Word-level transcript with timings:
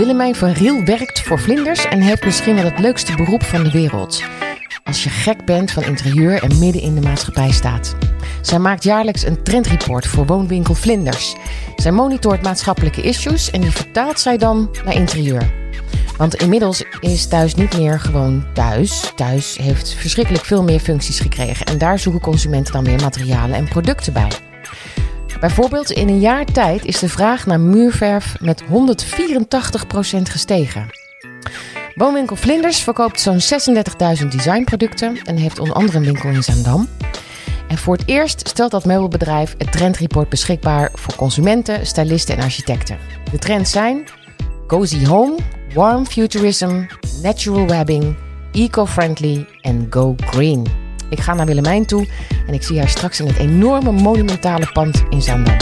Willemijn 0.00 0.34
van 0.34 0.50
Riel 0.50 0.84
werkt 0.84 1.20
voor 1.20 1.38
vlinders 1.38 1.84
en 1.84 2.00
heeft 2.00 2.24
misschien 2.24 2.54
wel 2.54 2.64
het 2.64 2.78
leukste 2.78 3.16
beroep 3.16 3.42
van 3.42 3.62
de 3.62 3.70
wereld. 3.70 4.22
Als 4.84 5.04
je 5.04 5.10
gek 5.10 5.44
bent 5.44 5.70
van 5.70 5.82
interieur 5.82 6.42
en 6.42 6.58
midden 6.58 6.82
in 6.82 6.94
de 6.94 7.00
maatschappij 7.00 7.50
staat. 7.50 7.96
Zij 8.40 8.58
maakt 8.58 8.82
jaarlijks 8.82 9.26
een 9.26 9.42
trendreport 9.42 10.06
voor 10.06 10.26
woonwinkel 10.26 10.74
Vlinders. 10.74 11.34
Zij 11.76 11.92
monitort 11.92 12.42
maatschappelijke 12.42 13.02
issues 13.02 13.50
en 13.50 13.60
die 13.60 13.70
vertaalt 13.70 14.20
zij 14.20 14.36
dan 14.36 14.70
naar 14.84 14.94
interieur. 14.94 15.52
Want 16.16 16.34
inmiddels 16.34 16.84
is 17.00 17.26
thuis 17.26 17.54
niet 17.54 17.78
meer 17.78 18.00
gewoon 18.00 18.44
thuis. 18.54 19.12
Thuis 19.16 19.56
heeft 19.56 19.94
verschrikkelijk 19.94 20.44
veel 20.44 20.62
meer 20.62 20.80
functies 20.80 21.20
gekregen. 21.20 21.66
En 21.66 21.78
daar 21.78 21.98
zoeken 21.98 22.20
consumenten 22.20 22.72
dan 22.72 22.84
weer 22.84 23.00
materialen 23.00 23.56
en 23.56 23.68
producten 23.68 24.12
bij. 24.12 24.49
Bijvoorbeeld 25.40 25.90
in 25.90 26.08
een 26.08 26.20
jaar 26.20 26.44
tijd 26.44 26.84
is 26.84 26.98
de 26.98 27.08
vraag 27.08 27.46
naar 27.46 27.60
muurverf 27.60 28.40
met 28.40 28.62
184% 28.62 28.66
gestegen. 30.22 30.90
Woonwinkel 31.94 32.36
Vlinders 32.36 32.80
verkoopt 32.80 33.20
zo'n 33.20 33.40
36.000 34.20 34.26
designproducten 34.28 35.16
en 35.24 35.36
heeft 35.36 35.58
onder 35.58 35.74
andere 35.74 35.98
een 35.98 36.04
winkel 36.04 36.28
in 36.28 36.42
Zaandam. 36.42 36.88
En 37.68 37.78
voor 37.78 37.96
het 37.96 38.08
eerst 38.08 38.48
stelt 38.48 38.70
dat 38.70 38.84
meubelbedrijf 38.84 39.54
het 39.58 39.72
trendreport 39.72 40.28
beschikbaar 40.28 40.90
voor 40.94 41.14
consumenten, 41.14 41.86
stylisten 41.86 42.36
en 42.36 42.42
architecten. 42.42 42.98
De 43.30 43.38
trends 43.38 43.70
zijn 43.70 44.04
cozy 44.66 45.06
home, 45.06 45.36
warm 45.74 46.06
futurism, 46.06 46.86
natural 47.22 47.66
webbing, 47.66 48.16
eco-friendly 48.52 49.46
en 49.60 49.86
go 49.90 50.14
green. 50.16 50.89
Ik 51.10 51.20
ga 51.20 51.34
naar 51.34 51.46
Willemijn 51.46 51.86
toe 51.86 52.06
en 52.46 52.54
ik 52.54 52.62
zie 52.62 52.78
haar 52.78 52.88
straks 52.88 53.20
in 53.20 53.26
het 53.26 53.36
enorme 53.36 53.92
monumentale 53.92 54.72
pand 54.72 55.02
in 55.08 55.22
Zaandam. 55.22 55.56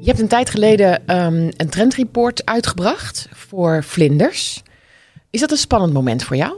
Je 0.00 0.08
hebt 0.08 0.20
een 0.20 0.28
tijd 0.28 0.50
geleden 0.50 1.16
um, 1.16 1.48
een 1.56 1.70
trendreport 1.70 2.46
uitgebracht 2.46 3.28
voor 3.32 3.84
vlinders. 3.84 4.62
Is 5.30 5.40
dat 5.40 5.50
een 5.50 5.56
spannend 5.56 5.92
moment 5.92 6.24
voor 6.24 6.36
jou? 6.36 6.54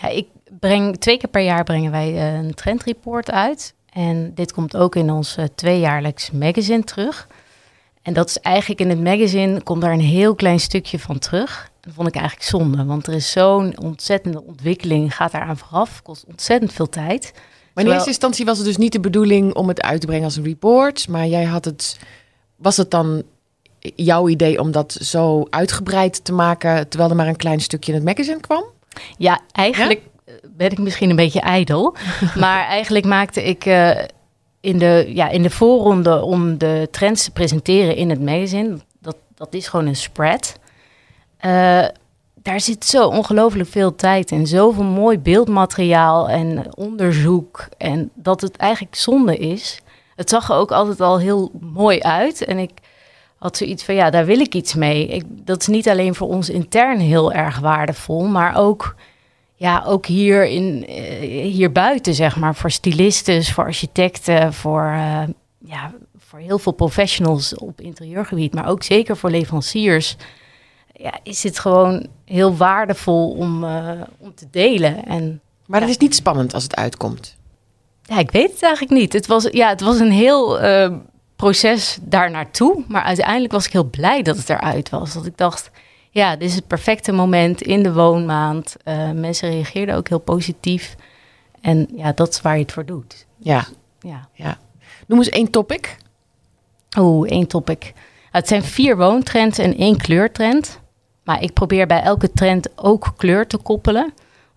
Ja, 0.00 0.08
ik 0.08 0.26
breng 0.60 0.98
twee 0.98 1.18
keer 1.18 1.30
per 1.30 1.42
jaar 1.42 1.64
brengen 1.64 1.90
wij 1.90 2.34
een 2.34 2.54
trendreport 2.54 3.30
uit. 3.30 3.74
En 3.92 4.34
dit 4.34 4.52
komt 4.52 4.76
ook 4.76 4.96
in 4.96 5.10
ons 5.10 5.36
uh, 5.38 5.44
tweejaarlijks 5.54 6.30
magazine 6.30 6.84
terug. 6.84 7.28
En 8.02 8.12
dat 8.12 8.28
is 8.28 8.38
eigenlijk 8.38 8.80
in 8.80 8.88
het 8.88 9.00
magazine 9.00 9.62
komt 9.62 9.80
daar 9.80 9.92
een 9.92 10.00
heel 10.00 10.34
klein 10.34 10.60
stukje 10.60 10.98
van 10.98 11.18
terug. 11.18 11.72
Dat 11.84 11.94
vond 11.94 12.08
ik 12.08 12.14
eigenlijk 12.14 12.48
zonde, 12.48 12.84
want 12.84 13.06
er 13.06 13.14
is 13.14 13.30
zo'n 13.30 13.78
ontzettende 13.80 14.42
ontwikkeling, 14.42 15.16
gaat 15.16 15.32
daaraan 15.32 15.56
vooraf, 15.56 16.02
kost 16.02 16.24
ontzettend 16.26 16.72
veel 16.72 16.88
tijd. 16.88 17.32
Maar 17.74 17.84
in 17.84 17.90
eerste 17.90 18.08
instantie 18.08 18.44
was 18.44 18.56
het 18.56 18.66
dus 18.66 18.76
niet 18.76 18.92
de 18.92 19.00
bedoeling 19.00 19.54
om 19.54 19.68
het 19.68 19.82
uit 19.82 20.00
te 20.00 20.06
brengen 20.06 20.24
als 20.24 20.36
een 20.36 20.44
report, 20.44 21.08
maar 21.08 21.26
jij 21.26 21.44
had 21.44 21.64
het, 21.64 21.98
was 22.56 22.76
het 22.76 22.90
dan 22.90 23.22
jouw 23.80 24.28
idee 24.28 24.60
om 24.60 24.70
dat 24.70 24.92
zo 24.92 25.46
uitgebreid 25.50 26.24
te 26.24 26.32
maken, 26.32 26.88
terwijl 26.88 27.10
er 27.10 27.16
maar 27.16 27.28
een 27.28 27.36
klein 27.36 27.60
stukje 27.60 27.92
in 27.92 27.98
het 27.98 28.06
magazine 28.06 28.40
kwam? 28.40 28.64
Ja, 29.16 29.40
eigenlijk 29.52 30.00
ben 30.56 30.70
ik 30.70 30.78
misschien 30.78 31.10
een 31.10 31.16
beetje 31.16 31.40
ijdel, 31.40 31.96
maar 32.34 32.66
eigenlijk 32.66 33.04
maakte 33.04 33.42
ik 33.42 33.66
uh, 33.66 33.90
in, 34.60 34.78
de, 34.78 35.10
ja, 35.14 35.28
in 35.28 35.42
de 35.42 35.50
voorronde 35.50 36.22
om 36.22 36.58
de 36.58 36.88
trends 36.90 37.24
te 37.24 37.30
presenteren 37.30 37.96
in 37.96 38.10
het 38.10 38.20
magazine, 38.20 38.78
dat, 39.00 39.16
dat 39.34 39.54
is 39.54 39.68
gewoon 39.68 39.86
een 39.86 39.96
spread. 39.96 40.58
Uh, 41.46 41.84
daar 42.42 42.60
zit 42.60 42.84
zo 42.84 43.06
ongelooflijk 43.06 43.68
veel 43.68 43.94
tijd 43.94 44.30
in. 44.30 44.46
Zoveel 44.46 44.84
mooi 44.84 45.18
beeldmateriaal 45.18 46.28
en 46.28 46.76
onderzoek. 46.76 47.68
En 47.78 48.10
dat 48.14 48.40
het 48.40 48.56
eigenlijk 48.56 48.94
zonde 48.94 49.36
is. 49.36 49.80
Het 50.16 50.30
zag 50.30 50.48
er 50.50 50.56
ook 50.56 50.70
altijd 50.72 51.00
al 51.00 51.18
heel 51.18 51.50
mooi 51.60 52.00
uit. 52.00 52.44
En 52.44 52.58
ik 52.58 52.70
had 53.38 53.56
zoiets 53.56 53.84
van, 53.84 53.94
ja, 53.94 54.10
daar 54.10 54.26
wil 54.26 54.40
ik 54.40 54.54
iets 54.54 54.74
mee. 54.74 55.06
Ik, 55.06 55.24
dat 55.28 55.60
is 55.60 55.66
niet 55.66 55.88
alleen 55.88 56.14
voor 56.14 56.28
ons 56.28 56.48
intern 56.48 56.98
heel 56.98 57.32
erg 57.32 57.58
waardevol, 57.58 58.24
maar 58.24 58.56
ook, 58.56 58.94
ja, 59.54 59.84
ook 59.86 60.06
hier, 60.06 60.46
in, 60.46 60.90
uh, 60.90 61.42
hier 61.42 61.72
buiten, 61.72 62.14
zeg 62.14 62.36
maar. 62.36 62.54
Voor 62.54 62.70
stylistes, 62.70 63.52
voor 63.52 63.64
architecten, 63.64 64.52
voor, 64.52 64.92
uh, 64.94 65.22
ja, 65.58 65.92
voor 66.18 66.38
heel 66.38 66.58
veel 66.58 66.72
professionals 66.72 67.54
op 67.54 67.80
interieurgebied. 67.80 68.54
Maar 68.54 68.68
ook 68.68 68.82
zeker 68.82 69.16
voor 69.16 69.30
leveranciers 69.30 70.16
ja, 71.04 71.18
is 71.22 71.42
het 71.42 71.58
gewoon 71.58 72.06
heel 72.24 72.56
waardevol 72.56 73.30
om, 73.30 73.64
uh, 73.64 74.00
om 74.18 74.34
te 74.34 74.46
delen. 74.50 75.04
En, 75.04 75.40
maar 75.66 75.80
het 75.80 75.90
is 75.90 75.98
niet 75.98 76.14
spannend 76.14 76.54
als 76.54 76.62
het 76.62 76.76
uitkomt. 76.76 77.36
Ja, 78.02 78.18
ik 78.18 78.30
weet 78.30 78.50
het 78.50 78.62
eigenlijk 78.62 79.00
niet. 79.00 79.12
Het 79.12 79.26
was, 79.26 79.48
ja, 79.50 79.68
het 79.68 79.80
was 79.80 79.98
een 79.98 80.10
heel 80.10 80.64
uh, 80.64 80.96
proces 81.36 81.98
daar 82.02 82.30
naartoe. 82.30 82.84
Maar 82.88 83.02
uiteindelijk 83.02 83.52
was 83.52 83.66
ik 83.66 83.72
heel 83.72 83.90
blij 83.90 84.22
dat 84.22 84.36
het 84.36 84.50
eruit 84.50 84.90
was. 84.90 85.14
Dat 85.14 85.26
ik 85.26 85.36
dacht, 85.36 85.70
ja, 86.10 86.36
dit 86.36 86.48
is 86.48 86.54
het 86.54 86.66
perfecte 86.66 87.12
moment 87.12 87.62
in 87.62 87.82
de 87.82 87.92
woonmaand. 87.92 88.76
Uh, 88.84 89.10
mensen 89.10 89.50
reageerden 89.50 89.94
ook 89.94 90.08
heel 90.08 90.18
positief. 90.18 90.94
En 91.60 91.88
ja, 91.96 92.12
dat 92.12 92.28
is 92.28 92.40
waar 92.40 92.56
je 92.56 92.62
het 92.62 92.72
voor 92.72 92.86
doet. 92.86 93.26
Ja. 93.38 93.66
ja. 94.00 94.28
ja. 94.32 94.58
Noem 95.06 95.18
eens 95.18 95.28
één 95.28 95.50
topic. 95.50 95.96
Oeh, 96.98 97.30
één 97.30 97.46
topic. 97.46 97.92
Het 98.30 98.48
zijn 98.48 98.62
vier 98.62 98.96
woontrends 98.96 99.58
en 99.58 99.76
één 99.76 99.96
kleurtrend. 99.96 100.82
Maar 101.24 101.42
ik 101.42 101.52
probeer 101.52 101.86
bij 101.86 102.02
elke 102.02 102.32
trend 102.32 102.68
ook 102.78 103.12
kleur 103.16 103.46
te 103.46 103.56
koppelen. 103.56 104.12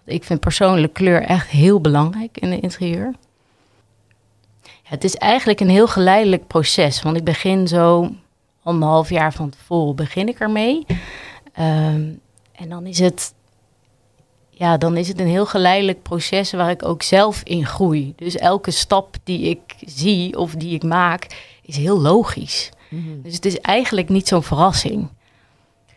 Ik 0.06 0.24
vind 0.24 0.40
persoonlijk 0.40 0.94
kleur 0.94 1.22
echt 1.22 1.48
heel 1.48 1.82
belangrijk 1.82 2.38
in 2.38 2.50
de 2.50 2.60
interieur. 2.60 3.14
Het 4.84 5.04
is 5.04 5.16
eigenlijk 5.16 5.60
een 5.60 5.70
heel 5.70 5.88
geleidelijk 5.88 6.48
proces. 6.48 7.02
Want 7.02 7.18
ik 7.18 7.24
begin 7.24 7.68
zo 7.68 8.10
anderhalf 8.64 9.10
jaar 9.10 9.34
van 9.34 9.50
tevoren 9.50 9.96
begin 9.96 10.28
ik 10.28 10.40
ermee. 10.40 10.86
Um, 11.60 12.20
en 12.52 12.70
dan 12.70 12.86
is 12.86 13.00
het 13.00 13.34
ja, 14.50 14.78
dan 14.78 14.98
is 14.98 15.08
het 15.08 15.20
een 15.20 15.28
heel 15.28 15.46
geleidelijk 15.46 16.02
proces 16.02 16.52
waar 16.52 16.70
ik 16.70 16.86
ook 16.86 17.04
zelf 17.04 17.42
in 17.44 17.66
groei. 17.66 18.14
Dus 18.16 18.36
elke 18.36 18.72
stap 18.72 19.16
die 19.24 19.42
ik 19.42 19.76
zie 19.86 20.38
of 20.38 20.56
die 20.56 20.74
ik 20.74 20.84
maak, 20.84 21.28
is 21.62 21.78
heel 21.78 22.02
logisch. 22.02 22.70
Mm 22.90 23.04
-hmm. 23.04 23.22
Dus 23.22 23.34
het 23.34 23.46
is 23.46 23.60
eigenlijk 23.60 24.10
niet 24.10 24.28
zo'n 24.28 24.44
verrassing. 24.44 25.10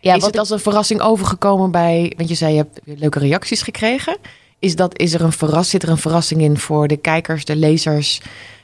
Ja, 0.01 0.15
is 0.15 0.25
het 0.25 0.39
als 0.39 0.51
een 0.51 0.59
verrassing 0.59 1.01
overgekomen 1.01 1.71
bij, 1.71 2.13
want 2.17 2.29
je 2.29 2.35
zei 2.35 2.53
je 2.53 2.57
hebt 2.57 2.81
leuke 2.85 3.19
reacties 3.19 3.63
gekregen. 3.63 4.17
Is, 4.59 4.77
dat, 4.77 4.99
is 4.99 5.15
er 5.15 5.21
een 5.21 5.33
verras, 5.33 5.71
zit 5.71 5.83
er 5.83 5.89
een 5.89 5.99
verrassing 5.99 6.41
in 6.41 6.59
voor 6.59 6.89
de 6.89 6.97
kijkers, 6.97 7.45
de 7.45 7.57
lezers, 7.57 8.21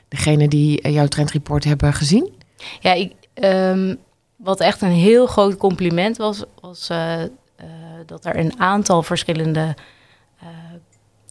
degene 0.07 0.47
die 0.47 0.91
jouw 0.91 1.07
trendreport 1.07 1.63
hebben 1.63 1.93
gezien? 1.93 2.33
Ja, 2.79 2.93
ik, 2.93 3.13
um, 3.43 3.97
wat 4.35 4.59
echt 4.59 4.81
een 4.81 4.89
heel 4.89 5.27
groot 5.27 5.57
compliment 5.57 6.17
was, 6.17 6.43
was 6.61 6.89
uh, 6.89 7.21
uh, 7.21 7.25
dat 8.05 8.25
er 8.25 8.37
een 8.37 8.59
aantal 8.59 9.03
verschillende 9.03 9.75
uh, 10.43 10.49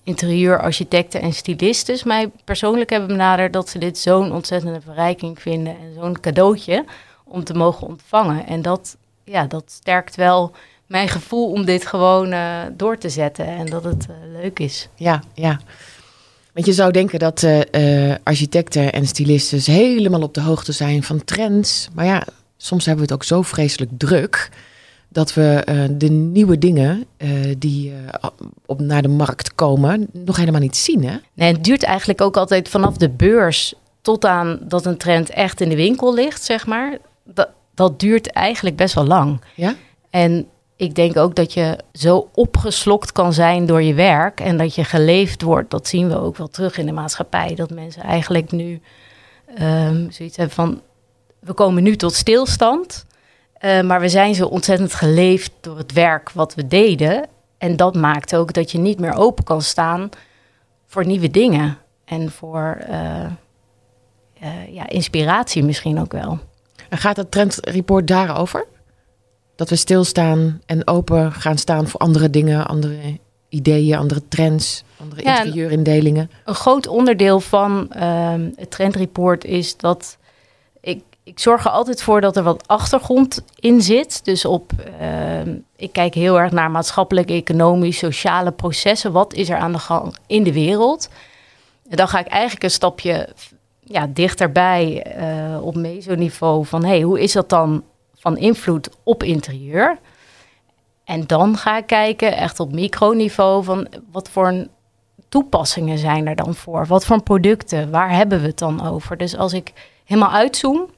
interieurarchitecten 0.02 1.20
en 1.20 1.32
stylistes 1.32 2.04
mij 2.04 2.30
persoonlijk 2.44 2.90
hebben 2.90 3.08
benaderd 3.08 3.52
dat 3.52 3.68
ze 3.68 3.78
dit 3.78 3.98
zo'n 3.98 4.32
ontzettende 4.32 4.80
verrijking 4.80 5.40
vinden 5.40 5.76
en 5.78 5.94
zo'n 5.94 6.20
cadeautje 6.20 6.84
om 7.24 7.44
te 7.44 7.54
mogen 7.54 7.86
ontvangen. 7.86 8.46
En 8.46 8.62
dat, 8.62 8.96
ja, 9.26 9.46
dat 9.46 9.64
sterkt 9.66 10.16
wel 10.16 10.52
mijn 10.86 11.08
gevoel 11.08 11.50
om 11.50 11.64
dit 11.64 11.86
gewoon 11.86 12.32
uh, 12.32 12.62
door 12.72 12.98
te 12.98 13.08
zetten 13.08 13.46
en 13.46 13.66
dat 13.66 13.84
het 13.84 14.06
uh, 14.10 14.40
leuk 14.40 14.58
is. 14.58 14.88
Ja, 14.94 15.22
ja. 15.34 15.60
Want 16.52 16.66
je 16.66 16.72
zou 16.72 16.92
denken 16.92 17.18
dat 17.18 17.42
uh, 17.42 18.14
architecten 18.22 18.92
en 18.92 19.06
stylistes 19.06 19.66
helemaal 19.66 20.22
op 20.22 20.34
de 20.34 20.40
hoogte 20.40 20.72
zijn 20.72 21.02
van 21.02 21.24
trends. 21.24 21.88
Maar 21.94 22.04
ja, 22.04 22.22
soms 22.56 22.86
hebben 22.86 23.06
we 23.06 23.12
het 23.12 23.20
ook 23.20 23.28
zo 23.28 23.42
vreselijk 23.42 23.90
druk 23.96 24.50
dat 25.08 25.34
we 25.34 25.62
de 25.98 26.08
nieuwe 26.08 26.58
dingen 26.58 27.04
die 27.58 27.92
op, 28.66 28.80
naar 28.80 29.02
de 29.02 29.08
markt 29.08 29.54
komen 29.54 30.06
nog 30.12 30.36
helemaal 30.36 30.60
niet 30.60 30.76
zien. 30.76 31.04
Hè? 31.04 31.16
Nee, 31.34 31.52
het 31.52 31.64
duurt 31.64 31.82
eigenlijk 31.82 32.20
ook 32.20 32.36
altijd 32.36 32.68
vanaf 32.68 32.96
de 32.96 33.08
beurs 33.08 33.74
tot 34.02 34.24
aan 34.24 34.58
dat 34.62 34.86
een 34.86 34.96
trend 34.96 35.30
echt 35.30 35.60
in 35.60 35.68
de 35.68 35.76
winkel 35.76 36.14
ligt, 36.14 36.44
zeg 36.44 36.66
maar. 36.66 36.98
Dat, 37.24 37.48
dat 37.76 38.00
duurt 38.00 38.30
eigenlijk 38.30 38.76
best 38.76 38.94
wel 38.94 39.06
lang. 39.06 39.40
Ja? 39.54 39.74
En 40.10 40.48
ik 40.76 40.94
denk 40.94 41.16
ook 41.16 41.34
dat 41.34 41.52
je 41.52 41.78
zo 41.92 42.28
opgeslokt 42.34 43.12
kan 43.12 43.32
zijn 43.32 43.66
door 43.66 43.82
je 43.82 43.94
werk 43.94 44.40
en 44.40 44.56
dat 44.56 44.74
je 44.74 44.84
geleefd 44.84 45.42
wordt. 45.42 45.70
Dat 45.70 45.88
zien 45.88 46.08
we 46.08 46.18
ook 46.18 46.36
wel 46.36 46.48
terug 46.48 46.78
in 46.78 46.86
de 46.86 46.92
maatschappij. 46.92 47.54
Dat 47.54 47.70
mensen 47.70 48.02
eigenlijk 48.02 48.52
nu 48.52 48.80
um, 49.60 50.10
zoiets 50.10 50.36
hebben 50.36 50.54
van: 50.54 50.80
we 51.40 51.52
komen 51.52 51.82
nu 51.82 51.96
tot 51.96 52.14
stilstand, 52.14 53.06
uh, 53.60 53.80
maar 53.80 54.00
we 54.00 54.08
zijn 54.08 54.34
zo 54.34 54.46
ontzettend 54.46 54.94
geleefd 54.94 55.52
door 55.60 55.78
het 55.78 55.92
werk 55.92 56.30
wat 56.30 56.54
we 56.54 56.66
deden. 56.66 57.26
En 57.58 57.76
dat 57.76 57.94
maakt 57.94 58.36
ook 58.36 58.52
dat 58.52 58.70
je 58.70 58.78
niet 58.78 58.98
meer 58.98 59.14
open 59.14 59.44
kan 59.44 59.62
staan 59.62 60.08
voor 60.86 61.06
nieuwe 61.06 61.30
dingen 61.30 61.78
en 62.04 62.30
voor 62.30 62.78
uh, 62.90 63.26
uh, 64.42 64.74
ja, 64.74 64.88
inspiratie 64.88 65.64
misschien 65.64 66.00
ook 66.00 66.12
wel. 66.12 66.38
En 66.88 66.98
gaat 66.98 67.16
het 67.16 67.30
trendreport 67.30 68.08
daarover? 68.08 68.66
Dat 69.56 69.70
we 69.70 69.76
stilstaan 69.76 70.60
en 70.66 70.86
open 70.86 71.32
gaan 71.32 71.58
staan 71.58 71.88
voor 71.88 72.00
andere 72.00 72.30
dingen, 72.30 72.66
andere 72.66 73.18
ideeën, 73.48 73.98
andere 73.98 74.22
trends, 74.28 74.84
andere 75.00 75.22
ja, 75.22 75.38
interieurindelingen. 75.38 76.30
Een 76.44 76.54
groot 76.54 76.86
onderdeel 76.86 77.40
van 77.40 77.90
uh, 77.96 78.34
het 78.56 78.70
trendreport 78.70 79.44
is 79.44 79.76
dat 79.76 80.16
ik, 80.80 81.02
ik 81.22 81.38
zorg 81.38 81.64
er 81.64 81.70
altijd 81.70 82.02
voor 82.02 82.20
dat 82.20 82.36
er 82.36 82.42
wat 82.42 82.68
achtergrond 82.68 83.42
in 83.58 83.82
zit. 83.82 84.24
Dus 84.24 84.44
op, 84.44 84.72
ehm, 85.00 85.56
ik 85.76 85.92
kijk 85.92 86.14
heel 86.14 86.40
erg 86.40 86.52
naar 86.52 86.70
maatschappelijke, 86.70 87.32
economisch, 87.32 87.98
sociale 87.98 88.52
processen. 88.52 89.12
Wat 89.12 89.34
is 89.34 89.48
er 89.48 89.56
aan 89.56 89.72
de 89.72 89.78
gang 89.78 90.16
in 90.26 90.42
de 90.42 90.52
wereld? 90.52 91.08
En 91.88 91.96
dan 91.96 92.08
ga 92.08 92.18
ik 92.18 92.26
eigenlijk 92.26 92.62
een 92.62 92.70
stapje 92.70 93.28
ja, 93.88 94.06
dichterbij 94.06 95.06
uh, 95.18 95.64
op 95.64 95.74
mesoniveau 95.74 96.66
van 96.66 96.84
hey, 96.84 97.00
hoe 97.00 97.20
is 97.20 97.32
dat 97.32 97.48
dan 97.48 97.84
van 98.18 98.36
invloed 98.36 98.88
op 99.02 99.22
interieur? 99.22 99.98
En 101.04 101.26
dan 101.26 101.56
ga 101.56 101.76
ik 101.76 101.86
kijken 101.86 102.36
echt 102.36 102.60
op 102.60 102.72
microniveau 102.72 103.64
van 103.64 103.88
wat 104.12 104.28
voor 104.28 104.66
toepassingen 105.28 105.98
zijn 105.98 106.26
er 106.26 106.36
dan 106.36 106.54
voor? 106.54 106.86
Wat 106.86 107.04
voor 107.04 107.22
producten? 107.22 107.90
Waar 107.90 108.10
hebben 108.10 108.40
we 108.40 108.46
het 108.46 108.58
dan 108.58 108.88
over? 108.88 109.16
Dus 109.16 109.36
als 109.36 109.52
ik 109.52 109.72
helemaal 110.04 110.32
uitzoom, 110.32 110.90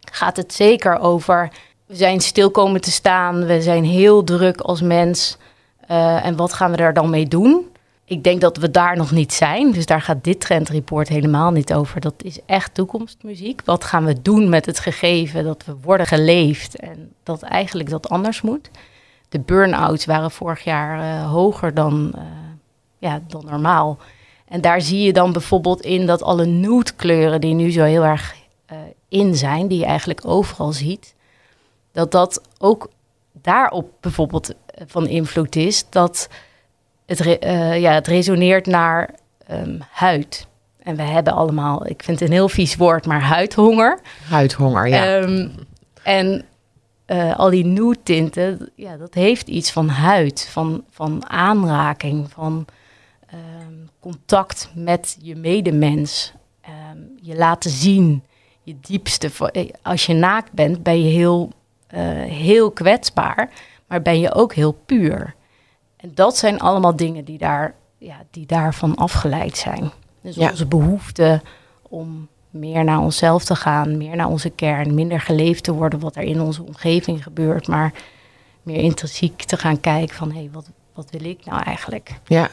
gaat 0.00 0.36
het 0.36 0.52
zeker 0.52 0.98
over 0.98 1.50
we 1.86 1.98
zijn 1.98 2.20
stil 2.20 2.50
komen 2.50 2.80
te 2.80 2.90
staan, 2.90 3.46
we 3.46 3.62
zijn 3.62 3.84
heel 3.84 4.24
druk 4.24 4.60
als 4.60 4.80
mens. 4.80 5.36
Uh, 5.90 6.24
en 6.24 6.36
wat 6.36 6.52
gaan 6.52 6.70
we 6.70 6.76
daar 6.76 6.94
dan 6.94 7.10
mee 7.10 7.28
doen? 7.28 7.71
Ik 8.04 8.24
denk 8.24 8.40
dat 8.40 8.56
we 8.56 8.70
daar 8.70 8.96
nog 8.96 9.10
niet 9.10 9.32
zijn. 9.32 9.72
Dus 9.72 9.86
daar 9.86 10.00
gaat 10.00 10.24
dit 10.24 10.40
trendreport 10.40 11.08
helemaal 11.08 11.50
niet 11.50 11.74
over. 11.74 12.00
Dat 12.00 12.14
is 12.22 12.38
echt 12.46 12.74
toekomstmuziek. 12.74 13.62
Wat 13.64 13.84
gaan 13.84 14.04
we 14.04 14.22
doen 14.22 14.48
met 14.48 14.66
het 14.66 14.78
gegeven 14.78 15.44
dat 15.44 15.64
we 15.64 15.76
worden 15.82 16.06
geleefd 16.06 16.76
en 16.76 17.12
dat 17.22 17.42
eigenlijk 17.42 17.90
dat 17.90 18.08
anders 18.08 18.40
moet? 18.40 18.70
De 19.28 19.40
burn-outs 19.40 20.04
waren 20.04 20.30
vorig 20.30 20.64
jaar 20.64 20.98
uh, 20.98 21.30
hoger 21.30 21.74
dan, 21.74 22.12
uh, 22.14 22.22
ja, 22.98 23.22
dan 23.26 23.44
normaal. 23.44 23.98
En 24.48 24.60
daar 24.60 24.80
zie 24.80 25.02
je 25.02 25.12
dan 25.12 25.32
bijvoorbeeld 25.32 25.80
in 25.80 26.06
dat 26.06 26.22
alle 26.22 26.46
nude 26.46 26.92
kleuren 26.96 27.40
die 27.40 27.54
nu 27.54 27.70
zo 27.70 27.84
heel 27.84 28.04
erg 28.04 28.34
uh, 28.72 28.78
in 29.08 29.36
zijn, 29.36 29.68
die 29.68 29.78
je 29.78 29.84
eigenlijk 29.84 30.26
overal 30.26 30.72
ziet, 30.72 31.14
dat 31.92 32.10
dat 32.10 32.40
ook 32.58 32.90
daarop 33.32 33.90
bijvoorbeeld 34.00 34.54
van 34.86 35.06
invloed 35.06 35.56
is 35.56 35.84
dat 35.88 36.28
het, 37.18 37.44
uh, 37.44 37.80
ja, 37.80 37.92
het 37.92 38.06
resoneert 38.06 38.66
naar 38.66 39.10
um, 39.50 39.78
huid. 39.90 40.46
En 40.82 40.96
we 40.96 41.02
hebben 41.02 41.32
allemaal, 41.32 41.86
ik 41.86 42.02
vind 42.02 42.20
het 42.20 42.28
een 42.28 42.34
heel 42.34 42.48
vies 42.48 42.76
woord, 42.76 43.06
maar 43.06 43.20
huidhonger. 43.20 44.00
Huidhonger, 44.28 44.88
ja. 44.88 45.16
Um, 45.16 45.54
en 46.02 46.44
uh, 47.06 47.38
al 47.38 47.50
die 47.50 47.64
nude 47.64 48.02
tinten, 48.02 48.70
ja, 48.74 48.96
dat 48.96 49.14
heeft 49.14 49.48
iets 49.48 49.70
van 49.72 49.88
huid, 49.88 50.48
van, 50.50 50.84
van 50.90 51.28
aanraking, 51.28 52.30
van 52.30 52.66
um, 53.34 53.88
contact 54.00 54.70
met 54.74 55.16
je 55.20 55.36
medemens. 55.36 56.32
je 57.20 57.36
laten 57.36 57.70
zien, 57.70 58.22
je 58.62 58.76
diepste. 58.80 59.30
Eh, 59.52 59.68
als 59.82 60.06
je 60.06 60.14
naakt 60.14 60.52
bent, 60.52 60.82
ben 60.82 61.02
je 61.02 61.10
heel, 61.10 61.52
uh, 61.94 62.00
heel 62.22 62.70
kwetsbaar, 62.70 63.50
maar 63.86 64.02
ben 64.02 64.20
je 64.20 64.34
ook 64.34 64.54
heel 64.54 64.72
puur. 64.72 65.34
En 66.02 66.10
dat 66.14 66.36
zijn 66.36 66.60
allemaal 66.60 66.96
dingen 66.96 67.24
die, 67.24 67.38
daar, 67.38 67.74
ja, 67.98 68.24
die 68.30 68.46
daarvan 68.46 68.94
afgeleid 68.94 69.56
zijn. 69.56 69.90
Dus 70.20 70.34
ja. 70.34 70.50
onze 70.50 70.66
behoefte 70.66 71.42
om 71.82 72.28
meer 72.50 72.84
naar 72.84 72.98
onszelf 72.98 73.44
te 73.44 73.56
gaan, 73.56 73.96
meer 73.96 74.16
naar 74.16 74.28
onze 74.28 74.50
kern, 74.50 74.94
minder 74.94 75.20
geleefd 75.20 75.64
te 75.64 75.72
worden 75.72 76.00
wat 76.00 76.16
er 76.16 76.22
in 76.22 76.40
onze 76.40 76.62
omgeving 76.62 77.22
gebeurt, 77.22 77.68
maar 77.68 77.92
meer 78.62 78.80
intrinsiek 78.80 79.42
te 79.42 79.56
gaan 79.56 79.80
kijken 79.80 80.16
van 80.16 80.30
hé, 80.30 80.38
hey, 80.38 80.48
wat, 80.52 80.70
wat 80.94 81.10
wil 81.10 81.24
ik 81.24 81.44
nou 81.44 81.62
eigenlijk? 81.62 82.20
Ja. 82.26 82.50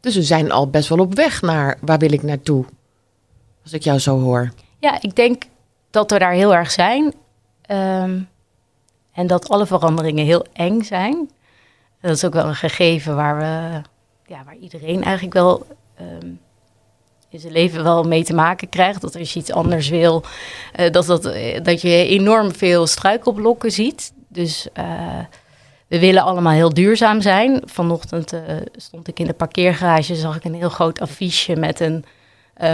Dus 0.00 0.14
we 0.14 0.22
zijn 0.22 0.52
al 0.52 0.70
best 0.70 0.88
wel 0.88 0.98
op 0.98 1.14
weg 1.14 1.42
naar 1.42 1.78
waar 1.80 1.98
wil 1.98 2.12
ik 2.12 2.22
naartoe, 2.22 2.64
als 3.62 3.72
ik 3.72 3.82
jou 3.82 3.98
zo 3.98 4.20
hoor. 4.20 4.52
Ja, 4.78 5.00
ik 5.00 5.16
denk 5.16 5.42
dat 5.90 6.10
we 6.10 6.18
daar 6.18 6.32
heel 6.32 6.54
erg 6.54 6.70
zijn. 6.70 7.14
Um, 7.70 8.28
en 9.12 9.26
dat 9.26 9.48
alle 9.48 9.66
veranderingen 9.66 10.24
heel 10.24 10.46
eng 10.52 10.82
zijn. 10.82 11.30
Dat 12.04 12.16
is 12.16 12.24
ook 12.24 12.32
wel 12.32 12.46
een 12.46 12.54
gegeven 12.54 13.16
waar, 13.16 13.36
we, 13.38 13.80
ja, 14.34 14.44
waar 14.44 14.56
iedereen 14.56 15.02
eigenlijk 15.02 15.34
wel 15.34 15.66
um, 16.00 16.40
in 17.28 17.38
zijn 17.38 17.52
leven 17.52 17.82
wel 17.82 18.02
mee 18.02 18.24
te 18.24 18.34
maken 18.34 18.68
krijgt. 18.68 19.00
Dat 19.00 19.16
als 19.16 19.32
je 19.32 19.38
iets 19.38 19.52
anders 19.52 19.88
wil, 19.88 20.22
uh, 20.80 20.90
dat, 20.90 21.06
dat, 21.06 21.22
dat 21.62 21.80
je 21.80 22.06
enorm 22.06 22.54
veel 22.54 22.86
struikelblokken 22.86 23.70
ziet. 23.70 24.12
Dus 24.28 24.68
uh, 24.78 25.18
we 25.86 25.98
willen 25.98 26.22
allemaal 26.22 26.52
heel 26.52 26.74
duurzaam 26.74 27.20
zijn. 27.20 27.62
Vanochtend 27.64 28.32
uh, 28.32 28.40
stond 28.76 29.08
ik 29.08 29.20
in 29.20 29.26
de 29.26 29.32
parkeergarage, 29.32 30.14
zag 30.14 30.36
ik 30.36 30.44
een 30.44 30.54
heel 30.54 30.68
groot 30.68 31.00
affiche 31.00 31.56
met 31.56 31.80
een 31.80 32.04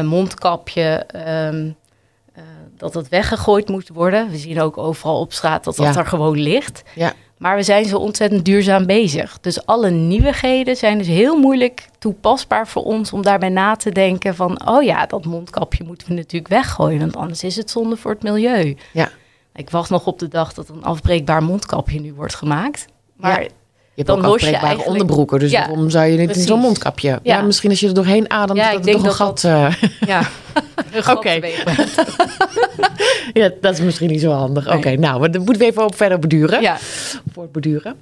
mondkapje. 0.06 1.06
Um, 1.26 1.76
dat 2.76 2.94
het 2.94 3.08
weggegooid 3.08 3.68
moet 3.68 3.88
worden. 3.88 4.30
We 4.30 4.36
zien 4.36 4.60
ook 4.60 4.78
overal 4.78 5.20
op 5.20 5.32
straat 5.32 5.64
dat 5.64 5.76
dat 5.76 5.94
ja. 5.94 6.00
er 6.00 6.06
gewoon 6.06 6.38
ligt. 6.38 6.82
Ja. 6.94 7.12
Maar 7.40 7.56
we 7.56 7.62
zijn 7.62 7.84
zo 7.84 7.98
ontzettend 7.98 8.44
duurzaam 8.44 8.86
bezig. 8.86 9.40
Dus 9.40 9.66
alle 9.66 9.90
nieuwigheden 9.90 10.76
zijn 10.76 10.98
dus 10.98 11.06
heel 11.06 11.38
moeilijk 11.38 11.88
toepasbaar 11.98 12.68
voor 12.68 12.82
ons 12.82 13.12
om 13.12 13.22
daarbij 13.22 13.48
na 13.48 13.76
te 13.76 13.90
denken 13.90 14.34
van, 14.34 14.68
oh 14.68 14.82
ja, 14.82 15.06
dat 15.06 15.24
mondkapje 15.24 15.84
moeten 15.84 16.08
we 16.08 16.14
natuurlijk 16.14 16.50
weggooien, 16.50 16.98
want 16.98 17.16
anders 17.16 17.44
is 17.44 17.56
het 17.56 17.70
zonde 17.70 17.96
voor 17.96 18.10
het 18.10 18.22
milieu. 18.22 18.76
Ja. 18.92 19.10
Ik 19.54 19.70
wacht 19.70 19.90
nog 19.90 20.06
op 20.06 20.18
de 20.18 20.28
dag 20.28 20.52
dat 20.54 20.68
een 20.68 20.84
afbreekbaar 20.84 21.42
mondkapje 21.42 22.00
nu 22.00 22.14
wordt 22.14 22.34
gemaakt. 22.34 22.86
Maar 23.16 23.42
ja. 23.42 23.48
Je 24.00 24.06
hebt 24.06 24.20
dan 24.20 24.30
ook 24.30 24.34
afbreekbare 24.34 24.66
eigenlijk... 24.66 25.00
onderbroeken, 25.00 25.38
dus 25.38 25.50
ja, 25.50 25.66
waarom 25.66 25.90
zou 25.90 26.06
je 26.06 26.18
niet 26.18 26.36
in 26.36 26.42
zo'n 26.42 26.60
mondkapje? 26.60 27.08
Ja. 27.08 27.18
ja. 27.22 27.42
misschien 27.42 27.70
als 27.70 27.80
je 27.80 27.86
er 27.86 27.94
doorheen 27.94 28.30
ademt, 28.30 28.58
ja, 28.58 28.72
dat 28.72 28.86
er 28.86 28.92
toch 28.92 29.04
een 29.08 29.12
gat... 29.12 29.40
Dat. 29.40 29.74
Ja, 30.06 30.22
Oké. 30.96 31.10
Okay. 31.10 31.40
ja, 33.40 33.50
dat 33.60 33.72
is 33.72 33.80
misschien 33.80 34.10
niet 34.10 34.20
zo 34.20 34.30
handig. 34.30 34.66
Oké, 34.66 34.76
okay, 34.76 34.94
nou, 34.94 35.30
dan 35.30 35.42
moeten 35.42 35.62
we 35.62 35.68
even 35.68 35.84
op 35.84 35.94
verder 35.94 36.18
beduren. 36.18 36.62
Ja. 36.62 36.76
Voortbeduren. 37.32 37.96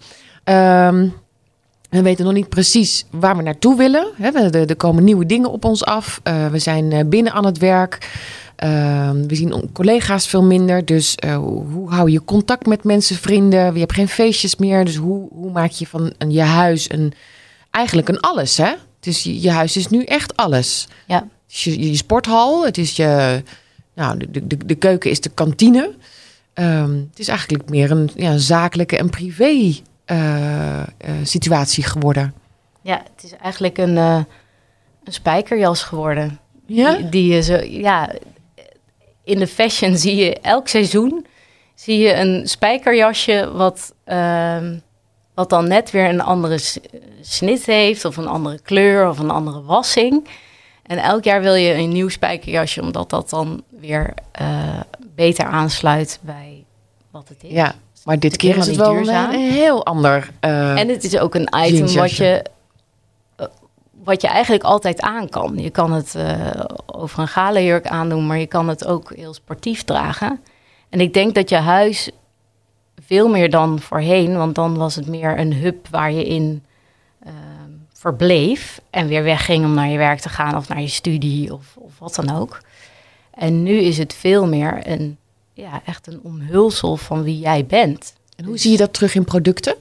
Um, 0.44 1.14
we 1.90 2.02
weten 2.02 2.24
nog 2.24 2.34
niet 2.34 2.48
precies 2.48 3.04
waar 3.10 3.36
we 3.36 3.42
naartoe 3.42 3.76
willen. 3.76 4.06
Er 4.52 4.76
komen 4.76 5.04
nieuwe 5.04 5.26
dingen 5.26 5.50
op 5.50 5.64
ons 5.64 5.84
af. 5.84 6.20
Uh, 6.24 6.46
we 6.46 6.58
zijn 6.58 7.08
binnen 7.08 7.32
aan 7.32 7.46
het 7.46 7.58
werk. 7.58 8.08
Uh, 8.64 9.10
we 9.10 9.34
zien 9.34 9.70
collega's 9.72 10.28
veel 10.28 10.42
minder. 10.42 10.84
Dus 10.84 11.16
uh, 11.24 11.36
hoe 11.36 11.90
hou 11.90 12.10
je 12.10 12.24
contact 12.24 12.66
met 12.66 12.84
mensen, 12.84 13.16
vrienden? 13.16 13.72
Je 13.72 13.78
hebt 13.78 13.92
geen 13.94 14.08
feestjes 14.08 14.56
meer. 14.56 14.84
Dus 14.84 14.96
hoe, 14.96 15.28
hoe 15.32 15.50
maak 15.50 15.70
je 15.70 15.86
van 15.86 16.12
een, 16.18 16.30
je 16.30 16.42
huis 16.42 16.90
een, 16.90 17.12
eigenlijk 17.70 18.08
een 18.08 18.20
alles? 18.20 18.56
Hè? 18.56 18.72
Dus 19.00 19.22
je, 19.22 19.40
je 19.40 19.50
huis 19.50 19.76
is 19.76 19.88
nu 19.88 20.04
echt 20.04 20.36
alles. 20.36 20.88
Ja. 21.06 21.28
Dus 21.46 21.64
je, 21.64 21.90
je 21.90 21.96
sporthal, 21.96 22.64
het 22.64 22.78
is 22.78 22.96
je. 22.96 23.42
Nou, 23.94 24.16
de, 24.30 24.46
de, 24.46 24.56
de 24.66 24.74
keuken 24.74 25.10
is 25.10 25.20
de 25.20 25.30
kantine. 25.34 25.94
Um, 26.54 27.08
het 27.10 27.18
is 27.18 27.28
eigenlijk 27.28 27.70
meer 27.70 27.90
een 27.90 28.10
ja, 28.14 28.36
zakelijke 28.36 28.96
en 28.96 29.10
privé 29.10 29.72
uh, 30.06 30.82
situatie 31.22 31.84
geworden. 31.84 32.34
Ja, 32.82 33.02
het 33.14 33.24
is 33.24 33.32
eigenlijk 33.42 33.78
een, 33.78 33.96
een 33.96 34.26
spijkerjas 35.04 35.82
geworden. 35.82 36.38
Ja? 36.66 36.96
Die, 36.96 37.08
die 37.08 37.34
je 37.34 37.42
zo, 37.42 37.56
ja, 37.56 38.12
in 39.28 39.38
de 39.38 39.46
fashion 39.46 39.96
zie 39.96 40.16
je 40.16 40.40
elk 40.40 40.68
seizoen 40.68 41.26
zie 41.74 41.98
je 41.98 42.14
een 42.14 42.48
spijkerjasje 42.48 43.50
wat, 43.52 43.94
uh, 44.06 44.56
wat 45.34 45.50
dan 45.50 45.68
net 45.68 45.90
weer 45.90 46.08
een 46.08 46.20
andere 46.20 46.58
snit 47.20 47.66
heeft 47.66 48.04
of 48.04 48.16
een 48.16 48.26
andere 48.26 48.60
kleur 48.60 49.08
of 49.08 49.18
een 49.18 49.30
andere 49.30 49.62
wassing. 49.62 50.28
En 50.82 50.98
elk 50.98 51.24
jaar 51.24 51.40
wil 51.40 51.54
je 51.54 51.74
een 51.74 51.88
nieuw 51.88 52.08
spijkerjasje 52.08 52.80
omdat 52.80 53.10
dat 53.10 53.30
dan 53.30 53.62
weer 53.80 54.14
uh, 54.40 54.80
beter 55.14 55.44
aansluit 55.44 56.18
bij 56.22 56.64
wat 57.10 57.28
het 57.28 57.42
is. 57.42 57.50
Ja, 57.50 57.74
maar 58.04 58.18
dit 58.18 58.36
keer 58.36 58.56
is 58.56 58.66
het 58.66 58.76
wel 58.76 58.96
een, 58.96 59.30
heel 59.30 59.84
ander. 59.86 60.30
Uh, 60.44 60.78
en 60.78 60.88
het 60.88 61.04
is 61.04 61.18
ook 61.18 61.34
een 61.34 61.48
item 61.64 61.94
wat 61.94 62.16
je 62.16 62.42
wat 64.08 64.20
je 64.20 64.28
eigenlijk 64.28 64.64
altijd 64.64 65.00
aan 65.00 65.28
kan. 65.28 65.58
Je 65.58 65.70
kan 65.70 65.92
het 65.92 66.14
uh, 66.16 66.50
over 66.86 67.18
een 67.18 67.28
galenjurk 67.28 67.86
aandoen, 67.86 68.26
maar 68.26 68.38
je 68.38 68.46
kan 68.46 68.68
het 68.68 68.86
ook 68.86 69.12
heel 69.14 69.34
sportief 69.34 69.84
dragen. 69.84 70.40
En 70.88 71.00
ik 71.00 71.12
denk 71.12 71.34
dat 71.34 71.48
je 71.48 71.56
huis 71.56 72.10
veel 73.06 73.28
meer 73.28 73.50
dan 73.50 73.80
voorheen, 73.80 74.36
want 74.36 74.54
dan 74.54 74.76
was 74.76 74.94
het 74.94 75.06
meer 75.06 75.38
een 75.38 75.54
hub 75.54 75.88
waar 75.90 76.12
je 76.12 76.26
in 76.26 76.64
uh, 77.26 77.32
verbleef 77.92 78.80
en 78.90 79.06
weer 79.06 79.22
wegging 79.22 79.64
om 79.64 79.74
naar 79.74 79.88
je 79.88 79.98
werk 79.98 80.20
te 80.20 80.28
gaan 80.28 80.56
of 80.56 80.68
naar 80.68 80.80
je 80.80 80.88
studie 80.88 81.52
of, 81.52 81.76
of 81.76 81.98
wat 81.98 82.14
dan 82.14 82.36
ook. 82.36 82.60
En 83.30 83.62
nu 83.62 83.78
is 83.78 83.98
het 83.98 84.14
veel 84.14 84.46
meer 84.46 84.80
een, 84.86 85.16
ja, 85.52 85.82
echt 85.84 86.06
een 86.06 86.20
omhulsel 86.22 86.96
van 86.96 87.22
wie 87.22 87.38
jij 87.38 87.66
bent. 87.66 88.14
En 88.36 88.44
hoe 88.44 88.58
zie 88.58 88.70
je 88.70 88.76
dat 88.76 88.92
terug 88.92 89.14
in 89.14 89.24
producten? 89.24 89.74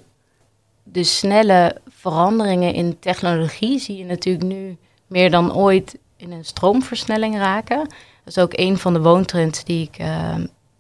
De 0.98 1.04
snelle 1.04 1.76
veranderingen 1.88 2.74
in 2.74 3.00
technologie 3.00 3.80
zie 3.80 3.98
je 3.98 4.06
natuurlijk 4.06 4.46
nu 4.46 4.78
meer 5.08 5.32
dan 5.32 5.56
ooit 5.56 5.98
in 6.16 6.32
een 6.32 6.46
stroomversnelling 6.46 7.38
raken. 7.38 7.78
Dat 7.78 7.88
is 8.26 8.38
ook 8.38 8.52
een 8.56 8.78
van 8.78 8.94
de 8.94 9.02
woontrends 9.02 9.64
die 9.64 9.90
ik, 9.92 10.00
uh, 10.00 10.36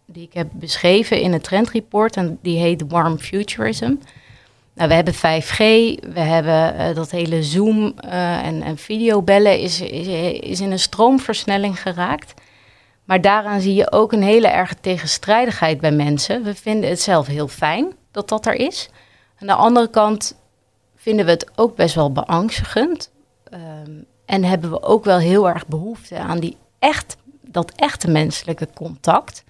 die 0.05 0.23
ik 0.23 0.33
heb 0.33 0.47
beschreven 0.51 1.21
in 1.21 1.33
het 1.33 1.43
trendreport. 1.43 2.15
En 2.15 2.39
die 2.41 2.59
heet 2.59 2.83
Warm 2.87 3.17
Futurism. 3.17 3.93
Nou, 4.73 4.89
we 4.89 4.93
hebben 4.93 5.13
5G, 5.13 5.57
we 6.13 6.19
hebben 6.19 6.75
uh, 6.75 6.95
dat 6.95 7.11
hele 7.11 7.43
Zoom 7.43 7.93
uh, 8.05 8.45
en, 8.45 8.61
en 8.61 8.77
videobellen 8.77 9.59
is, 9.59 9.81
is, 9.81 10.07
is 10.39 10.59
in 10.59 10.71
een 10.71 10.79
stroomversnelling 10.79 11.81
geraakt. 11.81 12.33
Maar 13.03 13.21
daaraan 13.21 13.61
zie 13.61 13.73
je 13.73 13.91
ook 13.91 14.11
een 14.11 14.23
hele 14.23 14.47
erge 14.47 14.75
tegenstrijdigheid 14.81 15.79
bij 15.79 15.91
mensen. 15.91 16.43
We 16.43 16.55
vinden 16.55 16.89
het 16.89 17.01
zelf 17.01 17.27
heel 17.27 17.47
fijn 17.47 17.93
dat 18.11 18.29
dat 18.29 18.45
er 18.45 18.55
is. 18.55 18.89
Aan 19.39 19.47
de 19.47 19.53
andere 19.53 19.89
kant 19.89 20.35
vinden 20.95 21.25
we 21.25 21.31
het 21.31 21.51
ook 21.55 21.75
best 21.75 21.95
wel 21.95 22.11
beangstigend. 22.11 23.11
Ehm, 23.43 23.91
en 24.25 24.43
hebben 24.43 24.69
we 24.69 24.81
ook 24.81 25.05
wel 25.05 25.17
heel 25.17 25.49
erg 25.49 25.67
behoefte 25.67 26.17
aan 26.17 26.39
die 26.39 26.57
echt, 26.79 27.17
dat 27.41 27.71
echte 27.75 28.09
menselijke 28.09 28.67
contact. 28.73 29.43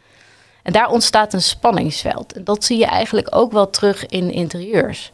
En 0.64 0.74
daar 0.74 0.90
ontstaat 0.90 1.34
een 1.34 1.42
spanningsveld. 1.42 2.34
En 2.34 2.44
dat 2.44 2.64
zie 2.64 2.78
je 2.78 2.86
eigenlijk 2.86 3.36
ook 3.36 3.52
wel 3.52 3.70
terug 3.70 4.06
in 4.06 4.32
interieurs. 4.32 5.12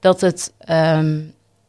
Dat 0.00 0.20
het, 0.20 0.52
ehm, 0.58 1.20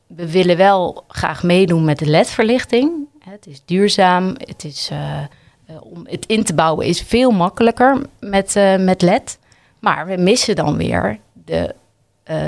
we 0.07 0.31
willen 0.31 0.57
wel 0.57 1.03
graag 1.07 1.43
meedoen 1.43 1.85
met 1.85 1.99
de 1.99 2.05
ledverlichting. 2.05 3.07
Het 3.19 3.47
is 3.47 3.61
duurzaam, 3.65 4.35
het 4.37 4.63
is, 4.63 4.89
uh, 4.91 5.21
om 5.79 6.07
het 6.07 6.25
in 6.25 6.43
te 6.43 6.53
bouwen 6.53 6.85
is 6.85 7.01
veel 7.01 7.31
makkelijker 7.31 8.01
met, 8.19 8.55
uh, 8.55 8.77
met 8.77 9.01
led. 9.01 9.39
Maar 9.79 10.05
we 10.05 10.17
missen 10.17 10.55
dan 10.55 10.77
weer 10.77 11.19
de, 11.33 11.75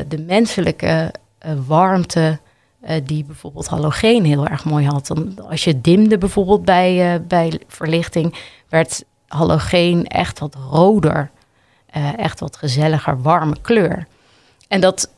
de 0.08 0.24
menselijke 0.26 1.14
warmte 1.68 2.40
die 3.04 3.24
bijvoorbeeld 3.24 3.68
halogeen 3.68 4.26
heel 4.26 4.48
erg 4.48 4.66
mooi 4.66 4.86
had. 4.86 5.08
Dan, 5.08 5.50
als 5.50 5.64
je 5.64 5.82
dimde 5.82 6.18
bijvoorbeeld 6.18 6.66
bij, 6.66 7.22
bij 7.28 7.60
verlichting, 7.68 8.36
werd 8.70 9.04
halogeen 9.28 10.08
echt 10.08 10.40
wat 10.40 10.56
roder. 10.70 11.32
Echt 12.18 12.40
wat 12.40 12.58
gezelliger, 12.58 13.22
warme 13.22 13.56
kleur. 13.62 14.08
En 14.68 14.82
dat 14.82 15.10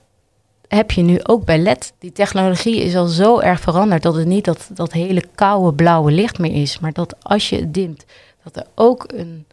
heb 0.68 0.92
je 0.92 1.02
nu 1.02 1.20
ook 1.24 1.46
bij 1.46 1.60
LED. 1.60 1.94
Die 2.00 2.12
technologie 2.12 2.82
is 2.82 2.96
al 2.96 3.06
zo 3.06 3.40
erg 3.40 3.60
veranderd 3.60 4.04
dat 4.04 4.16
het 4.16 4.28
niet 4.28 4.46
dat, 4.46 4.70
dat 4.74 4.92
hele 4.92 5.24
koude 5.36 5.74
blauwe 5.76 6.12
licht 6.12 6.40
meer 6.40 6.62
is. 6.62 6.80
Maar 6.80 6.92
dat 6.94 7.16
als 7.24 7.50
je 7.50 7.56
het 7.56 7.74
dimt, 7.74 8.06
dat 8.44 8.56
er 8.56 8.66
ook 8.76 9.06
een 9.16 9.46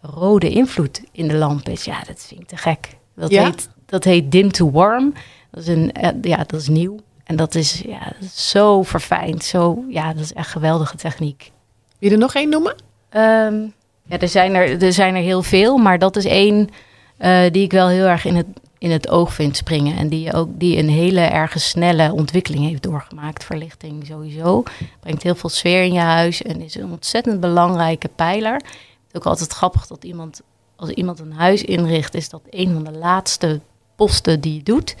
rode 0.00 0.50
invloed 0.50 1.02
in 1.12 1.28
de 1.28 1.34
lamp 1.34 1.68
is. 1.68 1.84
Ja, 1.84 2.02
dat 2.06 2.24
vind 2.26 2.40
ik 2.40 2.46
te 2.46 2.56
gek. 2.56 2.88
Dat, 3.14 3.30
Ja? 3.30 3.44
heet, 3.44 3.68
dat 3.88 4.04
heet 4.04 4.32
dim 4.32 4.52
to 4.52 4.70
warm. 4.70 5.12
Dat 5.50 5.62
is, 5.62 5.68
een, 5.68 5.92
eh, 5.92 6.10
ja, 6.22 6.36
dat 6.36 6.60
is 6.60 6.68
nieuw. 6.68 6.96
En 7.24 7.36
dat 7.36 7.54
is, 7.54 7.82
ja, 7.86 8.12
zo 8.34 8.82
verfijnd. 8.82 9.44
Zo, 9.44 9.84
ja, 9.88 10.12
dat 10.12 10.22
is 10.22 10.32
echt 10.32 10.50
geweldige 10.50 10.96
techniek. 10.96 11.50
Wil 11.98 12.08
je 12.08 12.14
er 12.14 12.20
nog 12.20 12.34
één 12.34 12.48
noemen? 12.48 12.74
Ehm, 13.08 13.60
ja, 14.02 14.18
er 14.18 14.28
zijn 14.28 14.54
er, 14.54 14.82
er 14.82 14.92
zijn 14.92 15.14
er 15.14 15.22
heel 15.22 15.42
veel, 15.42 15.76
maar 15.76 15.98
dat 15.98 16.16
is 16.16 16.24
één 16.24 16.68
eh, 17.16 17.40
die 17.50 17.62
ik 17.62 17.72
wel 17.72 17.88
heel 17.88 18.06
erg 18.06 18.24
in 18.24 18.36
het, 18.36 18.46
in 18.78 18.90
het 18.90 19.08
oog 19.08 19.34
vind 19.34 19.56
springen. 19.56 19.96
En 19.96 20.08
die 20.08 20.32
ook 20.32 20.48
die 20.52 20.78
een 20.78 20.88
hele 20.88 21.20
erge 21.20 21.58
snelle 21.58 22.12
ontwikkeling 22.12 22.64
heeft 22.64 22.82
doorgemaakt. 22.82 23.44
Verlichting 23.44 24.06
sowieso. 24.06 24.62
Brengt 25.00 25.22
heel 25.22 25.34
veel 25.34 25.50
sfeer 25.50 25.82
in 25.82 25.92
je 25.92 26.00
huis 26.00 26.42
en 26.42 26.60
is 26.60 26.74
een 26.74 26.90
ontzettend 26.90 27.40
belangrijke 27.40 28.08
pijler. 28.16 28.54
Het 28.54 28.64
is 29.10 29.16
ook 29.16 29.26
altijd 29.26 29.52
grappig 29.52 29.86
dat 29.86 30.04
iemand, 30.04 30.40
als 30.76 30.90
iemand 30.90 31.18
een 31.18 31.32
huis 31.32 31.62
inricht, 31.62 32.14
is 32.14 32.28
dat 32.28 32.42
een 32.50 32.72
van 32.72 32.84
de 32.84 32.98
laatste 32.98 33.60
posten 33.98 34.40
die 34.40 34.54
je 34.54 34.62
doet. 34.62 34.96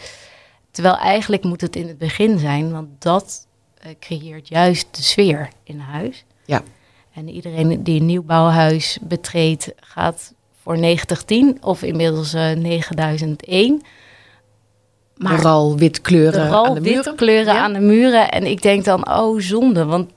Terwijl 0.70 0.96
eigenlijk 0.96 1.44
moet 1.44 1.60
het 1.60 1.76
in 1.76 1.88
het 1.88 1.98
begin 1.98 2.38
zijn, 2.38 2.72
want 2.72 2.88
dat 2.98 3.46
eh, 3.78 3.90
creëert 4.00 4.48
juist 4.48 4.86
de 4.96 5.02
sfeer 5.02 5.48
in 5.64 5.78
huis. 5.78 6.24
Ja. 6.44 6.62
En 7.14 7.28
iedereen 7.28 7.82
die 7.82 8.00
een 8.00 8.06
nieuwbouwhuis 8.06 8.98
betreedt, 9.02 9.72
gaat 9.76 10.34
voor 10.62 10.78
9010 10.78 11.58
of 11.62 11.82
inmiddels 11.82 12.34
eh 12.34 12.50
9001. 12.50 13.82
Maar 15.16 15.34
Vooral 15.34 15.76
wit 15.76 16.00
kleuren 16.00 16.46
vooral 16.46 16.66
aan 16.66 16.74
de 16.74 16.80
wit 16.80 16.94
muren. 16.94 17.14
kleuren 17.16 17.54
Ja? 17.54 17.60
aan 17.60 17.72
de 17.72 17.80
muren. 17.80 18.30
En 18.30 18.46
ik 18.46 18.62
denk 18.62 18.84
dan, 18.84 19.10
oh 19.10 19.40
zonde, 19.40 19.84
want 19.84 20.10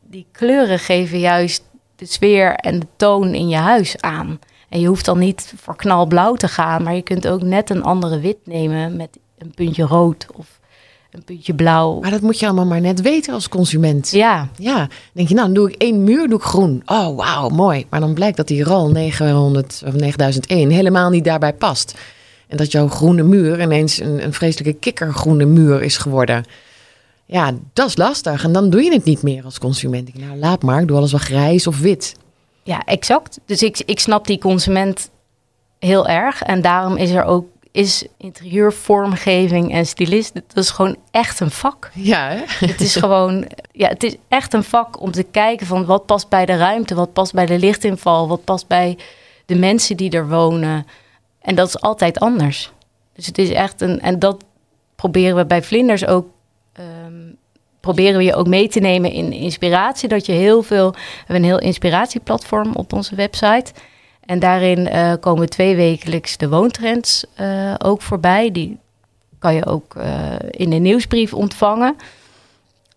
die 0.00 0.26
kleuren 0.32 0.78
geven 0.78 1.18
juist 1.18 1.62
de 1.96 2.06
sfeer 2.06 2.54
en 2.54 2.78
de 2.80 2.86
toon 2.96 3.34
in 3.34 3.48
je 3.48 3.56
huis 3.56 4.00
aan. 4.00 4.38
En 4.70 4.80
je 4.80 4.86
hoeft 4.86 5.04
dan 5.04 5.18
niet 5.18 5.52
voor 5.56 5.76
knalblauw 5.76 6.34
te 6.34 6.48
gaan, 6.48 6.82
maar 6.82 6.94
je 6.94 7.02
kunt 7.02 7.28
ook 7.28 7.42
net 7.42 7.70
een 7.70 7.82
andere 7.82 8.20
wit 8.20 8.36
nemen 8.44 8.96
met 8.96 9.18
een 9.38 9.50
puntje 9.54 9.84
rood 9.84 10.26
of 10.34 10.60
een 11.10 11.24
puntje 11.24 11.54
blauw. 11.54 12.00
Maar 12.00 12.10
dat 12.10 12.20
moet 12.20 12.38
je 12.38 12.46
allemaal 12.46 12.66
maar 12.66 12.80
net 12.80 13.00
weten 13.00 13.34
als 13.34 13.48
consument. 13.48 14.10
Ja, 14.10 14.48
Ja, 14.56 14.76
dan 14.76 14.88
denk 15.12 15.28
je, 15.28 15.34
nou, 15.34 15.46
dan 15.46 15.54
doe 15.54 15.70
ik 15.70 15.74
één 15.76 16.04
muur, 16.04 16.28
doe 16.28 16.38
ik 16.38 16.44
groen. 16.44 16.82
Oh, 16.86 17.16
wauw, 17.16 17.48
mooi. 17.48 17.86
Maar 17.88 18.00
dan 18.00 18.14
blijkt 18.14 18.36
dat 18.36 18.48
die 18.48 18.64
RAL 18.64 18.90
900 18.90 19.82
of 19.86 19.94
9001 19.94 20.70
helemaal 20.70 21.10
niet 21.10 21.24
daarbij 21.24 21.54
past. 21.54 21.94
En 22.48 22.56
dat 22.56 22.72
jouw 22.72 22.88
groene 22.88 23.22
muur 23.22 23.60
ineens 23.60 24.00
een, 24.00 24.24
een 24.24 24.32
vreselijke 24.32 24.78
kikkergroene 24.78 25.44
muur 25.44 25.82
is 25.82 25.96
geworden. 25.96 26.44
Ja, 27.26 27.52
dat 27.72 27.88
is 27.88 27.96
lastig. 27.96 28.44
En 28.44 28.52
dan 28.52 28.70
doe 28.70 28.82
je 28.82 28.92
het 28.92 29.04
niet 29.04 29.22
meer 29.22 29.44
als 29.44 29.58
consument. 29.58 30.08
Ik 30.08 30.18
nou, 30.18 30.38
laat 30.38 30.62
maar, 30.62 30.80
ik 30.80 30.88
doe 30.88 30.96
alles 30.96 31.10
wel 31.10 31.20
grijs 31.20 31.66
of 31.66 31.78
wit. 31.78 32.14
Ja, 32.62 32.84
exact. 32.84 33.40
Dus 33.46 33.62
ik, 33.62 33.82
ik 33.84 34.00
snap 34.00 34.26
die 34.26 34.38
consument 34.38 35.10
heel 35.78 36.08
erg. 36.08 36.42
En 36.42 36.60
daarom 36.60 36.96
is 36.96 37.10
er 37.10 37.24
ook 37.24 37.46
is 37.72 38.06
interieurvormgeving 38.16 39.72
en 39.72 39.86
stylist. 39.86 40.34
Dat 40.34 40.56
is 40.56 40.70
gewoon 40.70 40.96
echt 41.10 41.40
een 41.40 41.50
vak. 41.50 41.90
Ja, 41.94 42.28
hè? 42.28 42.66
Het 42.66 42.80
is 42.80 42.96
gewoon, 42.96 43.46
ja, 43.72 43.88
het 43.88 44.02
is 44.02 44.16
echt 44.28 44.54
een 44.54 44.64
vak 44.64 45.00
om 45.00 45.10
te 45.10 45.22
kijken 45.22 45.66
van 45.66 45.84
wat 45.84 46.06
past 46.06 46.28
bij 46.28 46.46
de 46.46 46.56
ruimte, 46.56 46.94
wat 46.94 47.12
past 47.12 47.32
bij 47.32 47.46
de 47.46 47.58
lichtinval, 47.58 48.28
wat 48.28 48.44
past 48.44 48.66
bij 48.66 48.98
de 49.46 49.54
mensen 49.54 49.96
die 49.96 50.10
er 50.10 50.28
wonen. 50.28 50.86
En 51.40 51.54
dat 51.54 51.68
is 51.68 51.80
altijd 51.80 52.20
anders. 52.20 52.72
Dus 53.14 53.26
het 53.26 53.38
is 53.38 53.50
echt 53.50 53.80
een, 53.80 54.00
en 54.00 54.18
dat 54.18 54.44
proberen 54.96 55.36
we 55.36 55.46
bij 55.46 55.62
vlinders 55.62 56.06
ook. 56.06 56.26
Proberen 57.80 58.16
we 58.16 58.24
je 58.24 58.34
ook 58.34 58.46
mee 58.46 58.68
te 58.68 58.80
nemen 58.80 59.12
in 59.12 59.32
inspiratie. 59.32 60.08
Dat 60.08 60.26
je 60.26 60.32
heel 60.32 60.62
veel. 60.62 60.90
We 60.90 60.98
hebben 61.16 61.36
een 61.36 61.44
heel 61.44 61.58
inspiratieplatform 61.58 62.74
op 62.74 62.92
onze 62.92 63.14
website. 63.14 63.72
En 64.30 64.38
daarin 64.38 64.88
eh, 64.88 65.12
komen 65.20 65.48
twee 65.48 65.76
wekelijks 65.76 66.36
de 66.36 66.48
woontrends 66.48 67.24
eh, 67.34 67.74
ook 67.78 68.02
voorbij. 68.02 68.50
Die 68.50 68.78
kan 69.38 69.54
je 69.54 69.66
ook 69.66 69.94
eh, 69.94 70.34
in 70.50 70.70
de 70.70 70.76
nieuwsbrief 70.76 71.34
ontvangen. 71.34 71.96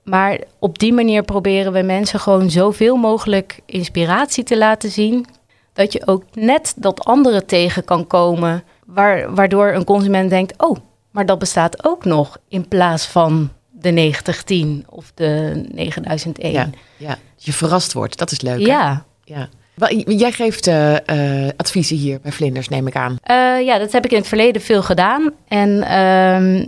Maar 0.03 0.39
op 0.59 0.79
die 0.79 0.93
manier 0.93 1.23
proberen 1.23 1.73
we 1.73 1.81
mensen 1.81 2.19
gewoon 2.19 2.49
zoveel 2.49 2.95
mogelijk 2.95 3.59
inspiratie 3.65 4.43
te 4.43 4.57
laten 4.57 4.91
zien. 4.91 5.25
Dat 5.73 5.93
je 5.93 6.07
ook 6.07 6.23
net 6.33 6.73
dat 6.77 7.03
andere 7.03 7.45
tegen 7.45 7.83
kan 7.83 8.07
komen. 8.07 8.63
Waar, 8.85 9.35
waardoor 9.35 9.67
een 9.67 9.83
consument 9.83 10.29
denkt: 10.29 10.63
oh, 10.63 10.77
maar 11.11 11.25
dat 11.25 11.39
bestaat 11.39 11.85
ook 11.85 12.05
nog. 12.05 12.37
In 12.47 12.67
plaats 12.67 13.05
van 13.05 13.49
de 13.83 13.91
9010 13.91 14.85
of 14.89 15.11
de 15.13 15.63
9001. 15.71 16.51
Ja, 16.51 16.69
ja. 16.97 17.17
Je 17.37 17.53
verrast 17.53 17.93
wordt, 17.93 18.17
dat 18.17 18.31
is 18.31 18.41
leuk. 18.41 18.59
hè? 18.59 18.65
ja. 18.65 19.05
ja. 19.23 19.49
Jij 20.05 20.31
geeft 20.31 20.67
eh, 20.67 21.45
eh, 21.45 21.51
adviezen 21.57 21.97
hier 21.97 22.19
bij 22.21 22.31
Vlinders, 22.31 22.69
neem 22.69 22.87
ik 22.87 22.95
aan. 22.95 23.17
Eh, 23.23 23.65
ja, 23.65 23.77
dat 23.77 23.91
heb 23.91 24.05
ik 24.05 24.11
in 24.11 24.17
het 24.17 24.27
verleden 24.27 24.61
veel 24.61 24.83
gedaan. 24.83 25.31
En 25.47 25.83
ehm, 25.83 26.65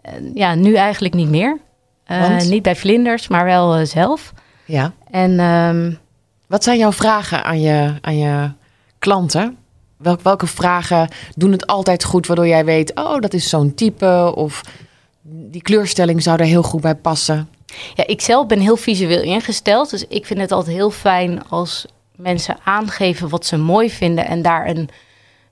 eh, 0.00 0.12
ja, 0.34 0.54
nu 0.54 0.74
eigenlijk 0.74 1.14
niet 1.14 1.28
meer. 1.28 1.58
Niet 2.48 2.62
bij 2.62 2.76
vlinders, 2.76 3.28
maar 3.28 3.44
wel 3.44 3.86
zelf. 3.86 4.32
Ja. 4.64 4.92
En 5.10 5.38
ehm, 5.40 5.92
Wat 6.46 6.64
zijn 6.64 6.78
jouw 6.78 6.92
vragen 6.92 7.44
aan 7.44 7.60
je, 7.60 7.94
aan 8.00 8.18
je 8.18 8.50
klanten? 8.98 9.56
Welk, 9.96 10.20
welke 10.20 10.46
vragen 10.46 11.08
doen 11.34 11.52
het 11.52 11.66
altijd 11.66 12.04
goed, 12.04 12.26
waardoor 12.26 12.46
jij 12.46 12.64
weet, 12.64 12.94
oh, 12.94 13.20
dat 13.20 13.34
is 13.34 13.48
zo'n 13.48 13.74
type, 13.74 14.32
of 14.34 14.62
die 15.30 15.62
kleurstelling 15.62 16.22
zou 16.22 16.38
er 16.38 16.44
heel 16.44 16.62
goed 16.62 16.80
bij 16.80 16.94
passen? 16.94 17.48
ja, 17.94 18.06
ik 18.06 18.20
zelf 18.20 18.46
ben 18.46 18.60
heel 18.60 18.76
visueel 18.76 19.22
ingesteld. 19.22 19.90
Dus 19.90 20.06
ik 20.06 20.26
vind 20.26 20.40
het 20.40 20.52
altijd 20.52 20.76
heel 20.76 20.90
fijn 20.90 21.48
als 21.48 21.86
mensen 22.16 22.56
aangeven 22.64 23.28
wat 23.28 23.46
ze 23.46 23.56
mooi 23.56 23.90
vinden 23.90 24.26
en 24.26 24.42
daar 24.42 24.68
een, 24.68 24.88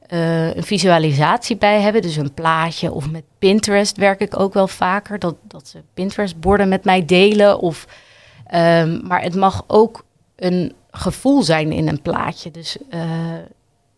eh, 0.06 0.54
een 0.54 0.64
visualisatie 0.64 1.56
bij 1.56 1.80
hebben. 1.80 2.02
Dus 2.02 2.16
een 2.16 2.34
plaatje 2.34 2.92
of 2.92 3.10
met 3.10 3.24
Pinterest 3.38 3.96
werk 3.96 4.20
ik 4.20 4.38
ook 4.38 4.54
wel 4.54 4.68
vaker. 4.68 5.18
Dat, 5.18 5.34
dat 5.42 5.68
ze 5.68 5.82
Pinterest-borden 5.94 6.68
met 6.68 6.84
mij 6.84 7.04
delen. 7.04 7.58
Of, 7.58 7.86
ehm, 8.46 9.06
maar 9.06 9.22
het 9.22 9.34
mag 9.34 9.64
ook 9.66 10.04
een 10.36 10.72
gevoel 10.90 11.42
zijn 11.42 11.72
in 11.72 11.88
een 11.88 12.02
plaatje. 12.02 12.50
Dus 12.50 12.76
eh, 12.90 13.00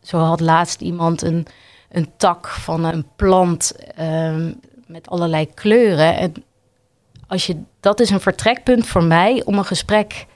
zo 0.02 0.18
had 0.18 0.40
laatst 0.40 0.80
iemand 0.80 1.23
een, 1.23 1.47
een 1.88 2.11
tak 2.16 2.49
van 2.49 2.85
een 2.85 3.06
plant 3.16 3.76
ehm, 3.97 4.52
met 4.88 5.09
allerlei 5.09 5.54
kleuren. 5.54 6.16
En 6.16 6.35
als 7.26 7.47
je, 7.47 7.62
dat 7.80 8.00
is 8.00 8.11
een 8.11 8.21
vertrekpunt 8.21 8.87
voor 8.87 9.04
mij 9.04 9.42
om 9.45 9.59
een 9.59 9.64
gesprek 9.64 10.26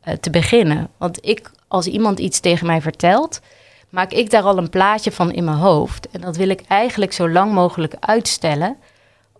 eh, 0.00 0.14
te 0.14 0.30
beginnen. 0.30 0.88
Want 0.96 1.26
ik, 1.26 1.50
als 1.68 1.86
iemand 1.86 2.18
iets 2.18 2.40
tegen 2.40 2.66
mij 2.66 2.80
vertelt, 2.80 3.40
maak 3.88 4.12
ik 4.12 4.30
daar 4.30 4.42
al 4.42 4.58
een 4.58 4.70
plaatje 4.70 5.12
van 5.12 5.32
in 5.32 5.44
mijn 5.44 5.56
hoofd. 5.56 6.08
En 6.10 6.20
dat 6.20 6.36
wil 6.36 6.48
ik 6.48 6.62
eigenlijk 6.68 7.12
zo 7.12 7.28
lang 7.28 7.52
mogelijk 7.52 7.94
uitstellen, 8.00 8.76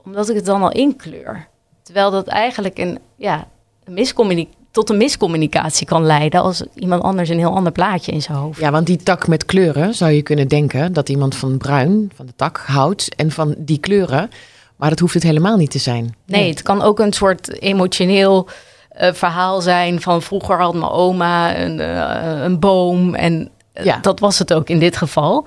omdat 0.05 0.29
ik 0.29 0.37
het 0.37 0.45
dan 0.47 0.63
al 0.63 0.73
inkleur. 0.73 1.49
Terwijl 1.83 2.11
dat 2.11 2.27
eigenlijk 2.27 2.79
een, 2.79 2.99
ja, 3.17 3.49
een 3.85 3.95
miscommuni- 3.95 4.59
tot 4.71 4.91
een 4.91 4.97
miscommunicatie 4.97 5.87
kan 5.87 6.05
leiden 6.07 6.41
als 6.43 6.63
iemand 6.75 7.03
anders 7.03 7.29
een 7.29 7.39
heel 7.39 7.55
ander 7.55 7.73
plaatje 7.73 8.13
in 8.13 8.23
zijn 8.23 8.39
hoofd. 8.39 8.61
Ja, 8.61 8.71
want 8.71 8.87
die 8.87 8.97
tak 8.97 9.29
met 9.29 9.45
kleuren 9.45 9.95
zou 9.95 10.11
je 10.11 10.23
kunnen 10.23 10.49
denken 10.49 10.93
dat 10.93 11.09
iemand 11.09 11.37
van 11.37 11.59
bruin, 11.59 12.13
van 12.15 12.27
de 12.27 12.33
tak, 12.37 12.63
houdt 12.67 13.15
en 13.15 13.31
van 13.31 13.55
die 13.59 13.79
kleuren. 13.79 14.31
Maar 14.77 14.89
dat 14.91 14.99
hoeft 14.99 15.15
het 15.15 15.23
helemaal 15.23 15.57
niet 15.57 15.71
te 15.71 15.79
zijn. 15.79 16.15
Nee, 16.27 16.49
het 16.51 16.63
kan 16.63 16.83
ook 16.83 16.99
een 16.99 17.13
soort 17.13 17.61
emotioneel 17.61 18.49
eh, 18.91 19.13
verhaal 19.13 19.61
zijn 19.61 20.01
van 20.01 20.23
vroeger 20.23 20.61
had 20.61 20.75
mijn 20.75 20.91
oma 20.91 21.59
een, 21.59 21.81
eh, 21.81 22.43
een 22.43 22.59
boom. 22.59 23.15
En 23.15 23.51
eh, 23.73 23.85
Ja. 23.85 23.99
dat 24.03 24.21
was 24.21 24.39
het 24.39 24.53
ook 24.53 24.69
in 24.69 24.79
dit 24.79 24.97
geval. 24.97 25.47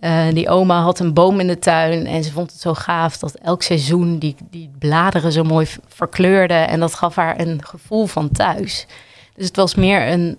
Eh, 0.00 0.26
die 0.32 0.48
oma 0.48 0.82
had 0.82 0.98
een 0.98 1.14
boom 1.14 1.40
in 1.40 1.46
de 1.46 1.58
tuin 1.58 2.06
en 2.06 2.24
ze 2.24 2.32
vond 2.32 2.50
het 2.52 2.60
zo 2.60 2.74
gaaf 2.74 3.18
dat 3.18 3.34
elk 3.34 3.62
seizoen 3.62 4.18
die, 4.18 4.34
die 4.50 4.70
bladeren 4.78 5.32
zo 5.32 5.42
mooi 5.44 5.66
v- 5.66 5.76
verkleurden. 5.88 6.68
En 6.68 6.80
dat 6.80 6.94
gaf 6.94 7.14
haar 7.14 7.40
een 7.40 7.64
gevoel 7.64 8.06
van 8.06 8.30
thuis. 8.30 8.86
Dus 9.34 9.46
het 9.46 9.56
was 9.56 9.74
meer 9.74 10.08
een, 10.08 10.38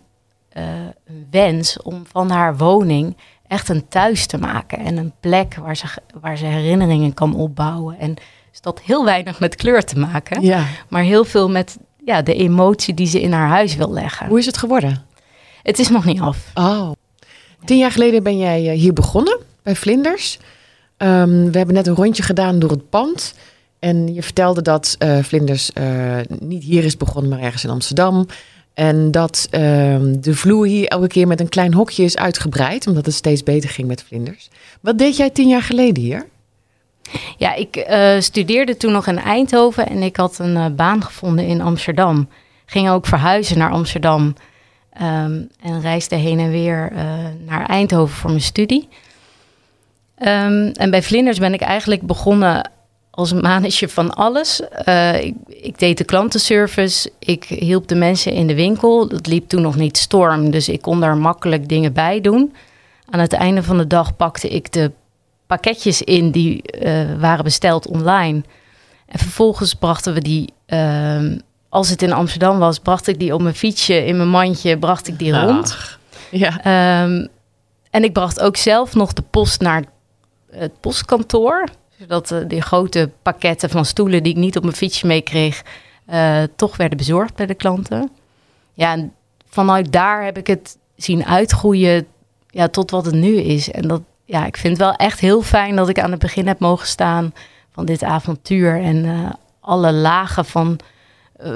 eh, 0.50 0.64
een 1.06 1.28
wens 1.32 1.82
om 1.82 2.04
van 2.12 2.30
haar 2.30 2.58
woning 2.58 3.18
echt 3.48 3.70
een 3.70 3.88
thuis 3.88 4.26
te 4.26 4.38
maken. 4.38 4.78
En 4.80 4.98
een 4.98 5.14
plek 5.20 5.56
waar 5.56 5.76
ze, 5.78 5.86
waar 6.22 6.38
ze 6.38 6.46
herinneringen 6.46 7.14
kan 7.14 7.36
opbouwen. 7.36 8.00
En 8.00 8.14
dus 8.52 8.62
dat 8.62 8.82
heel 8.82 9.06
weinig 9.06 9.40
met 9.40 9.56
kleur 9.56 9.84
te 9.86 10.00
maken, 10.00 10.42
Ja. 10.42 10.64
maar 10.90 11.04
heel 11.04 11.24
veel 11.26 11.50
met 11.50 11.78
ja, 12.06 12.22
de 12.22 12.34
emotie 12.36 12.94
die 12.94 13.08
ze 13.08 13.22
in 13.22 13.32
haar 13.32 13.48
huis 13.48 13.76
wil 13.76 13.92
leggen. 13.92 14.28
Hoe 14.28 14.40
is 14.40 14.46
het 14.46 14.58
geworden? 14.58 15.06
Het 15.64 15.80
is 15.80 15.90
nog 15.90 16.06
niet 16.06 16.22
af. 16.22 16.52
Oh. 16.54 16.92
Tien 17.66 17.78
jaar 17.78 17.92
geleden 17.92 18.24
ben 18.24 18.38
jij 18.38 18.70
eh, 18.70 18.78
hier 18.80 18.94
begonnen 18.94 19.40
bij 19.64 19.76
Vlinders. 19.76 20.40
Ehm, 20.98 21.52
we 21.52 21.58
hebben 21.58 21.76
net 21.76 21.88
een 21.88 21.96
rondje 21.96 22.24
gedaan 22.24 22.60
door 22.60 22.70
het 22.70 22.90
pand. 22.90 23.34
En 23.80 24.14
je 24.14 24.24
vertelde 24.24 24.62
dat 24.62 24.96
eh, 25.00 25.18
Vlinders 25.18 25.74
eh, 25.74 26.18
niet 26.40 26.64
hier 26.64 26.84
is 26.84 26.98
begonnen, 26.98 27.32
maar 27.32 27.40
ergens 27.40 27.64
in 27.64 27.70
Amsterdam. 27.70 28.28
En 28.74 29.12
dat 29.12 29.48
ehm, 29.50 30.20
de 30.20 30.36
vloer 30.36 30.66
hier 30.66 30.88
elke 30.88 31.08
keer 31.08 31.28
met 31.28 31.40
een 31.40 31.50
klein 31.50 31.74
hokje 31.74 32.04
is 32.04 32.18
uitgebreid, 32.18 32.88
omdat 32.88 33.06
het 33.06 33.16
steeds 33.16 33.44
beter 33.44 33.70
ging 33.70 33.88
met 33.88 34.04
Vlinders. 34.04 34.50
Wat 34.82 34.98
deed 34.98 35.18
jij 35.18 35.30
tien 35.30 35.48
jaar 35.48 35.62
geleden 35.62 36.04
hier? 36.04 36.28
Ja, 37.38 37.54
ik 37.56 37.76
eh, 37.76 38.20
studeerde 38.20 38.78
toen 38.78 38.92
nog 38.92 39.08
in 39.08 39.20
Eindhoven 39.20 39.88
en 39.88 40.02
ik 40.02 40.16
had 40.16 40.40
een 40.40 40.76
baan 40.76 41.04
gevonden 41.04 41.46
in 41.46 41.62
Amsterdam. 41.62 42.30
Ging 42.66 42.90
ook 42.90 43.06
verhuizen 43.06 43.58
naar 43.58 43.72
Amsterdam 43.72 44.36
ehm, 44.94 45.42
en 45.62 45.82
reisde 45.82 46.16
heen 46.16 46.40
en 46.40 46.52
weer 46.52 46.92
naar 47.46 47.66
Eindhoven 47.66 48.16
voor 48.16 48.30
mijn 48.30 48.42
studie. 48.42 48.88
Ehm, 50.22 50.70
en 50.74 50.90
bij 50.90 51.04
Vlinders 51.04 51.40
ben 51.40 51.54
ik 51.54 51.62
eigenlijk 51.62 52.02
begonnen 52.02 52.70
als 53.12 53.32
een 53.32 53.42
manetje 53.42 53.90
van 53.90 54.14
alles. 54.14 54.62
Eh, 54.70 55.24
ik, 55.24 55.36
ik 55.48 55.80
deed 55.80 55.98
de 55.98 56.04
klantenservice, 56.04 57.12
ik 57.20 57.44
hielp 57.44 57.88
de 57.88 57.96
mensen 57.96 58.32
in 58.32 58.48
de 58.48 58.56
winkel. 58.56 59.08
Dat 59.08 59.28
liep 59.28 59.50
toen 59.50 59.62
nog 59.62 59.76
niet 59.76 59.98
storm, 59.98 60.52
dus 60.52 60.70
ik 60.70 60.82
kon 60.82 61.00
daar 61.00 61.18
makkelijk 61.18 61.70
dingen 61.70 61.94
bij 61.94 62.22
doen. 62.22 62.54
Aan 63.10 63.20
het 63.20 63.34
einde 63.34 63.64
van 63.64 63.78
de 63.78 63.88
dag 63.88 64.16
pakte 64.16 64.48
ik 64.48 64.72
de 64.72 64.92
pakketjes 65.48 66.02
in 66.02 66.32
die 66.32 66.62
eh, 66.62 67.20
waren 67.20 67.44
besteld 67.44 67.88
online. 67.88 68.44
En 69.08 69.20
vervolgens 69.20 69.74
brachten 69.74 70.14
we 70.14 70.22
die, 70.22 70.54
ehm, 70.66 71.38
als 71.70 71.90
het 71.90 72.02
in 72.02 72.14
Amsterdam 72.14 72.60
was, 72.60 72.80
bracht 72.80 73.08
ik 73.08 73.20
die 73.20 73.34
op 73.34 73.42
mijn 73.42 73.56
fietsje, 73.56 74.06
in 74.06 74.18
mijn 74.18 74.30
mandje, 74.30 74.78
bracht 74.78 75.08
ik 75.08 75.20
die 75.20 75.40
rond. 75.40 75.76
Ach, 75.78 76.00
ja. 76.32 76.64
Ehm, 76.64 77.28
en 77.90 78.04
ik 78.04 78.14
bracht 78.14 78.40
ook 78.40 78.58
zelf 78.58 78.94
nog 78.96 79.14
de 79.14 79.24
post 79.30 79.62
naar 79.62 79.84
het 80.52 80.80
postkantoor. 80.80 81.68
Zodat 82.00 82.32
eh, 82.32 82.40
die 82.48 82.62
grote 82.62 83.10
pakketten 83.22 83.70
van 83.70 83.86
stoelen 83.86 84.24
die 84.24 84.32
ik 84.34 84.40
niet 84.40 84.58
op 84.58 84.64
mijn 84.64 84.76
fietsje 84.76 85.08
meekreeg, 85.08 85.64
eh 86.06 86.44
toch 86.56 86.78
werden 86.78 86.98
bezorgd 86.98 87.36
bij 87.36 87.46
de 87.46 87.54
klanten. 87.54 88.10
Ja, 88.74 88.92
en 88.92 89.14
vanuit 89.50 89.92
daar 89.92 90.24
heb 90.24 90.38
ik 90.38 90.48
het 90.48 90.78
zien 90.96 91.26
uitgroeien 91.26 92.08
ja, 92.50 92.68
tot 92.68 92.92
wat 92.92 93.06
het 93.06 93.16
nu 93.16 93.36
is. 93.36 93.72
En 93.72 93.88
dat, 93.88 94.02
ja, 94.26 94.46
ik 94.46 94.58
vind 94.58 94.78
het 94.78 94.86
wel 94.88 94.96
echt 94.96 95.20
heel 95.20 95.42
fijn 95.42 95.76
dat 95.76 95.90
ik 95.90 96.00
aan 96.00 96.12
het 96.12 96.20
begin 96.20 96.48
heb 96.48 96.60
mogen 96.60 96.88
staan 96.88 97.34
van 97.72 97.86
dit 97.86 98.04
avontuur. 98.04 98.82
En 98.84 99.06
eh, 99.06 99.30
alle 99.60 99.92
lagen 99.92 100.46
van, 100.46 100.80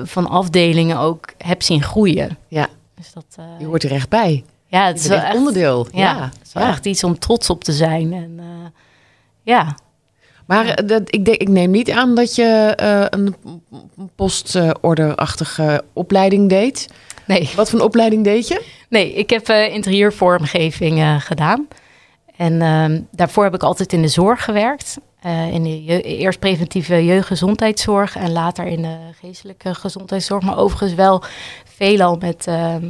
van 0.04 0.28
afdelingen 0.30 0.98
ook 1.00 1.26
heb 1.38 1.62
zien 1.64 1.84
groeien. 1.84 2.38
Ja. 2.48 2.68
Dus 2.96 3.14
dat, 3.14 3.26
Je 3.60 3.66
hoort 3.66 3.84
er 3.84 3.92
echt 3.92 4.10
bij. 4.10 4.44
ja, 4.68 4.86
het 4.88 5.00
is 5.00 5.08
wel 5.08 5.18
echt 5.20 5.36
onderdeel. 5.36 5.88
ja, 5.92 6.16
Ja. 6.16 6.24
het 6.24 6.40
is 6.48 6.54
wel 6.54 6.64
Ja. 6.64 6.70
echt 6.70 6.86
iets 6.86 7.04
om 7.04 7.20
trots 7.20 7.50
op 7.50 7.64
te 7.64 7.72
zijn. 7.72 8.14
En 8.14 8.40
ja, 9.46 9.78
Maar 10.46 10.66
eh, 10.68 10.88
dat, 10.88 11.02
ik, 11.06 11.26
denk, 11.26 11.38
ik 11.38 11.48
neem 11.50 11.72
niet 11.72 11.92
aan 11.92 12.16
dat 12.16 12.36
je 12.36 12.74
eh, 12.76 13.06
een 13.10 13.36
postorderachtige 14.16 15.84
opleiding 15.94 16.50
deed. 16.50 16.90
nee, 17.28 17.50
Wat 17.56 17.70
voor 17.70 17.80
een 17.80 17.86
opleiding 17.86 18.24
deed 18.24 18.48
je? 18.48 18.66
nee, 18.90 19.14
ik 19.14 19.30
heb 19.30 19.48
eh, 19.50 19.74
interieurvormgeving 19.74 21.24
gedaan. 21.24 21.68
En 22.36 22.62
ehm, 22.62 23.02
daarvoor 23.12 23.44
heb 23.44 23.54
ik 23.54 23.64
altijd 23.64 23.94
in 23.94 24.02
de 24.02 24.08
zorg 24.08 24.44
gewerkt. 24.44 24.98
In 25.52 25.64
de 25.64 25.84
je- 25.84 26.02
eerst 26.02 26.40
preventieve 26.40 27.06
jeugdgezondheidszorg 27.06 28.16
en 28.16 28.32
later 28.32 28.66
in 28.66 28.82
de 28.82 28.98
geestelijke 29.22 29.76
gezondheidszorg. 29.76 30.44
Maar 30.44 30.58
overigens 30.58 30.94
wel 30.94 31.24
veelal 31.76 32.16
met 32.16 32.48
ehm, 32.48 32.86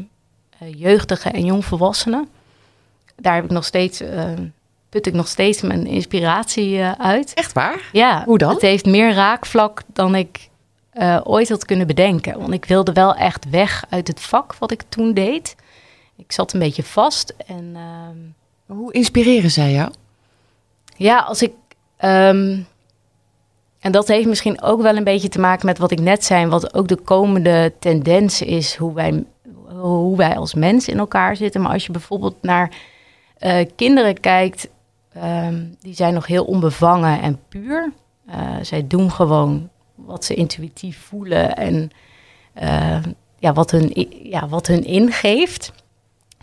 eh, 0.59 0.73
jeugdigen 0.79 1.33
en 1.33 1.45
jongvolwassenen. 1.45 2.27
Daar 3.15 3.35
heb 3.35 3.43
ik 3.43 3.49
nog 3.51 3.65
steeds, 3.65 4.01
ehm, 4.01 4.45
put 4.95 5.07
ik 5.07 5.13
nog 5.13 5.27
steeds 5.27 5.61
mijn 5.61 5.87
inspiratie 5.87 6.79
eh, 6.79 6.91
uit. 6.91 7.33
Echt 7.33 7.53
waar? 7.53 7.89
Ja, 7.91 8.23
Hoe 8.25 8.37
dan? 8.37 8.49
Het 8.53 8.61
heeft 8.61 8.85
meer 8.85 9.13
raakvlak 9.13 9.81
dan 9.93 10.15
ik 10.15 10.49
eh, 10.91 11.21
ooit 11.23 11.49
had 11.49 11.65
kunnen 11.65 11.87
bedenken. 11.87 12.39
Want 12.39 12.53
ik 12.53 12.65
wilde 12.65 12.93
wel 12.93 13.15
echt 13.15 13.49
weg 13.49 13.85
uit 13.89 14.07
het 14.07 14.19
vak 14.21 14.55
wat 14.59 14.71
ik 14.71 14.83
toen 14.89 15.13
deed. 15.13 15.55
Ik 16.15 16.31
zat 16.31 16.53
een 16.53 16.59
beetje 16.59 16.83
vast. 16.83 17.33
En 17.47 17.71
ehm, 17.75 18.77
Hoe 18.77 18.93
inspireren 18.93 19.51
zij 19.51 19.71
jou? 19.71 19.91
ja, 20.97 21.19
als 21.19 21.41
ik. 21.41 21.51
ehm, 21.97 22.59
en 23.79 23.91
dat 23.91 24.07
heeft 24.07 24.27
misschien 24.27 24.61
ook 24.61 24.81
wel 24.81 24.95
een 24.97 25.03
beetje 25.03 25.29
te 25.29 25.39
maken 25.39 25.65
met 25.65 25.77
wat 25.77 25.91
ik 25.91 25.99
net 25.99 26.25
zei. 26.25 26.45
Wat 26.45 26.73
ook 26.73 26.87
de 26.87 26.95
komende 26.97 27.73
tendens 27.79 28.41
is. 28.41 28.75
Hoe 28.75 28.93
wij, 28.93 29.23
hoe 29.79 30.17
wij 30.17 30.37
als 30.37 30.53
mens 30.53 30.87
in 30.87 30.97
elkaar 30.97 31.35
zitten. 31.35 31.61
Maar 31.61 31.71
als 31.73 31.85
je 31.85 31.91
bijvoorbeeld 31.91 32.35
naar 32.41 32.71
eh, 33.37 33.65
kinderen 33.75 34.19
kijkt. 34.19 34.67
Ehm, 35.15 35.63
die 35.79 35.93
zijn 35.93 36.13
nog 36.13 36.27
heel 36.27 36.45
onbevangen 36.45 37.21
en 37.21 37.39
puur. 37.49 37.93
Eh, 38.25 38.55
zij 38.61 38.87
doen 38.87 39.11
gewoon 39.11 39.69
wat 39.95 40.25
ze 40.25 40.33
intuïtief 40.33 40.99
voelen. 40.99 41.55
En 41.55 41.89
eh, 42.53 43.03
ja, 43.37 43.53
wat, 43.53 43.71
hun, 43.71 44.07
ja, 44.23 44.47
wat 44.47 44.67
hun 44.67 44.83
ingeeft. 44.83 45.71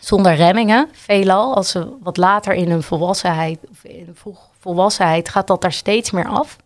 Zonder 0.01 0.35
remmingen, 0.35 0.89
veelal. 0.93 1.55
Als 1.55 1.71
ze 1.71 1.97
wat 2.03 2.17
later 2.17 2.55
in 2.55 2.71
hun 2.71 2.83
volwassenheid, 2.83 3.59
of 3.71 3.85
in 3.85 4.11
vroeg 4.15 4.49
volwassenheid, 4.59 5.29
gaat 5.29 5.47
dat 5.47 5.63
daar 5.63 5.73
steeds 5.73 6.11
meer 6.11 6.29
af. 6.29 6.57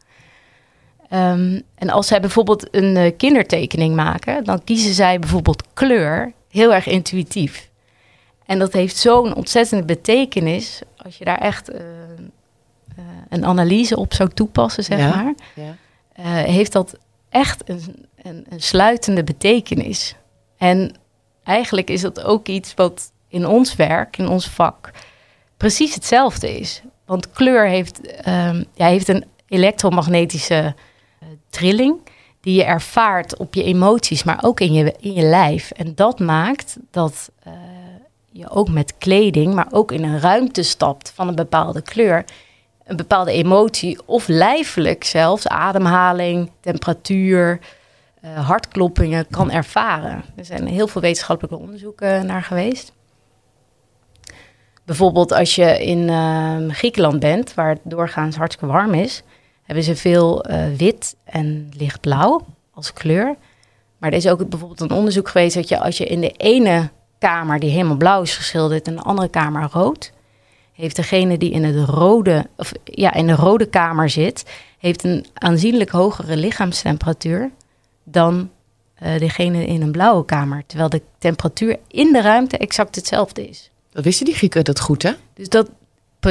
Ehm, 1.09 1.61
en 1.75 1.91
als 1.91 2.07
zij 2.07 2.21
bijvoorbeeld 2.21 2.75
een 2.75 2.97
eh, 2.97 3.13
kindertekening 3.17 3.95
maken, 3.95 4.45
dan 4.45 4.65
kiezen 4.65 4.95
zij 4.95 5.19
bijvoorbeeld 5.19 5.63
kleur 5.75 6.33
heel 6.49 6.75
erg 6.75 6.87
intuïtief. 6.87 7.71
En 8.47 8.59
dat 8.59 8.73
heeft 8.73 8.97
zo'n 8.97 9.35
ontzettende 9.35 9.85
betekenis 9.85 10.83
als 11.07 11.19
je 11.19 11.25
daar 11.25 11.39
echt 11.41 11.69
eh, 11.71 11.81
eh, 11.81 13.05
een 13.29 13.45
analyse 13.45 13.97
op 13.97 14.15
zou 14.15 14.31
toepassen, 14.35 14.85
zeg 14.85 14.99
Ja. 14.99 15.15
maar 15.15 15.35
Ja. 15.55 15.77
eh, 16.13 16.25
heeft 16.25 16.73
dat 16.73 16.97
echt 17.29 17.69
een, 17.69 18.07
een, 18.23 18.47
een 18.49 18.61
sluitende 18.61 19.25
betekenis. 19.25 20.15
En 20.57 20.95
eigenlijk 21.45 21.91
is 21.91 22.01
dat 22.01 22.23
ook 22.23 22.49
iets 22.49 22.75
wat 22.75 23.13
in 23.29 23.47
ons 23.47 23.75
werk, 23.77 24.19
in 24.19 24.29
ons 24.29 24.49
vak, 24.49 24.91
precies 25.57 25.95
hetzelfde 25.95 26.59
is. 26.59 26.83
Want 27.05 27.31
kleur 27.31 27.67
heeft, 27.67 28.01
ehm, 28.07 28.65
ja, 28.75 28.87
heeft 28.87 29.09
een 29.09 29.25
elektromagnetische 29.49 30.75
trilling 31.51 31.97
die 32.41 32.55
je 32.55 32.65
ervaart 32.65 33.37
op 33.37 33.55
je 33.55 33.63
emoties, 33.63 34.25
maar 34.25 34.39
ook 34.43 34.61
in 34.61 34.73
je, 34.73 34.95
in 35.01 35.13
je 35.13 35.23
lijf. 35.23 35.71
En 35.71 35.95
dat 35.95 36.19
maakt 36.19 36.77
dat 36.91 37.31
je 38.39 38.51
ook 38.51 38.69
met 38.69 38.95
kleding, 38.99 39.55
maar 39.55 39.69
ook 39.71 39.93
in 39.93 40.05
een 40.05 40.21
ruimte 40.21 40.63
stapt 40.63 41.13
van 41.15 41.29
een 41.29 41.35
bepaalde 41.35 41.83
kleur 41.83 42.25
een 42.87 42.97
bepaalde 42.97 43.33
emotie 43.33 43.99
of 44.05 44.29
lijfelijk 44.29 45.05
zelfs, 45.05 45.49
ademhaling, 45.49 46.51
temperatuur, 46.61 47.61
eh, 48.21 48.47
hartkloppingen 48.47 49.27
kan 49.31 49.51
ervaren. 49.51 50.25
Er 50.37 50.45
zijn 50.45 50.67
heel 50.67 50.89
veel 50.89 51.01
wetenschappelijke 51.01 51.59
onderzoeken 51.59 52.27
naar 52.27 52.43
geweest. 52.43 52.93
Bijvoorbeeld 54.85 55.33
als 55.33 55.55
je 55.55 55.85
in 55.85 56.09
ehm, 56.09 56.71
Griekenland 56.71 57.21
bent, 57.21 57.55
waar 57.55 57.69
het 57.69 57.81
doorgaans 57.83 58.37
hartstikke 58.37 58.73
warm 58.73 58.95
is, 58.95 59.23
hebben 59.63 59.85
ze 59.85 59.97
veel 59.97 60.45
eh, 60.45 60.67
wit 60.77 61.17
en 61.25 61.69
lichtblauw 61.77 62.47
als 62.75 62.93
kleur. 62.93 63.37
Maar 63.99 64.11
er 64.11 64.17
is 64.17 64.29
ook 64.29 64.49
bijvoorbeeld 64.49 64.81
een 64.81 64.97
onderzoek 64.97 65.29
geweest 65.29 65.55
dat 65.55 65.69
je 65.69 65.81
als 65.81 65.99
je 65.99 66.07
in 66.07 66.21
de 66.21 66.31
ene 66.31 66.91
kamer 67.19 67.61
die 67.61 67.71
helemaal 67.71 67.97
blauw 67.97 68.23
is 68.23 68.37
geschilderd 68.37 68.87
en 68.87 68.97
de 68.97 69.03
andere 69.03 69.29
kamer 69.29 69.69
rood, 69.73 70.13
heeft 70.73 70.97
degene 70.97 71.39
die 71.39 71.51
in, 71.51 71.65
het 71.65 71.89
rode, 71.89 72.47
of, 72.57 72.73
ja, 72.85 73.15
in 73.15 73.27
de 73.27 73.35
rode 73.35 73.67
kamer 73.67 74.11
zit, 74.11 74.45
heeft 74.79 75.05
een 75.05 75.27
aanzienlijk 75.35 75.91
hogere 75.91 76.37
lichaamstemperatuur 76.37 77.51
dan 78.05 78.51
eh, 78.95 79.19
degene 79.19 79.67
in 79.67 79.83
een 79.83 79.93
blauwe 79.93 80.25
kamer. 80.25 80.63
Terwijl 80.67 80.89
de 80.89 81.03
temperatuur 81.19 81.79
in 81.89 82.13
de 82.13 82.21
ruimte 82.21 82.59
exact 82.59 82.95
hetzelfde 82.95 83.49
is. 83.49 83.71
Dat 83.93 84.05
wisten 84.05 84.27
die 84.27 84.35
Grieken 84.35 84.65
dat 84.65 84.81
goed, 84.81 85.03
hè? 85.03 85.13
Dus 85.35 85.49
dat 85.49 85.71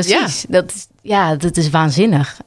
precies. 0.01 0.45
Dat, 0.49 0.71
is, 0.73 0.88
ja, 1.01 1.36
dat 1.36 1.58
is 1.58 1.69
waanzinnig. 1.69 2.39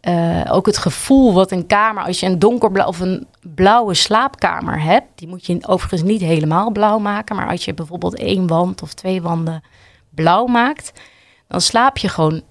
Eh, 0.00 0.44
ook 0.48 0.66
het 0.66 0.78
gevoel 0.78 1.34
wat 1.34 1.50
een 1.50 1.66
kamer, 1.66 2.04
als 2.04 2.20
je 2.20 2.26
een 2.26 2.38
donkerblauw 2.38 2.86
of 2.86 3.00
een 3.00 3.26
blauwe 3.54 3.94
slaapkamer 3.94 4.82
hebt, 4.82 5.06
die 5.14 5.28
moet 5.28 5.46
je 5.46 5.58
overigens 5.66 6.02
niet 6.02 6.20
helemaal 6.20 6.70
blauw 6.70 6.98
maken, 6.98 7.36
maar 7.36 7.48
als 7.48 7.64
je 7.64 7.74
bijvoorbeeld 7.74 8.14
één 8.16 8.46
wand 8.46 8.82
of 8.82 8.94
twee 8.94 9.22
wanden 9.22 9.62
blauw 10.10 10.46
maakt, 10.46 10.92
dan 11.48 11.60
slaap 11.60 11.98
je 11.98 12.08
gewoon 12.08 12.42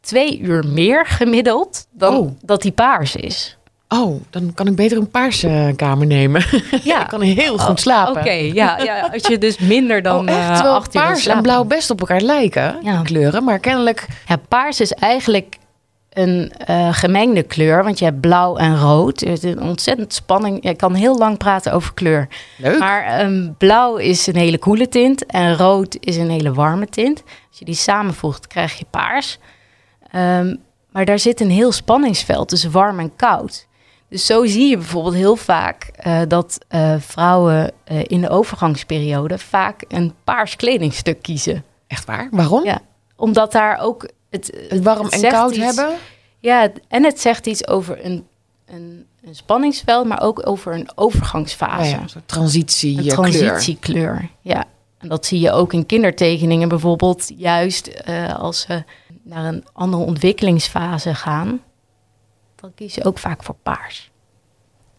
twee 0.00 0.38
uur 0.40 0.66
meer 0.66 1.06
gemiddeld 1.06 1.86
dan 1.90 2.16
Oh. 2.16 2.30
dat 2.42 2.62
die 2.62 2.72
paars 2.72 3.16
is. 3.16 3.55
Oh, 3.88 4.20
dan 4.30 4.54
kan 4.54 4.66
ik 4.66 4.76
beter 4.76 4.98
een 4.98 5.10
paarse 5.10 5.72
kamer 5.76 6.06
nemen. 6.06 6.44
Ja. 6.82 7.00
ik 7.02 7.08
kan 7.08 7.20
heel 7.20 7.58
goed 7.58 7.80
slapen. 7.80 8.20
Oké, 8.20 8.30
ja, 8.32 8.78
ja, 8.82 9.08
als 9.12 9.26
je 9.26 9.38
dus 9.38 9.58
minder 9.58 10.02
dan 10.02 10.28
oh, 10.28 10.36
echt? 10.36 10.60
eh, 10.60 10.82
paars 10.92 11.26
en 11.26 11.42
blauw 11.42 11.64
best 11.64 11.90
op 11.90 12.00
elkaar 12.00 12.20
lijken, 12.20 12.76
Ja. 12.82 13.02
kleuren. 13.02 13.44
Maar 13.44 13.58
kennelijk... 13.58 14.06
Ja, 14.26 14.36
paars 14.48 14.80
is 14.80 14.92
eigenlijk 14.92 15.56
een 16.12 16.52
eh, 16.56 16.88
gemengde 16.92 17.42
kleur, 17.42 17.84
want 17.84 17.98
je 17.98 18.04
hebt 18.04 18.20
blauw 18.20 18.56
en 18.56 18.78
rood. 18.78 19.20
Het 19.20 19.28
is 19.28 19.42
een 19.42 19.62
ontzettend 19.62 20.14
spanning. 20.14 20.58
Je 20.64 20.74
kan 20.74 20.94
heel 20.94 21.18
lang 21.18 21.38
praten 21.38 21.72
over 21.72 21.94
kleur. 21.94 22.28
Leuk. 22.58 22.78
Maar 22.78 23.04
ehm, 23.04 23.48
blauw 23.58 23.96
is 23.96 24.26
een 24.26 24.36
hele 24.36 24.58
koele 24.58 24.88
tint 24.88 25.26
en 25.26 25.56
rood 25.56 25.96
is 26.00 26.16
een 26.16 26.30
hele 26.30 26.52
warme 26.52 26.86
tint. 26.88 27.22
Als 27.48 27.58
je 27.58 27.64
die 27.64 27.74
samenvoegt, 27.74 28.46
krijg 28.46 28.78
je 28.78 28.84
paars. 28.90 29.38
Ehm, 30.10 30.54
maar 30.92 31.04
daar 31.04 31.18
zit 31.18 31.40
een 31.40 31.50
heel 31.50 31.72
spanningsveld 31.72 32.48
tussen 32.48 32.70
warm 32.70 32.98
en 33.00 33.16
koud. 33.16 33.65
Dus 34.08 34.26
zo 34.26 34.44
zie 34.46 34.68
je 34.68 34.76
bijvoorbeeld 34.76 35.14
heel 35.14 35.36
vaak 35.36 35.90
eh, 35.94 36.20
dat 36.28 36.58
eh, 36.68 36.94
vrouwen 36.98 37.72
eh, 37.84 37.98
in 38.02 38.20
de 38.20 38.28
overgangsperiode 38.28 39.38
vaak 39.38 39.84
een 39.88 40.14
paars 40.24 40.56
kledingstuk 40.56 41.22
kiezen. 41.22 41.64
Echt 41.86 42.04
waar? 42.04 42.28
Waarom? 42.30 42.64
Ja, 42.64 42.80
omdat 43.16 43.52
daar 43.52 43.78
ook 43.80 44.08
het, 44.30 44.66
Het 44.68 44.82
warm 44.82 45.04
het 45.04 45.22
en 45.22 45.30
koud 45.30 45.50
iets- 45.56 45.64
hebben? 45.64 45.94
Ja, 46.38 46.68
en 46.88 47.04
het 47.04 47.20
zegt 47.20 47.46
iets 47.46 47.66
over 47.68 48.04
een, 48.04 48.26
een, 48.66 49.06
een 49.24 49.34
spanningsveld, 49.34 50.06
maar 50.06 50.22
ook 50.22 50.48
over 50.48 50.74
een 50.74 50.88
overgangsfase. 50.94 51.90
Ja, 51.90 52.00
een 52.00 52.08
soort 52.08 52.28
transitie, 52.28 52.96
Een 52.96 53.02
kleur. 53.02 53.14
transitiekleur. 53.14 54.30
Ja, 54.40 54.64
en 54.98 55.08
dat 55.08 55.26
zie 55.26 55.40
je 55.40 55.52
ook 55.52 55.72
in 55.72 55.86
kindertekeningen 55.86 56.68
bijvoorbeeld. 56.68 57.32
Juist 57.36 58.04
als 58.36 58.60
ze 58.60 58.84
naar 59.22 59.44
een 59.44 59.64
andere 59.72 60.02
ontwikkelingsfase 60.02 61.14
gaan, 61.14 61.60
dan 62.66 62.74
kies 62.74 62.94
je 62.94 63.04
ook 63.04 63.18
vaak 63.18 63.42
voor 63.42 63.56
paars. 63.62 64.10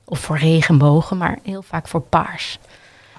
Of 0.06 0.20
voor 0.20 0.38
regenbogen, 0.38 1.18
maar 1.18 1.40
heel 1.44 1.62
vaak 1.62 1.88
voor 1.88 2.02
paars. 2.02 2.60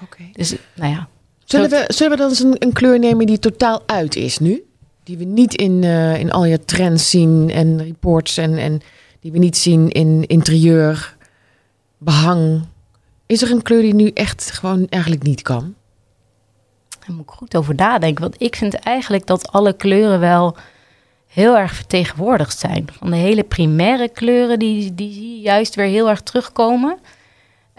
Oké. 0.03 0.23
Dus 0.31 0.55
nou 0.75 0.91
ja, 0.91 1.07
Zullen 1.49 1.69
we, 1.69 1.85
zullen 1.87 2.11
we 2.11 2.17
dan 2.17 2.29
eens 2.29 2.39
een, 2.39 2.55
een 2.59 2.73
kleur 2.73 2.99
nemen 2.99 3.25
die 3.25 3.39
totaal 3.39 3.81
uit 3.85 4.15
is 4.15 4.39
nu? 4.39 4.63
Die 5.03 5.17
we 5.17 5.23
niet 5.23 5.55
in, 5.55 5.83
eh, 5.83 6.19
in 6.19 6.31
al 6.31 6.45
je 6.45 6.65
trends 6.65 7.09
zien 7.09 7.49
en 7.49 7.83
reports 7.83 8.37
en, 8.37 8.57
en 8.57 8.81
die 9.19 9.31
we 9.31 9.37
niet 9.37 9.57
zien 9.57 9.89
in 9.89 10.27
interieur, 10.27 11.15
behang. 11.97 12.65
Is 13.25 13.41
er 13.41 13.51
een 13.51 13.61
kleur 13.61 13.81
die 13.81 13.93
nu 13.93 14.11
echt 14.13 14.51
gewoon 14.51 14.87
eigenlijk 14.89 15.23
niet 15.23 15.41
kan? 15.41 15.75
Daar 16.89 17.15
moet 17.15 17.25
ik 17.25 17.29
goed 17.29 17.55
over 17.55 17.75
nadenken. 17.75 18.21
Want 18.21 18.41
ik 18.41 18.55
vind 18.55 18.73
eigenlijk 18.73 19.25
dat 19.25 19.51
alle 19.51 19.73
kleuren 19.73 20.19
wel 20.19 20.57
heel 21.29 21.57
erg 21.57 21.73
vertegenwoordigd 21.73 22.59
zijn. 22.59 22.87
Van 22.91 23.09
de 23.09 23.15
hele 23.15 23.43
primaire 23.43 24.09
kleuren, 24.09 24.59
die, 24.59 24.95
die 24.95 25.13
zie 25.13 25.35
je 25.35 25.41
juist 25.41 25.75
weer 25.75 25.85
heel 25.85 26.09
erg 26.09 26.21
terugkomen. 26.21 26.99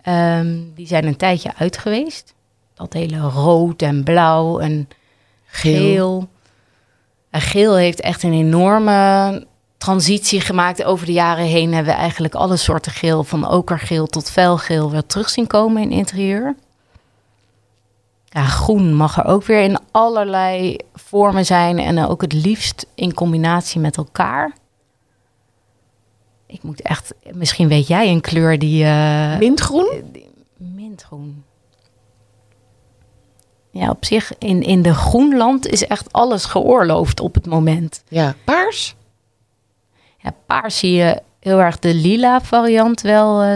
Ehm, 0.02 0.58
die 0.74 0.86
zijn 0.86 1.06
een 1.06 1.16
tijdje 1.16 1.52
uit 1.56 1.78
geweest. 1.78 2.34
Dat 2.74 2.92
hele 2.92 3.18
rood 3.18 3.82
en 3.82 4.04
blauw 4.04 4.58
en 4.58 4.88
Geel. 5.46 5.80
geel. 5.80 6.28
En 7.30 7.40
geel 7.40 7.76
heeft 7.76 8.00
echt 8.00 8.22
een 8.22 8.32
enorme 8.32 9.46
transitie 9.78 10.40
gemaakt. 10.40 10.84
Over 10.84 11.06
de 11.06 11.12
jaren 11.12 11.44
heen 11.44 11.74
hebben 11.74 11.92
we 11.94 11.98
eigenlijk 11.98 12.34
alle 12.34 12.56
soorten 12.56 12.92
geel, 12.92 13.24
van 13.24 13.48
okergeel 13.48 14.06
tot 14.06 14.30
felgeel, 14.30 14.90
weer 14.90 15.06
terug 15.06 15.30
zien 15.30 15.46
komen 15.46 15.82
in 15.82 15.90
interieur. 15.90 16.56
Ja, 18.32 18.44
groen 18.44 18.94
mag 18.94 19.16
er 19.18 19.24
ook 19.24 19.44
weer 19.44 19.62
in 19.62 19.78
allerlei 19.90 20.76
vormen 20.94 21.46
zijn 21.46 21.78
en 21.78 22.06
ook 22.06 22.20
het 22.20 22.32
liefst 22.32 22.86
in 22.94 23.14
combinatie 23.14 23.80
met 23.80 23.96
elkaar. 23.96 24.52
Ik 26.46 26.62
moet 26.62 26.82
echt, 26.82 27.14
misschien 27.32 27.68
weet 27.68 27.86
jij 27.86 28.08
een 28.10 28.20
kleur 28.20 28.58
die. 28.58 28.84
eh, 28.84 29.38
Mintgroen? 29.38 30.02
Mintgroen. 30.56 31.44
Ja, 33.70 33.90
op 33.90 34.04
zich, 34.04 34.32
in, 34.38 34.62
in 34.62 34.82
de 34.82 34.94
groenland 34.94 35.66
is 35.66 35.86
echt 35.86 36.12
alles 36.12 36.44
geoorloofd 36.44 37.20
op 37.20 37.34
het 37.34 37.46
moment. 37.46 38.02
Ja. 38.08 38.34
Paars? 38.44 38.94
Ja, 40.18 40.34
paars 40.46 40.78
zie 40.78 40.92
je 40.92 41.22
heel 41.40 41.60
erg 41.60 41.78
de 41.78 41.94
lila 41.94 42.40
variant 42.40 43.00
wel 43.00 43.42
eh, 43.42 43.54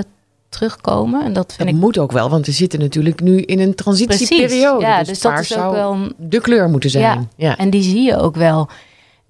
terugkomen. 0.54 1.24
En 1.24 1.32
dat 1.32 1.46
vind 1.46 1.68
Dat 1.68 1.76
ik 1.76 1.82
moet 1.82 1.98
ook 1.98 2.12
wel, 2.12 2.30
want 2.30 2.46
we 2.46 2.52
zitten 2.52 2.78
natuurlijk 2.78 3.20
nu 3.20 3.40
in 3.40 3.60
een 3.60 3.74
transitieperiode. 3.74 4.84
Ja, 4.84 4.98
dus, 4.98 5.08
dus, 5.08 5.20
dat 5.20 5.38
is 5.38 5.56
ook 5.56 5.72
wel 5.72 5.92
een, 5.92 6.14
de 6.18 6.40
kleur 6.40 6.68
moeten 6.68 6.90
zijn. 6.90 7.30
Ja. 7.36 7.56
En 7.56 7.70
die 7.70 7.82
zie 7.82 8.02
je 8.02 8.16
ook 8.16 8.36
wel 8.36 8.68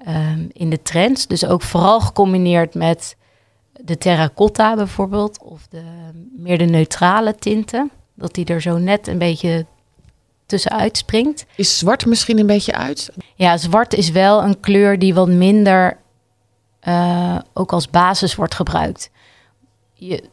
ehm, 0.04 0.46
in 0.52 0.70
de 0.70 0.82
trends. 0.82 1.26
Dus 1.26 1.46
ook 1.46 1.62
vooral 1.62 2.00
gecombineerd 2.00 2.74
met 2.74 3.16
de 3.80 3.98
terracotta 3.98 4.74
bijvoorbeeld. 4.74 5.42
Of 5.42 5.66
de, 5.70 5.82
meer 6.36 6.58
de 6.58 6.64
neutrale 6.64 7.34
tinten. 7.34 7.90
Dat 8.14 8.34
die 8.34 8.44
er 8.44 8.60
zo 8.60 8.78
net 8.78 9.06
een 9.06 9.18
beetje 9.18 9.66
tussenuit 10.46 10.96
springt. 10.96 11.46
Is 11.56 11.78
zwart 11.78 12.06
misschien 12.06 12.38
een 12.38 12.46
beetje 12.46 12.74
uit? 12.74 13.10
Ja, 13.34 13.56
zwart 13.56 13.94
is 13.94 14.10
wel 14.10 14.42
een 14.42 14.60
kleur 14.60 14.98
die 14.98 15.14
wat 15.14 15.28
minder 15.28 15.98
eh, 16.80 17.38
ook 17.52 17.72
als 17.72 17.90
basis 17.90 18.34
wordt 18.34 18.54
gebruikt. 18.54 19.10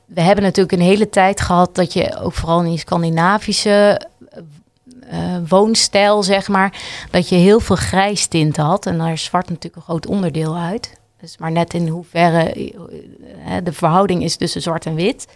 We 0.05 0.21
hebben 0.21 0.43
natuurlijk 0.43 0.71
een 0.71 0.87
hele 0.87 1.09
tijd 1.09 1.41
gehad 1.41 1.75
dat 1.75 1.93
je 1.93 2.19
ook 2.19 2.33
vooral 2.33 2.59
in 2.59 2.69
die 2.69 2.79
Scandinavische 2.79 4.07
eh, 5.09 5.37
woonstijl, 5.47 6.23
zeg 6.23 6.47
maar, 6.47 6.81
dat 7.11 7.29
je 7.29 7.35
heel 7.35 7.59
veel 7.59 7.75
grijs 7.75 8.27
tinten 8.27 8.63
had. 8.63 8.85
En 8.85 8.97
daar 8.97 9.17
zwart 9.17 9.49
natuurlijk 9.49 9.75
een 9.75 9.81
groot 9.81 10.07
onderdeel 10.07 10.55
uit. 10.55 10.99
Dus 11.21 11.37
maar 11.37 11.51
net 11.51 11.73
in 11.73 11.87
hoeverre 11.87 12.51
eh, 12.51 12.73
eh, 13.45 13.63
de 13.63 13.73
verhouding 13.73 14.23
is 14.23 14.35
tussen 14.35 14.61
zwart 14.61 14.85
en 14.85 14.95
wit. 14.95 15.27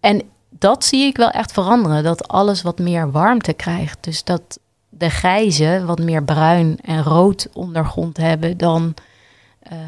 En 0.00 0.22
dat 0.48 0.84
zie 0.84 1.06
ik 1.06 1.16
wel 1.16 1.30
echt 1.30 1.52
veranderen. 1.52 2.02
Dat 2.02 2.28
alles 2.28 2.62
wat 2.62 2.78
meer 2.78 3.10
warmte 3.10 3.52
krijgt. 3.52 3.98
Dus 4.00 4.24
dat 4.24 4.58
de 4.88 5.10
grijze 5.10 5.82
wat 5.86 5.98
meer 5.98 6.24
bruin 6.24 6.78
en 6.82 7.02
rood 7.02 7.48
ondergrond 7.52 8.16
hebben 8.16 8.56
dan 8.56 8.94
eh, 9.58 9.78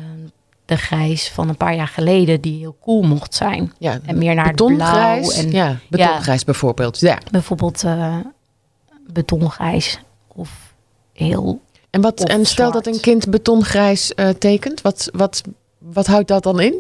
de 0.73 0.79
grijs 0.79 1.29
van 1.29 1.49
een 1.49 1.57
paar 1.57 1.75
jaar 1.75 1.89
geleden, 1.89 2.41
die 2.41 2.59
heel 2.59 2.77
cool 2.81 3.03
mocht 3.03 3.35
zijn. 3.35 3.73
Ja, 3.79 3.99
En 4.07 4.19
meer 4.19 4.35
naar 4.35 4.47
het 4.47 4.57
blauw 4.57 4.69
betongrijs. 4.71 5.37
en 5.37 5.51
ja, 5.51 5.77
betongrijs 5.89 6.45
bijvoorbeeld. 6.45 7.01
Ja. 7.01 7.19
bijvoorbeeld 7.31 7.85
eh 7.85 8.17
betongrijs 9.07 10.01
of 10.29 10.51
heel 11.13 11.61
En, 11.91 12.01
wat, 12.01 12.21
en 12.21 12.47
stel 12.47 12.71
dat 12.71 12.87
een 12.87 13.01
kind 13.01 13.31
betongrijs 13.31 14.15
eh, 14.15 14.29
tekent, 14.29 14.81
wat, 14.81 15.09
wat, 15.13 15.43
wat 15.79 16.07
houdt 16.07 16.29
dat 16.29 16.43
dan 16.43 16.61
in? 16.61 16.75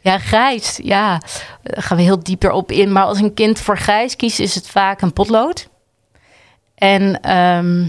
Ja, 0.00 0.18
grijs. 0.18 0.80
Ja, 0.82 1.20
daar 1.62 1.82
gaan 1.82 1.96
we 1.96 2.02
heel 2.02 2.22
dieper 2.22 2.50
op 2.50 2.72
in. 2.72 2.92
Maar 2.92 3.04
als 3.04 3.18
een 3.18 3.34
kind 3.34 3.58
voor 3.60 3.78
grijs 3.78 4.16
kiest, 4.16 4.38
is 4.38 4.54
het 4.54 4.68
vaak 4.68 5.00
een 5.00 5.12
potlood. 5.12 5.68
En 6.74 7.20
ehm 7.20 7.82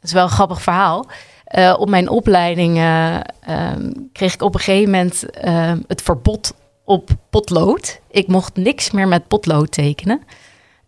dat 0.00 0.04
is 0.04 0.12
wel 0.12 0.30
een 0.30 0.36
grappig 0.36 0.62
verhaal. 0.62 1.06
Eh, 1.46 1.74
op 1.78 1.88
mijn 1.88 2.08
opleiding 2.08 2.76
eh, 2.76 3.16
ehm, 3.40 3.90
kreeg 4.12 4.34
ik 4.34 4.42
op 4.42 4.54
een 4.54 4.60
gegeven 4.60 4.90
moment 4.90 5.30
ehm, 5.30 5.78
het 5.86 6.02
verbod 6.02 6.54
op 6.84 7.10
potlood. 7.30 8.00
Ik 8.10 8.26
mocht 8.26 8.56
niks 8.56 8.90
meer 8.90 9.08
met 9.08 9.28
potlood 9.28 9.72
tekenen. 9.72 10.22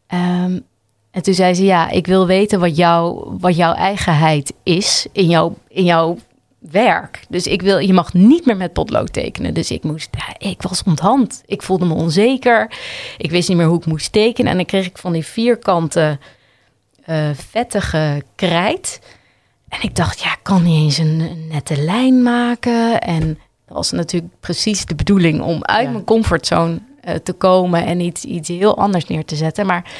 Ehm, 0.07 0.59
en 1.11 1.23
toen 1.23 1.35
zei 1.35 1.55
ze, 1.55 1.64
ja, 1.64 1.90
ik 1.90 2.07
wil 2.07 2.27
weten 2.27 2.61
wat, 2.61 2.77
jou, 2.77 3.27
wat 3.40 3.57
jouw 3.57 3.73
eigenheid 3.73 4.53
is 4.62 5.07
in 5.12 5.29
jouw, 5.29 5.55
in 5.68 5.85
jouw 5.85 6.18
werk. 6.59 7.25
Dus 7.29 7.47
ik 7.47 7.62
wil, 7.62 7.79
je 7.79 7.92
mag 7.92 8.12
niet 8.12 8.47
meer 8.47 8.57
met 8.57 8.73
potlood 8.73 9.12
tekenen. 9.12 9.55
Dus 9.55 9.71
ik 9.71 9.83
moest, 9.83 10.09
ik 10.38 10.62
was 10.62 10.83
onthand. 10.83 11.42
Ik 11.47 11.62
voelde 11.62 11.87
me 11.87 11.94
onzeker. 11.94 12.73
Ik 13.16 13.31
wist 13.31 13.49
niet 13.49 13.59
meer 13.59 13.66
hoe 13.66 13.79
ik 13.79 13.87
moest 13.87 14.12
tekenen. 14.12 14.51
En 14.51 14.57
dan 14.57 14.66
kreeg 14.66 14.87
ik 14.87 14.99
van 14.99 15.12
die 15.12 15.27
vierkante, 15.27 16.18
eh, 17.05 17.31
vettige 17.35 18.23
krijt. 18.35 19.01
En 19.68 19.78
ik 19.83 19.96
dacht, 19.96 20.20
ja, 20.20 20.33
ik 20.33 20.38
kan 20.42 20.62
niet 20.62 20.83
eens 20.83 20.98
een, 20.98 21.20
een 21.20 21.46
nette 21.50 21.76
lijn 21.83 22.22
maken. 22.22 23.00
En 23.00 23.38
dat 23.66 23.76
was 23.76 23.90
natuurlijk 23.90 24.33
precies 24.40 24.85
de 24.85 24.94
bedoeling 24.94 25.40
om 25.42 25.64
uit 25.64 25.85
Ja. 25.87 25.90
mijn 25.92 26.04
comfortzone 26.04 26.78
eh, 27.00 27.14
te 27.14 27.33
komen 27.33 27.85
en 27.87 28.00
iets, 28.00 28.24
iets 28.24 28.48
heel 28.48 28.78
anders 28.78 29.07
neer 29.07 29.24
te 29.24 29.37
zetten. 29.37 29.66
Maar 29.66 29.90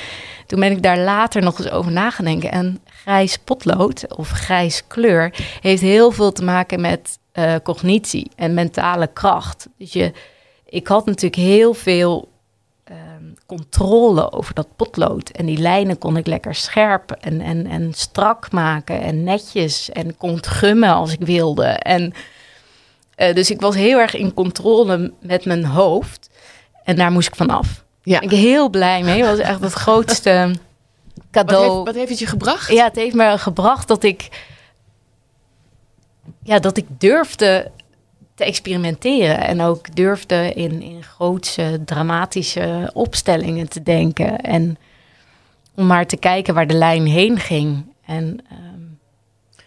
toen 0.47 0.61
ben 0.61 0.73
ik 0.73 0.83
daar 0.83 0.99
later 0.99 1.43
nog 1.43 1.59
eens 1.59 1.71
over 1.71 1.93
na 1.93 2.11
gaan 2.11 2.25
denken. 2.25 2.51
En 2.51 2.81
grijs 2.85 3.37
potlood 3.39 4.17
of 4.17 4.29
grijs 4.31 4.83
kleur 4.87 5.35
heeft 5.61 5.83
heel 5.83 6.11
veel 6.11 6.33
te 6.33 6.45
maken 6.45 6.81
met 6.81 7.19
eh, 7.33 7.55
cognitie 7.63 8.31
en 8.37 8.55
mentale 8.55 9.07
kracht. 9.13 9.69
Dus 9.79 9.93
je, 9.93 10.13
ik 10.67 10.87
had 10.89 11.07
natuurlijk 11.07 11.43
heel 11.43 11.75
veel 11.75 12.29
controle 13.49 14.33
over 14.33 14.55
dat 14.55 14.77
potlood. 14.77 15.29
En 15.29 15.47
die 15.47 15.59
lijnen 15.59 15.99
kon 15.99 16.17
ik 16.17 16.27
lekker 16.27 16.55
scherp 16.55 17.11
en, 17.11 17.41
en, 17.41 17.67
en 17.67 17.93
strak 17.95 18.53
maken 18.53 19.01
en 19.01 19.23
netjes. 19.23 19.91
En 19.91 20.17
kon 20.17 20.45
gummen 20.45 20.93
als 20.93 21.13
ik 21.13 21.21
wilde. 21.21 21.65
En, 21.65 22.13
eh, 23.15 23.35
dus 23.35 23.51
ik 23.51 23.61
was 23.61 23.75
heel 23.75 23.99
erg 23.99 24.15
in 24.15 24.35
controle 24.35 25.13
met 25.21 25.45
mijn 25.45 25.65
hoofd. 25.65 26.31
En 26.85 26.97
daar 26.97 27.13
moest 27.13 27.29
ik 27.29 27.37
van 27.37 27.51
af. 27.51 27.85
Ja. 28.03 28.21
Ik 28.21 28.29
ben 28.29 28.39
heel 28.39 28.69
blij 28.69 29.03
mee. 29.03 29.23
Het 29.23 29.37
was 29.37 29.47
echt 29.47 29.61
het 29.61 29.73
grootste 29.73 30.55
cadeau. 31.31 31.67
Wat 31.67 31.75
heeft, 31.75 31.85
wat 31.85 31.95
heeft 31.95 32.11
het 32.11 32.19
je 32.19 32.27
gebracht? 32.27 32.73
Ja, 32.73 32.85
het 32.85 32.97
heeft 32.97 33.15
me 33.15 33.39
gebracht 33.39 33.89
dat 33.89 34.03
ik, 34.03 34.29
ja, 36.43 36.59
dat 36.59 36.77
ik 36.77 36.87
durfde 36.99 37.71
te 38.39 38.45
experimenteren. 38.45 39.41
En 39.41 39.61
ook 39.61 39.95
durfde 39.97 40.53
in, 40.55 40.83
in 40.83 41.03
grootse, 41.03 41.81
dramatische 41.85 42.91
opstellingen 42.95 43.69
te 43.69 43.83
denken. 43.83 44.41
En 44.41 44.79
om 45.75 45.87
maar 45.87 46.07
te 46.07 46.17
kijken 46.17 46.55
waar 46.55 46.67
de 46.67 46.75
lijn 46.75 47.07
heen 47.07 47.39
ging. 47.39 47.85
En, 48.07 48.41
ehm, 48.51 48.63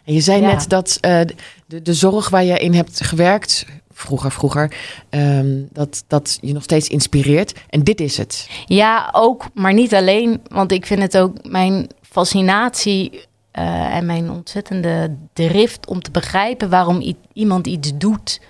En 0.06 0.14
je 0.14 0.22
zei 0.22 0.42
Ja. 0.42 0.48
net 0.52 0.70
dat 0.70 0.98
eh, 1.02 1.20
de, 1.66 1.82
de 1.82 1.94
zorg 1.94 2.30
waar 2.30 2.44
je 2.44 2.60
in 2.60 2.74
hebt 2.74 3.04
gewerkt, 3.06 3.66
vroeger, 3.92 4.32
vroeger, 4.32 4.76
ehm, 5.10 5.60
dat, 5.72 6.04
dat 6.08 6.38
je 6.42 6.54
nog 6.54 6.64
steeds 6.64 6.88
inspireert. 6.88 7.54
En 7.70 7.84
dit 7.84 8.02
is 8.02 8.18
het. 8.18 8.50
Ja, 8.66 9.10
ook, 9.12 9.46
maar 9.54 9.74
niet 9.74 9.94
alleen. 9.96 10.42
Want 10.48 10.72
ik 10.72 10.86
vind 10.86 11.02
het 11.02 11.18
ook 11.18 11.50
mijn 11.50 11.88
fascinatie 12.02 13.30
eh, 13.52 13.96
en 13.96 14.06
mijn 14.06 14.30
ontzettende 14.32 15.16
drift 15.34 15.88
om 15.88 16.02
te 16.02 16.12
begrijpen 16.12 16.70
waarom 16.70 17.16
iemand 17.34 17.68
iets 17.68 17.92
doet, 17.96 18.42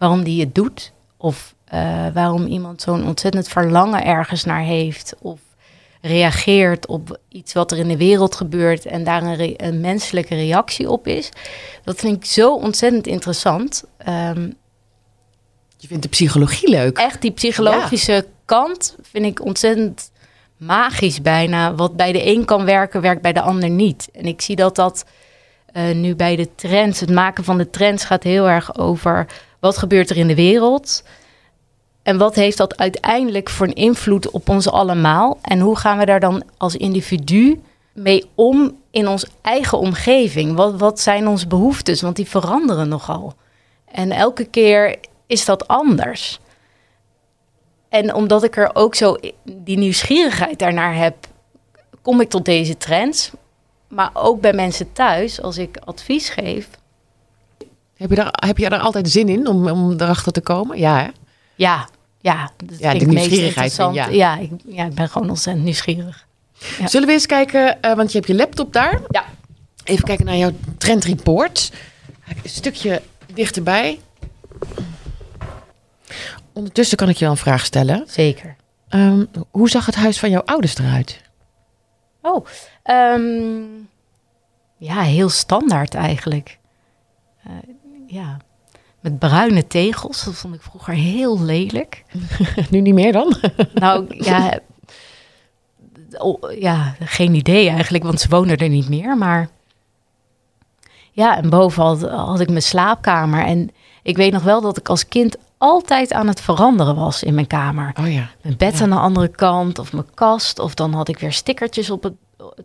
waarom 0.00 0.24
die 0.24 0.40
het 0.40 0.54
doet. 0.54 0.92
Of 1.16 1.54
eh, 1.64 2.06
waarom 2.14 2.46
iemand 2.46 2.82
zo'n 2.82 3.06
ontzettend 3.06 3.48
verlangen 3.48 4.04
ergens 4.04 4.44
naar 4.44 4.62
heeft. 4.62 5.14
Of 5.22 5.40
reageert 6.00 6.86
op 6.86 7.18
iets 7.28 7.52
wat 7.52 7.72
er 7.72 7.78
in 7.78 7.88
de 7.88 7.96
wereld 7.96 8.34
gebeurt 8.34 8.86
en 8.86 9.04
daar 9.04 9.22
een, 9.22 9.36
re- 9.36 9.54
een 9.56 9.80
menselijke 9.80 10.34
reactie 10.34 10.90
op 10.90 11.06
is. 11.06 11.28
Dat 11.84 11.98
vind 11.98 12.16
ik 12.16 12.24
zo 12.24 12.54
ontzettend 12.54 13.06
interessant. 13.06 13.84
Ehm, 13.98 14.50
Je 15.76 15.86
vindt 15.86 16.02
de 16.02 16.08
psychologie 16.08 16.68
leuk. 16.68 16.98
echt 16.98 17.20
die 17.22 17.30
psychologische 17.30 18.26
kant 18.44 18.96
vind 19.02 19.24
ik 19.26 19.44
ontzettend 19.44 20.10
magisch 20.56 21.22
bijna. 21.22 21.74
Wat 21.74 21.96
bij 21.96 22.12
de 22.12 22.26
een 22.26 22.44
kan 22.44 22.64
werken, 22.64 23.00
werkt 23.00 23.22
bij 23.22 23.32
de 23.32 23.40
ander 23.40 23.70
niet. 23.70 24.08
En 24.12 24.24
ik 24.24 24.40
zie 24.40 24.56
dat 24.56 24.76
dat 24.76 25.04
eh, 25.72 25.94
nu 25.94 26.14
bij 26.16 26.36
de 26.36 26.54
trends, 26.54 27.00
het 27.00 27.10
maken 27.10 27.44
van 27.44 27.58
de 27.58 27.70
trends 27.70 28.04
gaat 28.04 28.22
heel 28.22 28.48
erg 28.48 28.78
over 28.78 29.26
wat 29.60 29.78
gebeurt 29.78 30.10
er 30.10 30.16
in 30.16 30.26
de 30.26 30.34
wereld. 30.34 31.02
En 32.02 32.18
wat 32.18 32.34
heeft 32.34 32.56
dat 32.56 32.76
uiteindelijk 32.76 33.50
voor 33.50 33.66
een 33.66 33.72
invloed 33.72 34.30
op 34.30 34.48
ons 34.48 34.68
allemaal? 34.68 35.38
En 35.42 35.60
hoe 35.60 35.76
gaan 35.76 35.98
we 35.98 36.04
daar 36.04 36.20
dan 36.20 36.42
als 36.56 36.76
individu 36.76 37.62
mee 37.92 38.24
om 38.34 38.76
in 38.90 39.08
onze 39.08 39.28
eigen 39.40 39.78
omgeving? 39.78 40.56
Wat, 40.56 40.78
wat 40.78 41.00
zijn 41.00 41.28
onze 41.28 41.46
behoeftes? 41.46 42.00
Want 42.00 42.16
die 42.16 42.28
veranderen 42.28 42.88
nogal. 42.88 43.34
En 43.84 44.10
elke 44.10 44.44
keer 44.44 44.96
is 45.26 45.44
dat 45.44 45.68
anders. 45.68 46.40
En 47.88 48.14
omdat 48.14 48.42
ik 48.42 48.56
er 48.56 48.70
ook 48.72 48.94
zo 48.94 49.16
die 49.44 49.78
nieuwsgierigheid 49.78 50.58
daarnaar 50.58 50.96
heb, 50.96 51.14
kom 52.02 52.20
ik 52.20 52.28
tot 52.28 52.44
deze 52.44 52.76
trends. 52.76 53.30
Maar 53.88 54.10
ook 54.12 54.40
bij 54.40 54.52
mensen 54.52 54.92
thuis, 54.92 55.42
als 55.42 55.58
ik 55.58 55.78
advies 55.84 56.28
geef. 56.28 56.68
Heb 58.00 58.10
je, 58.10 58.16
daar, 58.16 58.32
heb 58.46 58.58
je 58.58 58.68
er 58.68 58.78
altijd 58.78 59.10
zin 59.10 59.28
in 59.28 59.46
om, 59.46 59.68
om 59.68 59.92
erachter 59.92 60.32
te 60.32 60.40
komen? 60.40 60.78
Ja, 60.78 60.98
hè? 60.98 61.08
Ja, 61.54 61.88
ja, 62.20 62.50
dat 62.56 62.78
Ja, 62.78 62.94
de 62.94 63.04
nieuwsgierigheid, 63.04 63.76
ja. 63.76 64.08
Ja, 64.08 64.38
ik, 64.38 64.50
ja, 64.66 64.84
ik 64.84 64.94
ben 64.94 65.08
gewoon 65.08 65.28
ontzettend 65.28 65.64
nieuwsgierig. 65.64 66.26
Ja. 66.78 66.86
Zullen 66.86 67.06
we 67.06 67.12
eens 67.12 67.26
kijken, 67.26 67.82
eh, 67.82 67.94
want 67.94 68.12
je 68.12 68.18
hebt 68.18 68.30
je 68.30 68.36
laptop 68.36 68.72
daar. 68.72 69.00
Ja. 69.08 69.24
Even 69.84 70.04
kijken 70.04 70.24
naar 70.24 70.36
jouw 70.36 70.52
trendreport. 70.78 71.72
Een 72.42 72.50
stukje 72.50 73.02
dichterbij. 73.34 74.00
Ondertussen 76.52 76.96
kan 76.96 77.08
ik 77.08 77.16
je 77.16 77.24
wel 77.24 77.30
een 77.30 77.40
vraag 77.40 77.64
stellen. 77.64 78.04
Zeker. 78.06 78.56
Ehm, 78.88 79.24
hoe 79.50 79.70
zag 79.70 79.86
het 79.86 79.94
huis 79.94 80.18
van 80.18 80.30
jouw 80.30 80.42
ouders 80.44 80.78
eruit? 80.78 81.22
Oh, 82.22 82.46
ehm, 82.82 83.62
ja, 84.76 85.00
heel 85.00 85.28
standaard 85.28 85.94
eigenlijk. 85.94 86.58
Eh, 87.44 87.52
ja, 88.10 88.36
met 89.00 89.18
bruine 89.18 89.66
tegels. 89.66 90.24
Dat 90.24 90.34
vond 90.34 90.54
ik 90.54 90.62
vroeger 90.62 90.94
heel 90.94 91.40
lelijk. 91.40 92.04
nu 92.70 92.80
niet 92.80 92.94
meer 92.94 93.12
dan? 93.12 93.36
Nou 93.74 94.04
ja, 94.08 94.58
oh, 96.18 96.52
ja, 96.58 96.94
geen 97.00 97.34
idee 97.34 97.68
eigenlijk, 97.68 98.04
want 98.04 98.20
ze 98.20 98.28
wonen 98.28 98.56
er 98.56 98.68
niet 98.68 98.88
meer. 98.88 99.16
Maar 99.16 99.48
ja, 101.12 101.36
en 101.36 101.50
boven 101.50 101.82
had, 101.82 102.02
had 102.02 102.40
ik 102.40 102.48
mijn 102.48 102.62
slaapkamer. 102.62 103.44
En 103.44 103.70
ik 104.02 104.16
weet 104.16 104.32
nog 104.32 104.42
wel 104.42 104.60
dat 104.60 104.76
ik 104.76 104.88
als 104.88 105.08
kind 105.08 105.36
altijd 105.58 106.12
aan 106.12 106.26
het 106.28 106.40
veranderen 106.40 106.96
was 106.96 107.22
in 107.22 107.34
mijn 107.34 107.46
kamer. 107.46 107.92
Oh 108.00 108.12
ja. 108.12 108.30
Mijn 108.42 108.56
bed 108.56 108.76
Ja. 108.78 108.82
aan 108.84 108.90
de 108.90 108.96
andere 108.96 109.28
kant 109.28 109.78
of 109.78 109.92
mijn 109.92 110.14
kast. 110.14 110.58
Of 110.58 110.74
dan 110.74 110.92
had 110.92 111.08
ik 111.08 111.18
weer 111.18 111.32
stickertjes 111.32 111.90
op 111.90 112.02
het, 112.02 112.14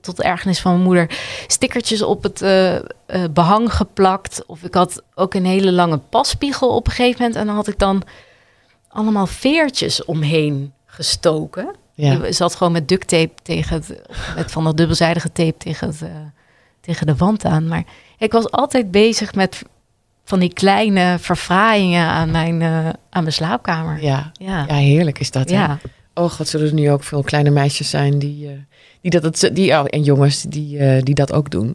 tot 0.01 0.21
ergernis 0.21 0.59
van 0.59 0.71
mijn 0.71 0.83
moeder, 0.83 1.19
stickertjes 1.47 2.01
op 2.01 2.23
het 2.23 2.41
eh, 2.41 2.75
eh, 2.75 2.83
behang 3.31 3.73
geplakt. 3.73 4.43
Of 4.45 4.63
ik 4.63 4.73
had 4.73 5.03
ook 5.13 5.33
een 5.33 5.45
hele 5.45 5.71
lange 5.71 5.97
passpiegel 5.97 6.75
op 6.75 6.87
een 6.87 6.93
gegeven 6.93 7.21
moment. 7.21 7.39
En 7.39 7.45
dan 7.45 7.55
had 7.55 7.67
ik 7.67 7.79
dan 7.79 8.03
allemaal 8.87 9.27
veertjes 9.27 10.05
omheen 10.05 10.73
gestoken. 10.85 11.75
ja. 11.93 12.15
Die 12.15 12.31
zat 12.31 12.55
gewoon 12.55 12.73
met 12.73 12.87
duct 12.87 13.07
tape 13.07 13.33
tegen 13.43 13.75
het, 13.75 14.01
met 14.35 14.51
van 14.51 14.63
dat 14.63 14.77
dubbelzijdige 14.77 15.31
tape 15.31 15.57
tegen, 15.57 15.87
het, 15.87 16.01
eh, 16.01 16.09
tegen 16.81 17.05
de 17.05 17.15
wand 17.15 17.45
aan. 17.45 17.67
Maar 17.67 17.83
ik 18.17 18.31
was 18.31 18.51
altijd 18.51 18.91
bezig 18.91 19.33
met 19.33 19.61
van 20.23 20.39
die 20.39 20.53
kleine 20.53 21.17
verfraaiingen 21.19 22.07
aan 22.07 22.31
mijn, 22.31 22.61
aan 23.09 23.23
mijn 23.23 23.33
slaapkamer. 23.33 24.03
Ja. 24.03 24.31
Ja. 24.33 24.65
ja, 24.67 24.75
heerlijk 24.75 25.19
is 25.19 25.31
dat. 25.31 25.49
hè? 25.49 25.55
ja. 25.55 25.79
Oh 26.13 26.29
god, 26.29 26.47
zullen 26.47 26.67
er 26.67 26.73
nu 26.73 26.91
ook 26.91 27.03
veel 27.03 27.23
kleine 27.23 27.49
meisjes 27.49 27.89
zijn 27.89 28.19
die, 28.19 28.65
die 29.11 29.19
dat, 29.21 29.41
het, 29.41 29.55
die, 29.55 29.71
oh, 29.71 29.83
en 29.87 30.03
jongens 30.03 30.41
die, 30.41 30.77
eh, 30.79 31.01
die 31.03 31.15
dat 31.15 31.33
ook 31.33 31.49
doen. 31.49 31.65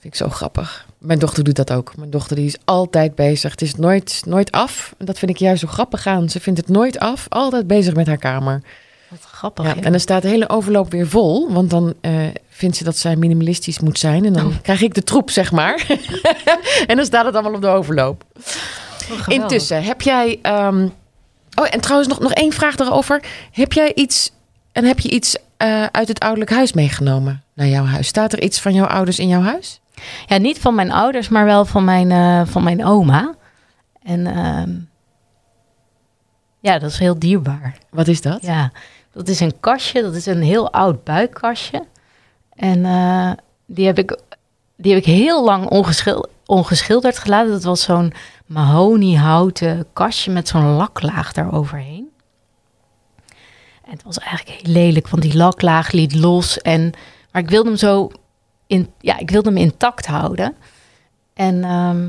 Vind 0.00 0.14
ik 0.14 0.14
zo 0.14 0.28
grappig. 0.28 0.86
Mijn 0.98 1.18
dochter 1.18 1.44
doet 1.44 1.56
dat 1.56 1.72
ook. 1.72 1.96
Mijn 1.96 2.10
dochter 2.10 2.36
die 2.36 2.46
is 2.46 2.56
altijd 2.64 3.14
bezig. 3.14 3.50
Het 3.50 3.62
is 3.62 3.74
nooit, 3.74 4.22
nooit 4.26 4.52
af. 4.52 4.94
En 4.98 5.06
dat 5.06 5.18
vind 5.18 5.30
ik 5.30 5.36
juist 5.36 5.60
zo 5.60 5.66
grappig 5.66 6.06
aan. 6.06 6.28
Ze 6.28 6.40
vindt 6.40 6.58
het 6.60 6.68
nooit 6.68 6.98
af. 6.98 7.26
Altijd 7.28 7.66
bezig 7.66 7.94
met 7.94 8.06
haar 8.06 8.16
kamer. 8.16 8.62
Wat 9.08 9.20
grappig. 9.20 9.64
Ja, 9.64 9.74
ja. 9.76 9.82
en 9.82 9.90
dan 9.90 10.00
staat 10.00 10.22
de 10.22 10.28
hele 10.28 10.48
overloop 10.48 10.90
weer 10.90 11.08
vol. 11.08 11.52
Want 11.52 11.70
dan 11.70 11.94
eh, 12.00 12.12
vindt 12.48 12.76
ze 12.76 12.84
dat 12.84 12.96
zij 12.96 13.16
minimalistisch 13.16 13.80
moet 13.80 13.98
zijn. 13.98 14.24
En 14.24 14.32
dan 14.32 14.46
Oh. 14.46 14.52
krijg 14.62 14.82
ik 14.82 14.94
de 14.94 15.02
troep, 15.04 15.30
zeg 15.30 15.52
maar. 15.52 15.86
en 16.86 16.96
dan 16.96 17.04
staat 17.04 17.24
het 17.24 17.34
allemaal 17.34 17.54
op 17.54 17.62
de 17.62 17.68
overloop. 17.68 18.24
Intussen, 19.26 19.82
heb 19.82 20.02
jij... 20.02 20.38
ehm, 20.42 20.88
Oh, 21.54 21.66
en 21.70 21.80
trouwens 21.80 22.08
nog, 22.08 22.20
nog 22.20 22.32
één 22.32 22.52
vraag 22.52 22.76
daarover. 22.76 23.22
Heb 23.52 23.72
jij 23.72 23.92
iets... 23.94 24.30
En 24.72 24.84
heb 24.84 25.00
je 25.00 25.10
iets 25.10 25.36
eh, 25.56 25.84
uit 25.84 26.08
het 26.08 26.20
ouderlijk 26.20 26.50
huis 26.50 26.72
meegenomen 26.72 27.42
naar 27.54 27.66
jouw 27.66 27.84
huis? 27.84 28.06
Staat 28.06 28.32
er 28.32 28.42
iets 28.42 28.60
van 28.60 28.74
jouw 28.74 28.86
ouders 28.86 29.18
in 29.18 29.28
jouw 29.28 29.42
huis? 29.42 29.80
Ja, 30.26 30.36
niet 30.36 30.58
van 30.58 30.74
mijn 30.74 30.92
ouders, 30.92 31.28
maar 31.28 31.44
wel 31.44 31.64
van 31.64 31.84
mijn, 31.84 32.10
eh, 32.10 32.42
van 32.44 32.62
mijn 32.62 32.84
oma. 32.84 33.34
En 34.02 34.26
ehm, 34.26 34.70
ja, 36.60 36.78
dat 36.78 36.90
is 36.90 36.98
heel 36.98 37.18
dierbaar. 37.18 37.76
Wat 37.90 38.08
is 38.08 38.20
dat? 38.20 38.42
Ja, 38.42 38.72
dat 39.12 39.28
is 39.28 39.40
een 39.40 39.60
kastje. 39.60 40.02
Dat 40.02 40.14
is 40.14 40.26
een 40.26 40.42
heel 40.42 40.72
oud 40.72 41.04
buikkastje. 41.04 41.84
En 42.54 42.84
eh, 42.84 43.30
die, 43.66 43.86
heb 43.86 43.98
ik, 43.98 44.18
die 44.76 44.92
heb 44.92 45.00
ik 45.00 45.08
heel 45.08 45.44
lang 45.44 45.68
ongeschil, 45.68 46.28
ongeschilderd 46.46 47.18
gelaten. 47.18 47.50
Dat 47.50 47.62
was 47.62 47.82
zo'n 47.82 48.12
mahoniehouten 48.46 49.86
kastje 49.92 50.30
met 50.30 50.48
zo'n 50.48 50.76
laklaag 50.76 51.32
daaroverheen. 51.32 52.10
En 53.86 53.92
het 53.92 54.02
was 54.02 54.18
eigenlijk 54.18 54.60
heel 54.62 54.72
lelijk, 54.72 55.08
want 55.08 55.22
die 55.22 55.36
laklaag 55.36 55.92
liet 55.92 56.14
los. 56.14 56.58
En, 56.60 56.92
maar 57.32 57.42
ik 57.42 57.50
wilde 57.50 57.68
hem 57.68 57.78
zo 57.78 58.10
in, 58.66 58.90
ja, 59.00 59.18
ik 59.18 59.30
wilde 59.30 59.48
hem 59.48 59.58
intact 59.58 60.06
houden. 60.06 60.54
En, 61.34 61.64
ehm, 61.64 62.04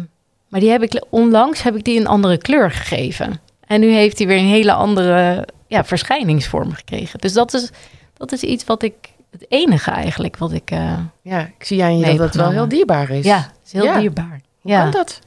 maar 0.50 0.60
die 0.60 0.70
heb 0.70 0.82
ik 0.84 1.06
onlangs 1.10 1.62
heb 1.63 1.76
ik 1.76 1.84
die 1.84 2.00
een 2.00 2.08
andere 2.08 2.38
kleur 2.38 2.72
gegeven. 2.72 3.40
En 3.68 3.80
nu 3.80 3.92
heeft 3.92 4.18
hij 4.18 4.28
weer 4.28 4.38
een 4.38 4.46
hele 4.46 4.74
andere 4.74 5.48
ja, 5.68 5.84
verschijningsvorm 5.84 6.72
gekregen. 6.72 7.20
Dus 7.20 7.34
dat 7.34 7.54
is, 7.54 7.70
dat 8.13 8.32
is 8.32 8.42
iets 8.44 8.63
wat 8.66 8.84
ik, 8.84 8.94
het 9.32 9.46
enige 9.50 9.92
eigenlijk 9.92 10.38
wat 10.38 10.52
ik, 10.52 10.72
eh, 10.72 10.98
Ja, 11.22 11.40
ik 11.40 11.63
zie 11.66 11.84
aan 11.84 11.98
je 11.98 12.06
dat 12.06 12.20
het 12.20 12.36
wel 12.36 12.52
heel 12.52 12.68
dierbaar 12.68 13.10
is. 13.10 13.26
ja, 13.26 13.52
is 13.66 13.72
heel 13.72 13.84
Ja. 13.84 14.00
dierbaar. 14.00 14.42
Hoe 14.62 14.72
Ja. 14.72 14.82
kan 14.82 14.92
dat? 14.92 15.20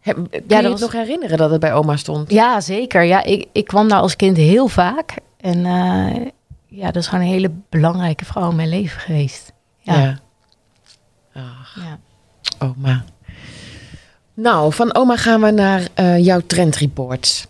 Heb, 0.00 0.14
kun 0.16 0.28
je 0.30 0.46
dat 0.46 0.62
je 0.62 0.68
was- 0.68 0.80
nog 0.80 0.92
herinneren 0.92 1.38
dat 1.38 1.50
het 1.50 1.60
bij 1.60 1.72
oma 1.74 1.96
stond? 1.96 2.30
Ja, 2.30 2.60
zeker. 2.60 3.02
Ja, 3.02 3.22
ik, 3.22 3.48
ik 3.52 3.64
kwam 3.66 3.88
daar 3.88 4.00
als 4.00 4.16
kind 4.16 4.36
heel 4.36 4.68
vaak. 4.68 5.14
En 5.36 5.66
eh, 5.66 6.26
ja, 6.66 6.84
dat 6.86 6.96
is 6.96 7.06
gewoon 7.06 7.24
een 7.24 7.30
hele 7.30 7.50
belangrijke 7.68 8.24
vrouw 8.24 8.50
in 8.50 8.56
mijn 8.56 8.68
leven 8.68 9.00
geweest. 9.00 9.52
Ja. 9.80 10.00
ja. 10.00 10.18
Ach, 11.34 11.76
oma. 12.58 13.04
Nou, 14.34 14.72
van 14.72 14.94
oma 14.94 15.16
gaan 15.16 15.40
we 15.40 15.50
naar 15.50 15.88
eh, 15.94 16.18
jouw 16.24 16.40
trendreports. 16.46 17.48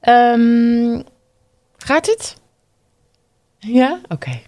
Ehm, 0.00 1.00
Gaat 1.76 2.06
het? 2.06 2.36
Ja? 3.58 4.00
Oké. 4.08 4.40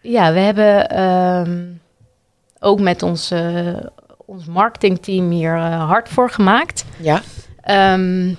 Ja, 0.00 0.32
we 0.32 0.38
hebben 0.38 0.88
ehm, 0.90 1.66
ook 2.60 2.80
met 2.80 3.02
uh, 3.32 3.76
ons 4.30 4.46
marketingteam 4.46 5.30
hier 5.30 5.56
uh, 5.56 5.88
hard 5.88 6.08
voor 6.08 6.30
gemaakt. 6.30 6.84
Ja. 6.96 7.22
Um, 7.94 8.36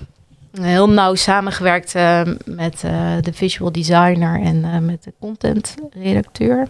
heel 0.60 0.88
nauw 0.88 1.14
samengewerkt 1.14 1.94
uh, 1.94 2.20
met 2.44 2.80
de 3.20 3.32
visual 3.32 3.72
designer 3.72 4.40
en 4.40 4.84
met 4.84 5.02
de 5.02 5.12
content 5.20 5.74
redacteur. 5.90 6.68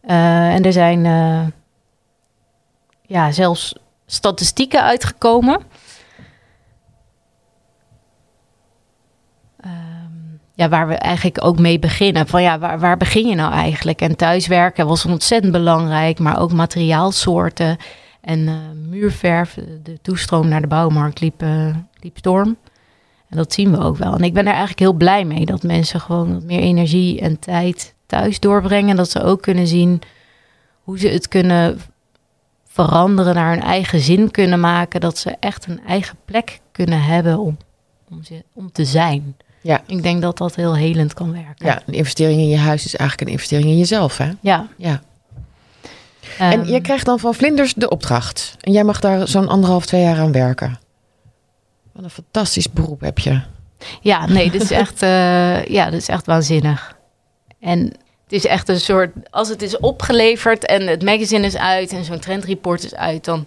en 0.00 0.62
er 0.62 0.72
zijn 0.72 1.02
ja, 3.02 3.32
zelfs 3.32 3.74
statistieken 4.06 4.82
uitgekomen. 4.82 5.60
Ja, 10.56 10.68
waar 10.68 10.88
we 10.88 10.94
eigenlijk 10.94 11.44
ook 11.44 11.58
mee 11.58 11.78
beginnen. 11.78 12.26
Van 12.26 12.42
ja, 12.42 12.58
waar, 12.58 12.78
waar 12.78 12.96
begin 12.96 13.26
je 13.26 13.34
nou 13.34 13.52
eigenlijk? 13.52 14.00
En 14.00 14.16
thuiswerken 14.16 14.86
was 14.86 15.04
ontzettend 15.04 15.52
belangrijk, 15.52 16.18
maar 16.18 16.40
ook 16.40 16.52
materiaalsoorten 16.52 17.76
en 18.20 18.38
uh, 18.38 18.54
muurverf. 18.88 19.58
De 19.82 19.98
toestroom 20.02 20.48
naar 20.48 20.60
de 20.60 20.66
bouwmarkt 20.66 21.20
liep, 21.20 21.42
uh, 21.42 21.76
liep 22.00 22.16
storm. 22.16 22.56
En 23.28 23.36
dat 23.36 23.52
zien 23.52 23.70
we 23.70 23.78
ook 23.78 23.96
wel. 23.96 24.14
En 24.14 24.22
ik 24.22 24.32
ben 24.32 24.42
er 24.42 24.48
eigenlijk 24.48 24.78
heel 24.78 24.92
blij 24.92 25.24
mee 25.24 25.46
dat 25.46 25.62
mensen 25.62 26.00
gewoon 26.00 26.32
wat 26.32 26.42
meer 26.42 26.60
energie 26.60 27.20
en 27.20 27.38
tijd 27.38 27.94
thuis 28.06 28.40
doorbrengen. 28.40 28.96
Dat 28.96 29.10
ze 29.10 29.22
ook 29.22 29.42
kunnen 29.42 29.66
zien 29.66 30.00
hoe 30.82 30.98
ze 30.98 31.08
het 31.08 31.28
kunnen 31.28 31.80
veranderen, 32.64 33.34
naar 33.34 33.52
hun 33.52 33.62
eigen 33.62 34.00
zin 34.00 34.30
kunnen 34.30 34.60
maken. 34.60 35.00
Dat 35.00 35.18
ze 35.18 35.36
echt 35.40 35.66
een 35.66 35.80
eigen 35.86 36.16
plek 36.24 36.60
kunnen 36.72 37.02
hebben 37.02 37.38
om, 37.38 37.56
om, 38.10 38.22
ze, 38.22 38.44
om 38.52 38.72
te 38.72 38.84
zijn. 38.84 39.36
Ja. 39.66 39.82
Ik 39.86 40.02
denk 40.02 40.22
dat 40.22 40.38
dat 40.38 40.54
heel 40.54 40.76
helend 40.76 41.14
kan 41.14 41.32
werken. 41.32 41.66
Ja, 41.66 41.82
een 41.86 41.94
investering 41.94 42.40
in 42.40 42.48
je 42.48 42.56
huis 42.56 42.84
is 42.84 42.96
eigenlijk 42.96 43.28
een 43.28 43.34
investering 43.34 43.68
in 43.68 43.78
jezelf, 43.78 44.16
hè? 44.16 44.30
Ja. 44.40 44.66
ja. 44.76 45.00
en 46.38 46.66
je 46.66 46.80
krijgt 46.80 47.06
dan 47.06 47.18
van 47.18 47.34
Vlinders 47.34 47.74
de 47.74 47.88
opdracht. 47.88 48.56
En 48.60 48.72
jij 48.72 48.84
mag 48.84 49.00
daar 49.00 49.28
zo'n 49.28 49.48
anderhalf, 49.48 49.86
twee 49.86 50.02
jaar 50.02 50.18
aan 50.18 50.32
werken. 50.32 50.78
Wat 51.92 52.04
een 52.04 52.10
fantastisch 52.10 52.72
beroep 52.72 53.00
heb 53.00 53.18
je. 53.18 53.40
Ja, 54.00 54.26
nee, 54.26 54.50
dit 54.50 54.62
is 54.62 54.70
echt, 54.70 55.02
uh, 55.02 55.64
ja, 55.64 55.90
dit 55.90 56.00
is 56.00 56.08
echt 56.08 56.26
waanzinnig. 56.26 56.96
En 57.60 57.78
het 58.24 58.32
is 58.32 58.46
echt 58.46 58.68
een 58.68 58.80
soort, 58.80 59.10
als 59.30 59.48
het 59.48 59.62
is 59.62 59.78
opgeleverd 59.78 60.66
en 60.66 60.86
het 60.86 61.02
magazine 61.02 61.46
is 61.46 61.56
uit 61.56 61.92
en 61.92 62.04
zo'n 62.04 62.18
trendreport 62.18 62.84
is 62.84 62.94
uit, 62.94 63.24
dan, 63.24 63.46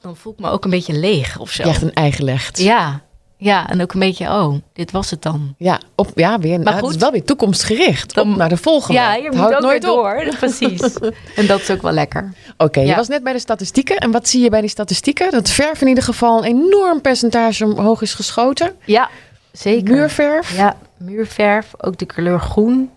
dan 0.00 0.16
voel 0.16 0.32
ik 0.32 0.38
me 0.38 0.50
ook 0.50 0.64
een 0.64 0.70
beetje 0.70 0.98
leeg 0.98 1.38
of 1.38 1.50
zo. 1.50 1.62
Je 1.62 1.68
echt 1.68 1.82
een 1.82 1.94
eigen 1.94 2.24
legt. 2.24 2.58
Ja, 2.58 3.02
ja, 3.40 3.68
en 3.68 3.82
ook 3.82 3.92
een 3.92 4.00
beetje, 4.00 4.26
oh, 4.26 4.54
dit 4.72 4.90
was 4.90 5.10
het 5.10 5.22
dan. 5.22 5.54
Ja, 5.58 5.80
op, 5.94 6.10
ja 6.14 6.38
weer, 6.38 6.60
maar 6.60 6.72
goed, 6.72 6.82
het 6.82 6.94
is 6.94 7.02
wel 7.02 7.10
weer 7.10 7.24
toekomstgericht. 7.24 8.14
Dan, 8.14 8.30
op 8.30 8.36
naar 8.36 8.48
de 8.48 8.56
volgende. 8.56 9.00
Ja, 9.00 9.14
je 9.14 9.28
moet 9.30 9.38
Houdt 9.38 9.54
ook 9.54 9.62
nooit 9.62 9.82
door. 9.82 10.34
Precies. 10.38 10.80
en 11.36 11.46
dat 11.46 11.60
is 11.60 11.70
ook 11.70 11.82
wel 11.82 11.92
lekker. 11.92 12.32
Oké, 12.56 12.80
je 12.80 12.94
was 12.94 13.08
net 13.08 13.22
bij 13.22 13.32
de 13.32 13.38
statistieken. 13.38 13.96
En 13.96 14.10
wat 14.10 14.28
zie 14.28 14.42
je 14.42 14.50
bij 14.50 14.60
die 14.60 14.70
statistieken? 14.70 15.30
Dat 15.30 15.48
verf 15.48 15.80
in 15.80 15.88
ieder 15.88 16.04
geval 16.04 16.38
een 16.38 16.44
enorm 16.44 17.00
percentage 17.00 17.64
omhoog 17.64 18.02
is 18.02 18.14
geschoten. 18.14 18.72
Ja, 18.84 19.08
zeker. 19.52 19.94
Muurverf. 19.94 20.56
Ja, 20.56 20.76
muurverf. 20.96 21.72
Ook 21.78 21.98
de 21.98 22.06
kleur 22.06 22.40
groen. 22.40 22.90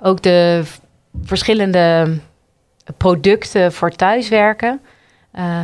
Ook 0.00 0.22
de 0.22 0.62
verschillende 1.22 2.18
producten 2.96 3.72
voor 3.72 3.90
thuiswerken. 3.90 4.80
Uh, 5.38 5.60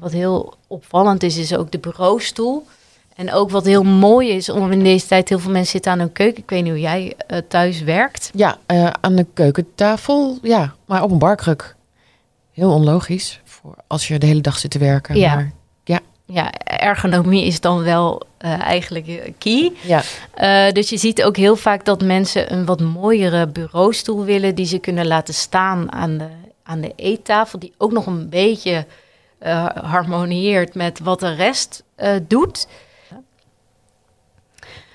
wat 0.00 0.12
heel 0.12 0.54
opvallend 0.66 1.22
is, 1.22 1.36
is 1.36 1.56
ook 1.56 1.70
de 1.70 1.78
bureaustoel. 1.78 2.66
En 3.14 3.32
ook 3.32 3.50
wat 3.50 3.64
heel 3.64 3.82
mooi 3.82 4.30
is, 4.30 4.48
om 4.48 4.72
in 4.72 4.82
deze 4.82 5.06
tijd 5.06 5.28
heel 5.28 5.38
veel 5.38 5.50
mensen 5.50 5.70
zitten 5.70 5.92
aan 5.92 5.98
hun 5.98 6.12
keuken. 6.12 6.42
Ik 6.42 6.50
weet 6.50 6.62
niet 6.62 6.72
hoe 6.72 6.80
jij 6.80 7.14
uh, 7.28 7.38
thuis 7.48 7.82
werkt. 7.82 8.30
Ja, 8.34 8.58
uh, 8.66 8.90
aan 9.00 9.14
de 9.14 9.26
keukentafel, 9.34 10.38
ja, 10.42 10.74
maar 10.84 11.02
op 11.02 11.10
een 11.10 11.18
barkruk. 11.18 11.74
Heel 12.52 12.72
onlogisch 12.72 13.40
voor 13.44 13.76
als 13.86 14.08
je 14.08 14.18
de 14.18 14.26
hele 14.26 14.40
dag 14.40 14.58
zit 14.58 14.70
te 14.70 14.78
werken. 14.78 15.16
Ja. 15.16 15.34
Maar, 15.34 15.52
ja. 15.84 16.00
ja, 16.26 16.52
ergonomie 16.64 17.44
is 17.44 17.60
dan 17.60 17.82
wel 17.82 18.22
uh, 18.44 18.60
eigenlijk 18.60 19.32
key. 19.38 19.72
Ja. 19.82 20.02
dus 20.72 20.88
je 20.88 20.96
ziet 20.96 21.22
ook 21.22 21.36
heel 21.36 21.56
vaak 21.56 21.84
dat 21.84 22.02
mensen 22.02 22.52
een 22.52 22.64
wat 22.64 22.80
mooiere 22.80 23.46
bureaustoel 23.46 24.24
willen 24.24 24.54
die 24.54 24.66
ze 24.66 24.78
kunnen 24.78 25.06
laten 25.06 25.34
staan 25.34 25.92
aan 25.92 26.18
de, 26.18 26.26
aan 26.62 26.80
de 26.80 26.92
eettafel, 26.96 27.58
die 27.58 27.72
ook 27.78 27.92
nog 27.92 28.06
een 28.06 28.28
beetje 28.28 28.86
harmonieert 29.74 30.74
met 30.74 31.00
wat 31.02 31.20
de 31.20 31.34
rest 31.34 31.82
doet. 32.28 32.66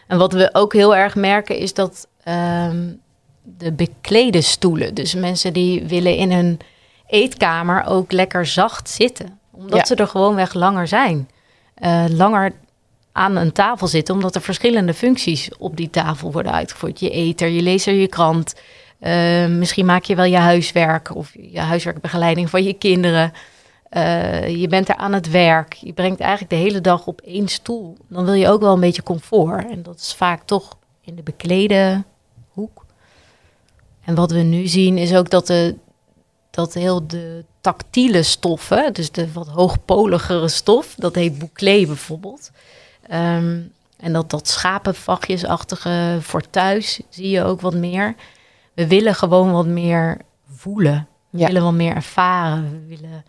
En 0.10 0.18
wat 0.18 0.34
we 0.34 0.50
ook 0.52 0.74
heel 0.74 0.96
erg 0.96 1.16
merken 1.16 1.58
is 1.58 1.74
dat 1.74 2.08
um, 2.28 3.00
de 3.44 3.72
beklede 3.72 4.42
stoelen, 4.42 4.94
dus 4.94 5.16
mensen 5.16 5.54
die 5.54 5.84
willen 5.84 6.16
in 6.16 6.32
hun 6.32 6.60
eetkamer 7.08 7.86
ook 7.86 8.12
lekker 8.12 8.46
zacht 8.46 8.90
zitten, 8.90 9.40
omdat 9.52 9.88
ze 9.88 9.96
er 9.96 10.08
gewoonweg 10.08 10.54
langer 10.54 10.88
zijn. 10.88 11.30
Uh, 11.84 12.06
langer 12.08 12.52
aan 13.12 13.36
een 13.36 13.52
tafel 13.52 13.88
zitten, 13.88 14.16
omdat 14.16 14.36
er 14.36 14.42
verschillende 14.42 14.94
functies 14.94 15.50
op 15.58 15.78
die 15.78 15.90
tafel 15.90 16.32
worden 16.32 16.52
uitgevoerd. 16.52 17.00
Je 17.00 17.16
eet 17.16 17.42
er, 17.42 17.48
je 17.48 17.62
leest 17.62 17.88
er 17.88 17.94
je 17.94 18.08
krant, 18.08 18.56
uh, 19.02 19.46
misschien 19.46 19.86
maak 19.86 20.04
je 20.04 20.16
wel 20.16 20.26
je 20.26 20.38
huiswerk 20.38 21.16
of 21.16 21.32
je 21.40 21.60
huiswerkbegeleiding 21.60 22.50
van 22.50 22.64
je 22.64 22.74
kinderen. 22.74 23.34
Uh, 23.92 24.48
je 24.48 24.68
bent 24.68 24.90
er 24.90 24.96
aan 24.96 25.14
het 25.14 25.30
werk. 25.30 25.74
Je 25.74 25.94
brengt 25.94 26.20
eigenlijk 26.20 26.52
de 26.52 26.58
hele 26.58 26.82
dag 26.82 27.08
op 27.08 27.22
één 27.22 27.48
stoel. 27.48 27.98
Dan 28.08 28.26
wil 28.26 28.34
je 28.34 28.48
ook 28.50 28.62
wel 28.62 28.74
een 28.74 28.80
beetje 28.80 29.04
comfort. 29.04 29.70
En 29.70 29.84
dat 29.84 30.00
is 30.00 30.14
vaak 30.14 30.42
toch 30.46 30.78
in 31.02 31.16
de 31.16 31.24
beklede 31.24 32.04
hoek. 32.50 32.86
En 34.06 34.16
wat 34.16 34.32
we 34.32 34.40
nu 34.40 34.68
zien 34.68 34.98
is 34.98 35.16
ook 35.16 35.30
dat, 35.30 35.48
de, 35.48 35.76
dat 36.50 36.74
heel 36.74 37.08
de 37.08 37.46
tactiele 37.62 38.24
stoffen, 38.24 38.94
dus 38.94 39.12
de 39.12 39.32
wat 39.32 39.48
hoogpoligere 39.48 40.48
stof, 40.48 40.96
dat 40.96 41.16
heet 41.16 41.40
bouclé 41.40 41.86
bijvoorbeeld. 41.86 42.52
Um, 43.12 43.72
en 43.98 44.14
dat, 44.14 44.30
dat 44.30 44.48
schapenvachtjesachtige 44.48 46.18
voor 46.22 46.50
thuis 46.50 47.02
zie 47.10 47.30
je 47.30 47.44
ook 47.44 47.62
wat 47.62 47.74
meer. 47.74 48.16
We 48.74 48.88
willen 48.88 49.16
gewoon 49.16 49.52
wat 49.52 49.66
meer 49.66 50.18
voelen. 50.48 51.08
We 51.30 51.38
Ja. 51.38 51.48
willen 51.48 51.64
wat 51.64 51.74
meer 51.74 51.96
ervaren. 51.96 52.72
We 52.72 52.96
willen 52.96 53.24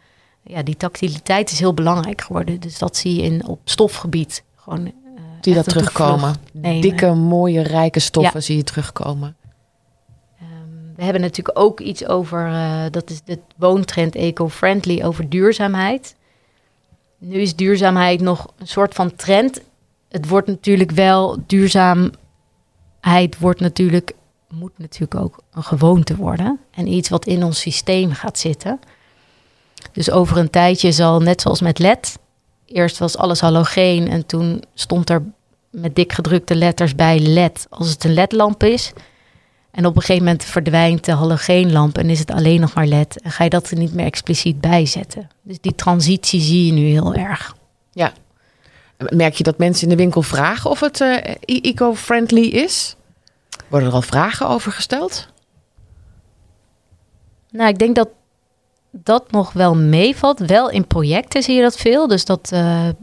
ja, 0.51 0.63
die 0.63 0.77
tactiliteit 0.77 1.51
is 1.51 1.59
heel 1.59 1.75
belangrijk 1.75 2.21
geworden. 2.21 2.61
Dus 2.61 2.79
dat 2.79 2.97
zie 2.97 3.15
je 3.15 3.23
in, 3.23 3.47
op 3.47 3.61
stofgebied. 3.65 4.45
Gewoon, 4.57 4.81
uh, 4.81 4.93
je 5.41 5.55
echt 5.55 5.55
dat 5.55 5.69
terugkomen? 5.69 6.35
Dikke, 6.53 7.15
mooie, 7.15 7.63
rijke 7.63 8.01
stoffen 8.01 8.39
Ja. 8.41 8.41
zie 8.41 8.57
je 8.57 8.65
terugkomen. 8.65 9.37
Ehm, 10.39 10.49
we 10.97 11.05
hebben 11.05 11.23
natuurlijk 11.23 11.59
ook 11.59 11.81
iets 11.81 12.07
over, 12.07 12.47
eh, 12.47 12.83
dat 12.91 13.11
is 13.11 13.23
de 13.25 13.39
woontrend 13.57 14.15
eco-friendly, 14.15 15.03
over 15.03 15.29
duurzaamheid. 15.29 16.15
Nu 17.19 17.41
is 17.41 17.57
duurzaamheid 17.57 18.21
nog 18.21 18.53
een 18.59 18.69
soort 18.69 18.95
van 18.95 19.15
trend. 19.17 19.61
Het 20.09 20.29
wordt 20.29 20.47
natuurlijk 20.47 20.91
wel, 20.91 21.39
duurzaamheid 21.47 23.39
wordt 23.39 23.61
natuurlijk, 23.61 24.13
moet 24.49 24.79
natuurlijk 24.79 25.15
ook 25.15 25.43
een 25.53 25.63
gewoonte 25.63 26.17
worden. 26.17 26.61
En 26.71 26.87
iets 26.87 27.09
wat 27.09 27.27
in 27.27 27.45
ons 27.45 27.61
systeem 27.61 28.13
gaat 28.13 28.39
zitten. 28.39 28.81
Dus 29.93 30.11
over 30.11 30.37
een 30.37 30.51
tijdje 30.51 30.93
zal, 30.93 31.21
net 31.21 31.40
zoals 31.40 31.61
met 31.61 31.79
LED, 31.79 32.19
eerst 32.66 32.99
was 32.99 33.16
alles 33.16 33.40
halogeen 33.40 34.09
en 34.09 34.27
toen 34.27 34.62
stond 34.75 35.11
er 35.11 35.23
met 35.71 35.95
dik 35.95 36.12
gedrukte 36.12 36.55
letters 36.55 36.95
bij 36.95 37.21
LED 37.21 37.66
als 37.71 37.90
het 37.90 38.05
een 38.05 38.14
LED-lamp 38.14 38.62
is. 38.62 38.93
En 39.71 39.87
op 39.87 39.95
een 39.97 40.01
gegeven 40.01 40.25
moment 40.25 40.45
verdwijnt 40.45 41.05
de 41.05 41.12
halogeenlamp 41.12 41.99
en 41.99 42.11
is 42.11 42.19
het 42.19 42.31
alleen 42.31 42.61
nog 42.61 42.75
maar 42.75 42.87
LED. 42.87 43.21
En 43.23 43.31
ga 43.31 43.45
je 43.45 43.51
dat 43.51 43.71
er 43.71 43.79
niet 43.79 43.95
meer 43.95 44.07
expliciet 44.07 44.61
bij 44.61 44.87
zetten. 44.87 45.29
Dus 45.43 45.61
die 45.61 45.75
transitie 45.75 46.40
zie 46.40 46.66
je 46.66 46.73
nu 46.73 46.85
heel 46.85 47.14
erg. 47.14 47.55
Merk 49.09 49.35
je 49.35 49.45
dat 49.45 49.59
mensen 49.59 49.83
in 49.83 49.88
de 49.88 50.03
winkel 50.03 50.23
vragen 50.23 50.71
of 50.71 50.81
het 50.81 51.01
eh, 51.01 51.35
eco-friendly 51.45 52.47
is? 52.47 52.97
Worden 53.69 53.88
er 53.88 53.95
al 53.95 54.03
vragen 54.03 54.49
over 54.49 54.73
gesteld? 54.73 55.29
Nou, 57.51 57.69
ik 57.69 57.79
denk 57.79 57.95
dat 57.95 58.09
dat 58.90 59.31
nog 59.31 59.53
wel 59.53 59.76
meevalt. 59.76 60.38
Wel 60.38 60.70
in 60.70 60.87
projecten 60.87 61.42
zie 61.42 61.55
je 61.55 61.62
dat 61.62 61.76
veel. 61.76 62.07
Dus 62.07 62.24
dat 62.24 62.50
eh, 62.53 62.88
eh, 62.88 62.94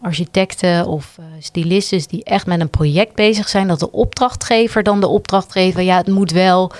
architecten 0.00 0.86
of 0.86 1.16
uh, 1.20 1.26
stylisten 1.38 2.08
die 2.08 2.24
echt 2.24 2.46
met 2.46 2.60
een 2.60 2.70
project 2.70 3.14
bezig 3.14 3.48
zijn, 3.48 3.68
dat 3.68 3.80
de 3.80 3.92
opdrachtgever 3.92 4.82
dan 4.82 5.00
de 5.00 5.06
opdrachtgever, 5.06 5.82
ja, 5.82 5.96
het 5.96 6.08
moet 6.08 6.30
wel. 6.30 6.72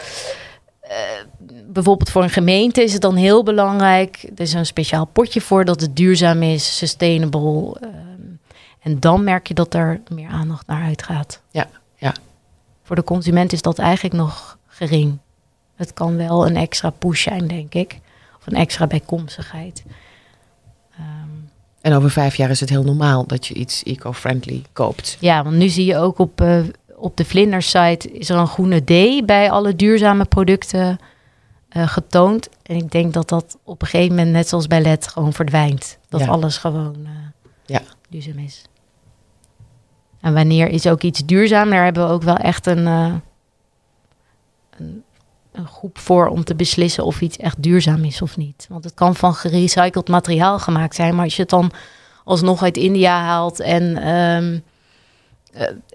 bijvoorbeeld 1.66 2.10
voor 2.10 2.22
een 2.22 2.30
gemeente 2.30 2.82
is 2.82 2.92
het 2.92 3.02
dan 3.02 3.16
heel 3.16 3.42
belangrijk. 3.42 4.22
Er 4.22 4.40
is 4.40 4.52
een 4.52 4.66
speciaal 4.66 5.04
potje 5.04 5.40
voor 5.40 5.64
dat 5.64 5.80
het 5.80 5.96
duurzaam 5.96 6.42
is, 6.42 6.76
sustainable. 6.76 7.76
en 8.80 9.00
dan 9.00 9.24
merk 9.24 9.46
je 9.46 9.54
dat 9.54 9.74
er 9.74 10.00
meer 10.08 10.28
aandacht 10.28 10.66
naar 10.66 10.82
uitgaat. 10.82 11.40
Ja, 11.50 11.68
ja. 11.96 12.14
Voor 12.82 12.96
de 12.96 13.04
consument 13.04 13.52
is 13.52 13.62
dat 13.62 13.78
eigenlijk 13.78 14.14
nog 14.14 14.58
gering. 14.66 15.18
Het 15.74 15.92
kan 15.92 16.16
wel 16.16 16.46
een 16.46 16.56
extra 16.56 16.90
push 16.90 17.22
zijn, 17.22 17.46
denk 17.46 17.74
ik. 17.74 18.00
Of 18.38 18.46
een 18.46 18.56
extra 18.56 18.86
bijkomstigheid. 18.86 19.84
Ehm, 20.92 21.04
En 21.80 21.94
over 21.94 22.10
vijf 22.10 22.34
jaar 22.34 22.50
is 22.50 22.60
het 22.60 22.68
heel 22.68 22.84
normaal 22.84 23.26
dat 23.26 23.46
je 23.46 23.54
iets 23.54 23.82
eco-friendly 23.82 24.62
koopt. 24.72 25.16
ja, 25.20 25.42
want 25.42 25.56
nu 25.56 25.68
zie 25.68 25.84
je 25.84 25.96
ook 25.96 26.18
op, 26.18 26.40
eh, 26.40 26.58
op 26.96 27.16
de 27.16 27.24
Vlinders-site 27.24 28.12
is 28.12 28.28
er 28.28 28.36
een 28.36 28.46
groene 28.46 28.80
D 28.80 29.26
bij 29.26 29.50
alle 29.50 29.76
duurzame 29.76 30.24
producten 30.24 30.98
uh, 31.76 31.88
getoond. 31.88 32.48
En 32.62 32.76
ik 32.76 32.90
denk 32.90 33.12
dat 33.12 33.28
dat 33.28 33.58
op 33.64 33.82
een 33.82 33.88
gegeven 33.88 34.16
moment, 34.16 34.32
net 34.32 34.48
zoals 34.48 34.66
bij 34.66 34.82
LED, 34.82 35.08
gewoon 35.08 35.32
verdwijnt. 35.32 35.98
Dat 36.08 36.28
alles 36.28 36.56
gewoon 36.56 36.96
uh, 37.02 37.08
ja. 37.66 37.80
duurzaam 38.08 38.38
is. 38.38 38.62
En 40.20 40.34
wanneer 40.34 40.68
is 40.68 40.86
ook 40.86 41.02
iets 41.02 41.24
duurzaam? 41.24 41.70
Daar 41.70 41.84
hebben 41.84 42.06
we 42.06 42.12
ook 42.12 42.22
wel 42.22 42.36
echt 42.36 42.66
een, 42.66 43.22
een, 45.52 45.66
groep 45.66 45.98
voor 45.98 46.26
om 46.26 46.44
te 46.44 46.54
beslissen 46.54 47.04
of 47.04 47.20
iets 47.20 47.36
echt 47.36 47.62
duurzaam 47.62 48.04
is 48.04 48.22
of 48.22 48.36
niet. 48.36 48.66
Want 48.68 48.84
het 48.84 48.94
kan 48.94 49.14
van 49.14 49.34
gerecycled 49.34 50.08
materiaal 50.08 50.58
gemaakt 50.58 50.94
zijn, 50.94 51.14
maar 51.14 51.24
als 51.24 51.36
je 51.36 51.42
het 51.42 51.50
dan 51.50 51.72
alsnog 52.24 52.62
uit 52.62 52.76
India 52.76 53.20
haalt 53.20 53.60
en 53.60 54.08
um, 54.08 54.62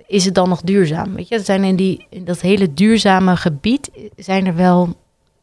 is 0.08 0.26
het 0.26 0.34
dan 0.34 0.50
nog 0.50 0.62
duurzaam? 0.62 1.16
Weet 1.16 1.28
je, 1.28 1.36
er 1.36 1.44
zijn 1.44 1.64
in, 1.64 1.76
die, 1.76 2.06
in 2.10 2.26
dat 2.26 2.42
hele 2.42 2.74
duurzame 2.74 3.38
gebied 3.38 3.90
zijn 4.16 4.46
er 4.46 4.56
wel 4.56 4.96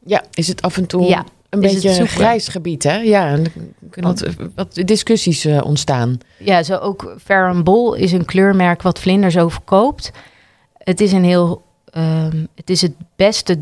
ja, 0.06 0.24
is 0.30 0.48
het 0.48 0.62
af 0.62 0.76
en 0.76 0.86
toe 0.86 1.04
ja, 1.04 1.24
een 1.50 1.60
beetje 1.60 1.98
een 2.00 2.08
grijs 2.08 2.48
gebied, 2.48 2.82
hè? 2.82 2.96
Ja, 2.96 3.28
en 3.28 3.44
kunnen 3.90 4.10
wat, 4.10 4.34
wat 4.54 4.74
discussies 4.74 5.46
uh, 5.46 5.64
ontstaan. 5.64 6.18
Ja, 6.38 6.62
zo 6.62 6.76
ook 6.76 7.16
Bol 7.62 7.94
is 7.94 8.12
een 8.12 8.24
kleurmerk 8.24 8.82
wat 8.82 8.98
vlinders 8.98 9.38
overkoopt. 9.38 10.10
Het 10.78 11.00
is 11.00 11.12
een 11.12 11.24
heel, 11.24 11.62
um, 11.96 12.48
het 12.54 12.70
is 12.70 12.82
het 12.82 12.94
beste 13.16 13.58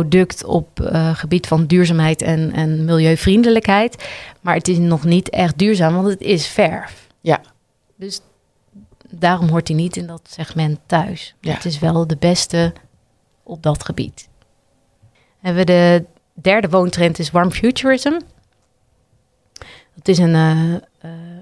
product 0.00 0.44
op 0.44 0.80
uh, 0.80 1.14
gebied 1.16 1.46
van 1.46 1.66
duurzaamheid 1.66 2.22
en, 2.22 2.52
en 2.52 2.84
milieuvriendelijkheid. 2.84 4.08
Maar 4.40 4.54
het 4.54 4.68
is 4.68 4.78
nog 4.78 5.04
niet 5.04 5.30
echt 5.30 5.58
duurzaam, 5.58 5.94
want 5.94 6.06
het 6.06 6.20
is 6.20 6.46
verf. 6.46 7.06
Ja. 7.20 7.40
Dus 7.96 8.20
daarom 9.10 9.48
hoort 9.48 9.68
hij 9.68 9.76
niet 9.76 9.96
in 9.96 10.06
dat 10.06 10.20
segment 10.30 10.78
thuis. 10.86 11.34
Ja. 11.40 11.52
Het 11.54 11.64
is 11.64 11.78
wel 11.78 12.06
de 12.06 12.16
beste 12.16 12.72
op 13.42 13.62
dat 13.62 13.84
gebied 13.84 14.30
hebben 15.42 15.66
we 15.66 15.72
de 15.72 16.04
derde 16.34 16.68
woontrend 16.68 17.18
is 17.18 17.30
warm 17.30 17.50
futurism. 17.50 18.18
Dat 19.94 20.08
is 20.08 20.18
een, 20.18 20.34
uh, 20.34 20.74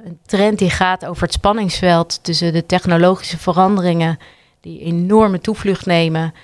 een 0.05 0.18
trend 0.26 0.59
die 0.59 0.70
gaat 0.70 1.07
over 1.07 1.22
het 1.22 1.32
spanningsveld 1.32 2.24
tussen 2.24 2.53
de 2.53 2.66
technologische 2.66 3.38
veranderingen 3.38 4.18
die 4.61 4.80
enorme 4.80 5.40
toevlucht 5.40 5.86
nemen 5.86 6.34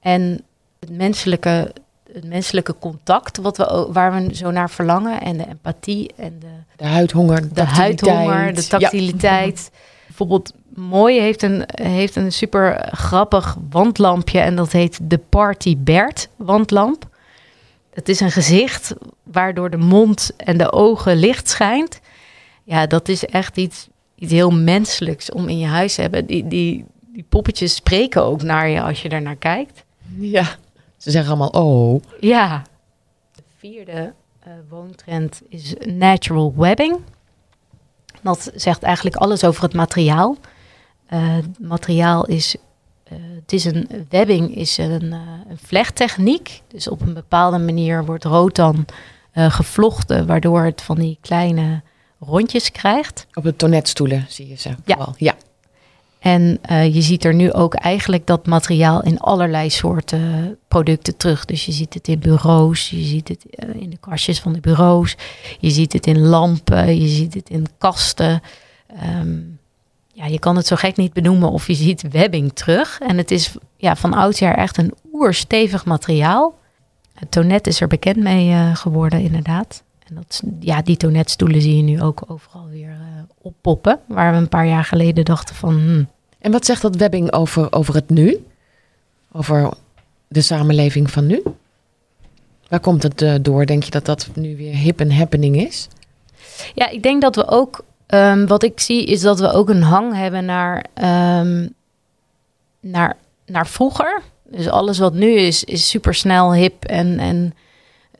en 0.00 0.42
het 0.80 0.90
menselijke, 0.90 1.72
het 2.12 2.24
menselijke 2.24 2.74
contact 2.78 3.36
wat 3.36 3.56
we, 3.56 3.88
waar 3.92 4.14
we 4.14 4.34
zo 4.34 4.50
naar 4.50 4.70
verlangen 4.70 5.20
en 5.20 5.36
de 5.36 5.46
empathie 5.48 6.10
en 6.16 6.38
de, 6.38 6.46
de 6.76 6.86
huidhonger, 6.86 7.54
de, 7.54 7.62
huidhonger, 7.62 8.54
de 8.54 8.66
tactiliteit. 8.66 9.70
Bijvoorbeeld 10.06 10.52
Mooi 10.78 11.20
heeft 11.20 11.42
een, 11.42 11.64
heeft 11.66 12.16
een 12.16 12.32
super 12.32 12.88
grappig 12.90 13.56
wandlampje 13.70 14.40
en 14.40 14.56
dat 14.56 14.72
heet 14.72 14.98
de 15.02 15.18
Party 15.18 15.76
Bert 15.78 16.28
wandlamp. 16.36 17.08
Het 17.90 18.08
is 18.08 18.20
een 18.20 18.30
gezicht 18.30 18.94
waardoor 19.22 19.70
de 19.70 19.76
mond 19.76 20.30
en 20.36 20.58
de 20.58 20.72
ogen 20.72 21.16
licht 21.16 21.48
schijnt. 21.48 22.00
Ja, 22.64 22.86
dat 22.86 23.08
is 23.08 23.24
echt 23.24 23.56
iets, 23.56 23.88
iets 24.14 24.32
heel 24.32 24.50
menselijks 24.50 25.30
om 25.30 25.48
in 25.48 25.58
je 25.58 25.66
huis 25.66 25.94
te 25.94 26.00
hebben. 26.00 26.26
Die, 26.26 26.48
die, 26.48 26.84
die 27.12 27.24
poppetjes 27.28 27.74
spreken 27.74 28.22
ook 28.22 28.42
naar 28.42 28.68
je 28.68 28.82
als 28.82 29.02
je 29.02 29.08
er 29.08 29.22
naar 29.22 29.36
kijkt. 29.36 29.84
Ja, 30.18 30.56
ze 30.98 31.10
zeggen 31.10 31.30
allemaal 31.30 31.64
oh. 31.64 32.02
Ja. 32.20 32.62
De 33.34 33.42
vierde 33.56 34.12
uh, 34.46 34.52
woontrend 34.68 35.42
is 35.48 35.74
natural 35.86 36.54
webbing. 36.56 36.98
Dat 38.22 38.50
zegt 38.54 38.82
eigenlijk 38.82 39.16
alles 39.16 39.44
over 39.44 39.62
het 39.62 39.74
materiaal. 39.74 40.36
Uh, 41.12 41.36
materiaal 41.58 42.26
is, 42.26 42.56
uh, 43.12 43.18
het 43.34 43.52
is 43.52 43.64
een 43.64 44.06
webbing, 44.08 44.56
is 44.56 44.78
een, 44.78 45.12
een, 45.12 45.58
vlechttechniek. 45.62 46.62
Dus 46.68 46.88
op 46.88 47.00
een 47.00 47.14
bepaalde 47.14 47.58
manier 47.58 48.04
wordt 48.04 48.24
rood 48.24 48.54
dan 48.54 48.84
gevlochten, 49.32 50.26
waardoor 50.26 50.62
het 50.62 50.82
van 50.82 50.98
die 50.98 51.18
kleine 51.20 51.82
rondjes 52.18 52.72
krijgt. 52.72 53.26
Op 53.32 53.42
de 53.42 53.56
tonetstoelen 53.56 54.26
zie 54.28 54.48
je 54.48 54.54
ze. 54.54 54.74
Ja. 54.84 55.14
ja. 55.16 55.34
En 56.18 56.60
je 56.92 57.02
ziet 57.02 57.24
er 57.24 57.34
nu 57.34 57.52
ook 57.52 57.74
eigenlijk 57.74 58.26
dat 58.26 58.46
materiaal 58.46 59.02
in 59.02 59.18
allerlei 59.18 59.70
soorten 59.70 60.56
producten 60.68 61.16
terug. 61.16 61.44
Dus 61.44 61.66
je 61.66 61.72
ziet 61.72 61.94
het 61.94 62.08
in 62.08 62.18
bureaus, 62.18 62.90
je 62.90 63.02
ziet 63.02 63.28
het 63.28 63.44
in 63.72 63.90
de 63.90 63.96
kastjes 64.00 64.40
van 64.40 64.52
de 64.52 64.60
bureaus, 64.60 65.16
je 65.58 65.70
ziet 65.70 65.92
het 65.92 66.06
in 66.06 66.18
lampen, 66.18 67.00
je 67.00 67.08
ziet 67.08 67.34
het 67.34 67.50
in 67.50 67.66
kasten. 67.78 68.42
Um, 69.20 69.58
ja, 70.12 70.26
je 70.26 70.38
kan 70.38 70.56
het 70.56 70.66
zo 70.66 70.76
gek 70.76 70.96
niet 70.96 71.12
benoemen 71.12 71.50
of 71.50 71.66
je 71.66 71.74
ziet 71.74 72.10
webbing 72.10 72.52
terug. 72.52 72.98
En 73.00 73.18
het 73.18 73.30
is 73.30 73.54
ja, 73.76 73.96
van 73.96 74.14
oudsher 74.14 74.54
echt 74.54 74.78
een 74.78 74.94
oerstevig 75.12 75.84
materiaal. 75.84 76.58
Het 77.14 77.30
tonet 77.30 77.66
is 77.66 77.80
er 77.80 77.88
bekend 77.88 78.16
mee 78.16 78.74
geworden, 78.74 79.20
inderdaad. 79.20 79.82
En 80.08 80.14
dat, 80.14 80.42
ja, 80.60 80.82
die 80.82 80.96
tonetstoelen 80.96 81.62
zie 81.62 81.76
je 81.76 81.82
nu 81.82 82.02
ook 82.02 82.22
overal 82.26 82.68
weer 82.68 82.88
uh, 82.88 83.22
oppoppen. 83.42 84.00
Waar 84.06 84.32
we 84.32 84.38
een 84.38 84.48
paar 84.48 84.66
jaar 84.66 84.84
geleden 84.84 85.24
dachten 85.24 85.54
van... 85.54 85.74
Hmm. 85.74 86.08
En 86.38 86.52
wat 86.52 86.64
zegt 86.64 86.82
dat 86.82 86.96
webbing 86.96 87.32
over, 87.32 87.72
over 87.72 87.94
het 87.94 88.10
nu? 88.10 88.46
Over 89.32 89.72
de 90.28 90.40
samenleving 90.40 91.10
van 91.10 91.26
nu? 91.26 91.42
Waar 92.68 92.80
komt 92.80 93.02
het 93.02 93.22
uh, 93.22 93.34
door? 93.42 93.66
Denk 93.66 93.82
je 93.82 93.90
dat 93.90 94.04
dat 94.04 94.28
nu 94.34 94.56
weer 94.56 94.74
hip 94.74 95.00
en 95.00 95.12
happening 95.12 95.56
is? 95.56 95.88
Ja, 96.74 96.88
ik 96.88 97.02
denk 97.02 97.22
dat 97.22 97.36
we 97.36 97.46
ook 97.46 97.86
Um, 98.14 98.46
wat 98.46 98.62
ik 98.62 98.80
zie 98.80 99.04
is 99.04 99.20
dat 99.20 99.40
we 99.40 99.52
ook 99.52 99.68
een 99.68 99.82
hang 99.82 100.14
hebben 100.14 100.44
naar, 100.44 100.84
um, 101.40 101.74
naar, 102.80 103.16
naar 103.46 103.66
vroeger. 103.66 104.22
Dus 104.44 104.68
alles 104.68 104.98
wat 104.98 105.14
nu 105.14 105.30
is, 105.32 105.64
is 105.64 105.88
super 105.88 106.14
snel, 106.14 106.54
hip 106.54 106.84
en, 106.84 107.18
en 107.18 107.54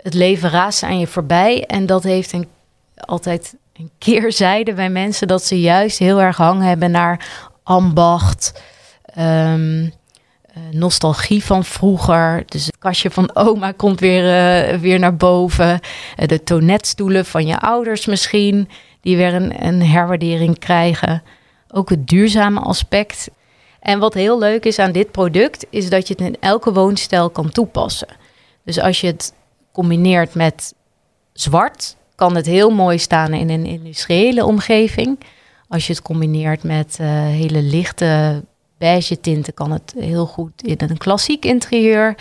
het 0.02 0.14
leven 0.14 0.50
raast 0.50 0.82
aan 0.82 0.98
je 0.98 1.06
voorbij. 1.06 1.64
En 1.64 1.86
dat 1.86 2.02
heeft 2.02 2.32
een, 2.32 2.48
altijd 2.96 3.54
een 3.72 3.90
keerzijde 3.98 4.72
bij 4.72 4.90
mensen 4.90 5.28
dat 5.28 5.44
ze 5.44 5.60
juist 5.60 5.98
heel 5.98 6.20
erg 6.20 6.36
hang 6.36 6.62
hebben 6.62 6.90
naar 6.90 7.26
ambacht. 7.62 8.62
Um, 9.18 9.92
nostalgie 10.70 11.44
van 11.44 11.64
vroeger. 11.64 12.42
Dus 12.46 12.66
het 12.66 12.78
kastje 12.78 13.10
van 13.10 13.30
oma 13.34 13.72
komt 13.72 14.00
weer, 14.00 14.22
uh, 14.72 14.80
weer 14.80 14.98
naar 14.98 15.16
boven. 15.16 15.80
Uh, 16.20 16.26
de 16.26 16.42
tonetstoelen 16.42 17.24
van 17.24 17.46
je 17.46 17.58
ouders 17.58 18.06
misschien 18.06 18.68
die 19.00 19.16
weer 19.16 19.34
een, 19.34 19.66
een 19.66 19.82
herwaardering 19.82 20.58
krijgen. 20.58 21.22
Ook 21.68 21.90
het 21.90 22.08
duurzame 22.08 22.60
aspect. 22.60 23.30
En 23.80 23.98
wat 23.98 24.14
heel 24.14 24.38
leuk 24.38 24.64
is 24.64 24.78
aan 24.78 24.92
dit 24.92 25.10
product, 25.10 25.66
is 25.70 25.90
dat 25.90 26.08
je 26.08 26.14
het 26.18 26.26
in 26.26 26.36
elke 26.40 26.72
woonstijl 26.72 27.30
kan 27.30 27.50
toepassen. 27.50 28.08
Dus 28.64 28.80
als 28.80 29.00
je 29.00 29.06
het 29.06 29.32
combineert 29.78 30.34
met 30.34 30.74
zwart, 31.32 31.96
kan 32.14 32.36
het 32.36 32.46
heel 32.46 32.70
mooi 32.70 32.98
staan 32.98 33.34
in 33.34 33.50
een 33.50 33.66
industriële 33.66 34.44
omgeving. 34.44 35.18
Als 35.68 35.86
je 35.86 35.92
het 35.92 36.02
combineert 36.02 36.62
met 36.62 36.98
uh, 37.00 37.08
hele 37.10 37.62
lichte 37.62 38.42
beige 38.78 39.20
tinten, 39.20 39.54
kan 39.54 39.70
het 39.70 39.94
heel 39.98 40.26
goed 40.26 40.62
in 40.62 40.76
een 40.78 40.98
klassiek 40.98 41.44
interieur. 41.44 42.14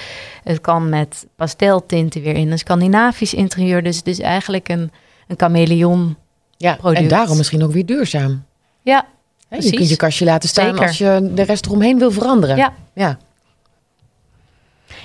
Het 0.43 0.61
kan 0.61 0.89
met 0.89 1.25
pasteltinten 1.35 2.21
weer 2.21 2.35
in 2.35 2.51
een 2.51 2.59
Scandinavisch 2.59 3.33
interieur. 3.33 3.83
Dus 3.83 3.97
het 3.97 4.07
is 4.07 4.19
eigenlijk 4.19 4.69
een, 4.69 4.91
een 5.27 5.37
chameleon 5.37 6.15
ja, 6.57 6.77
en 6.79 7.07
daarom 7.07 7.37
misschien 7.37 7.63
ook 7.63 7.71
weer 7.71 7.85
duurzaam. 7.85 8.43
Ja, 8.81 9.05
Je 9.49 9.71
kunt 9.71 9.89
je 9.89 9.95
kastje 9.95 10.25
laten 10.25 10.49
staan 10.49 10.79
als 10.79 10.97
je 10.97 11.31
de 11.33 11.43
rest 11.43 11.65
eromheen 11.65 11.99
wil 11.99 12.11
veranderen. 12.11 12.55
Ja. 12.55 12.73
Ja, 12.93 13.17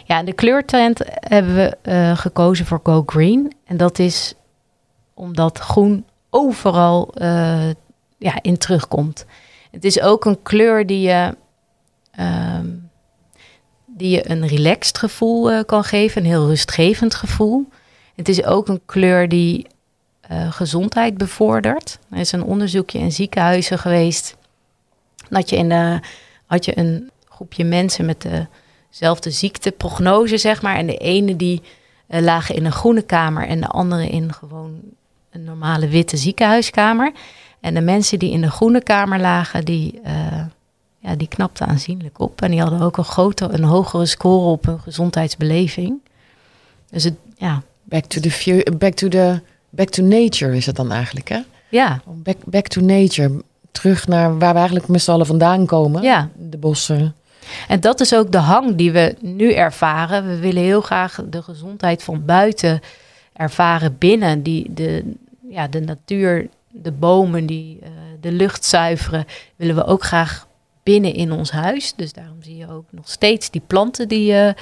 ja 0.04 0.22
de 0.22 0.32
kleurtrend 0.32 1.00
hebben 1.06 1.54
we 1.54 1.76
uh, 1.82 2.16
gekozen 2.16 2.66
voor 2.66 2.80
Go 2.82 3.02
Green. 3.06 3.52
En 3.64 3.76
dat 3.76 3.98
is 3.98 4.34
omdat 5.14 5.58
groen 5.58 6.04
overal 6.30 7.14
uh, 7.14 7.70
ja, 8.18 8.42
in 8.42 8.58
terugkomt. 8.58 9.24
Het 9.70 9.84
is 9.84 10.00
ook 10.00 10.24
een 10.24 10.42
kleur 10.42 10.86
die 10.86 11.00
je, 11.00 11.36
uh, 12.18 12.58
die 13.86 14.10
je 14.10 14.30
een 14.30 14.46
relaxed 14.46 14.98
gevoel 14.98 15.52
uh, 15.52 15.60
kan 15.66 15.84
geven, 15.84 16.22
een 16.22 16.28
heel 16.28 16.46
rustgevend 16.46 17.14
gevoel. 17.14 17.68
Het 18.14 18.28
is 18.28 18.44
ook 18.44 18.68
een 18.68 18.80
kleur 18.86 19.28
die 19.28 19.66
gezondheid 20.50 21.18
bevordert. 21.18 21.98
Er 22.10 22.18
is 22.18 22.32
een 22.32 22.44
onderzoekje 22.44 22.98
in 22.98 23.12
ziekenhuizen 23.12 23.78
geweest. 23.78 24.36
Dat 25.28 25.50
je 25.50 25.56
in 25.56 25.68
de, 25.68 26.00
had 26.46 26.64
je 26.64 26.78
een 26.78 27.10
groepje 27.28 27.64
mensen 27.64 28.04
met 28.04 28.26
dezelfde 28.92 29.30
ziekteprognose, 29.30 30.38
zeg 30.38 30.62
maar. 30.62 30.76
En 30.76 30.86
de 30.86 30.96
ene 30.96 31.36
die 31.36 31.62
uh, 32.08 32.20
lagen 32.20 32.54
in 32.54 32.64
een 32.64 32.72
groene 32.72 33.02
kamer 33.02 33.46
en 33.46 33.60
de 33.60 33.66
andere 33.66 34.08
in 34.08 34.32
gewoon 34.32 34.80
een 35.30 35.44
normale 35.44 35.88
witte 35.88 36.16
ziekenhuiskamer. 36.16 37.12
En 37.60 37.74
de 37.74 37.80
mensen 37.80 38.18
die 38.18 38.30
in 38.30 38.40
de 38.40 38.50
groene 38.50 38.82
kamer 38.82 39.20
lagen, 39.20 39.64
die, 39.64 40.00
uh, 40.06 40.44
ja, 40.98 41.16
die 41.16 41.28
knapten 41.28 41.66
aanzienlijk 41.66 42.20
op. 42.20 42.42
En 42.42 42.50
die 42.50 42.60
hadden 42.60 42.80
ook 42.80 42.96
een, 42.96 43.04
grotere, 43.04 43.52
een 43.52 43.64
hogere 43.64 44.06
score 44.06 44.50
op 44.50 44.64
hun 44.64 44.80
gezondheidsbeleving. 44.80 46.00
Dus 46.90 47.04
het, 47.04 47.14
ja. 47.36 47.62
Back 47.82 48.04
to 48.04 48.20
the, 48.20 48.66
back 48.78 48.94
to 48.94 49.08
the 49.08 49.40
back 49.70 49.88
to 49.88 50.02
nature 50.02 50.56
is 50.56 50.66
het 50.66 50.76
dan 50.76 50.92
eigenlijk, 50.92 51.28
hè? 51.28 51.38
Ja. 51.68 52.02
Back, 52.06 52.36
back 52.44 52.66
to 52.66 52.80
nature. 52.80 53.42
terug 53.70 54.06
naar 54.06 54.38
waar 54.38 54.52
we 54.52 54.58
eigenlijk 54.58 54.88
met 54.88 55.02
z'n 55.02 55.10
allen 55.10 55.26
vandaan 55.26 55.66
komen. 55.66 56.02
Ja. 56.02 56.28
De 56.36 56.58
bossen. 56.58 57.14
En 57.68 57.80
dat 57.80 58.00
is 58.00 58.14
ook 58.14 58.32
de 58.32 58.38
hang 58.38 58.76
die 58.76 58.92
we 58.92 59.16
nu 59.20 59.52
ervaren. 59.52 60.26
We 60.26 60.38
willen 60.38 60.62
heel 60.62 60.80
graag 60.80 61.18
de 61.28 61.42
gezondheid 61.42 62.02
van 62.02 62.24
buiten 62.24 62.80
ervaren 63.32 63.98
binnen. 63.98 64.42
Die, 64.42 64.72
de, 64.72 65.14
ja, 65.48 65.68
de 65.68 65.80
natuur, 65.80 66.48
de 66.68 66.92
bomen, 66.92 67.46
die, 67.46 67.78
uh, 67.82 67.88
de 68.20 68.32
lucht 68.32 68.64
zuiveren, 68.64 69.24
willen 69.56 69.74
we 69.74 69.84
ook 69.84 70.04
graag 70.04 70.46
binnen 70.82 71.14
in 71.14 71.32
ons 71.32 71.50
huis. 71.50 71.92
Dus 71.96 72.12
daarom 72.12 72.42
zie 72.42 72.56
je 72.56 72.70
ook 72.70 72.86
nog 72.90 73.08
steeds 73.08 73.50
die 73.50 73.62
planten 73.66 74.08
die 74.08 74.32
uh, 74.32 74.46
uh, 74.46 74.54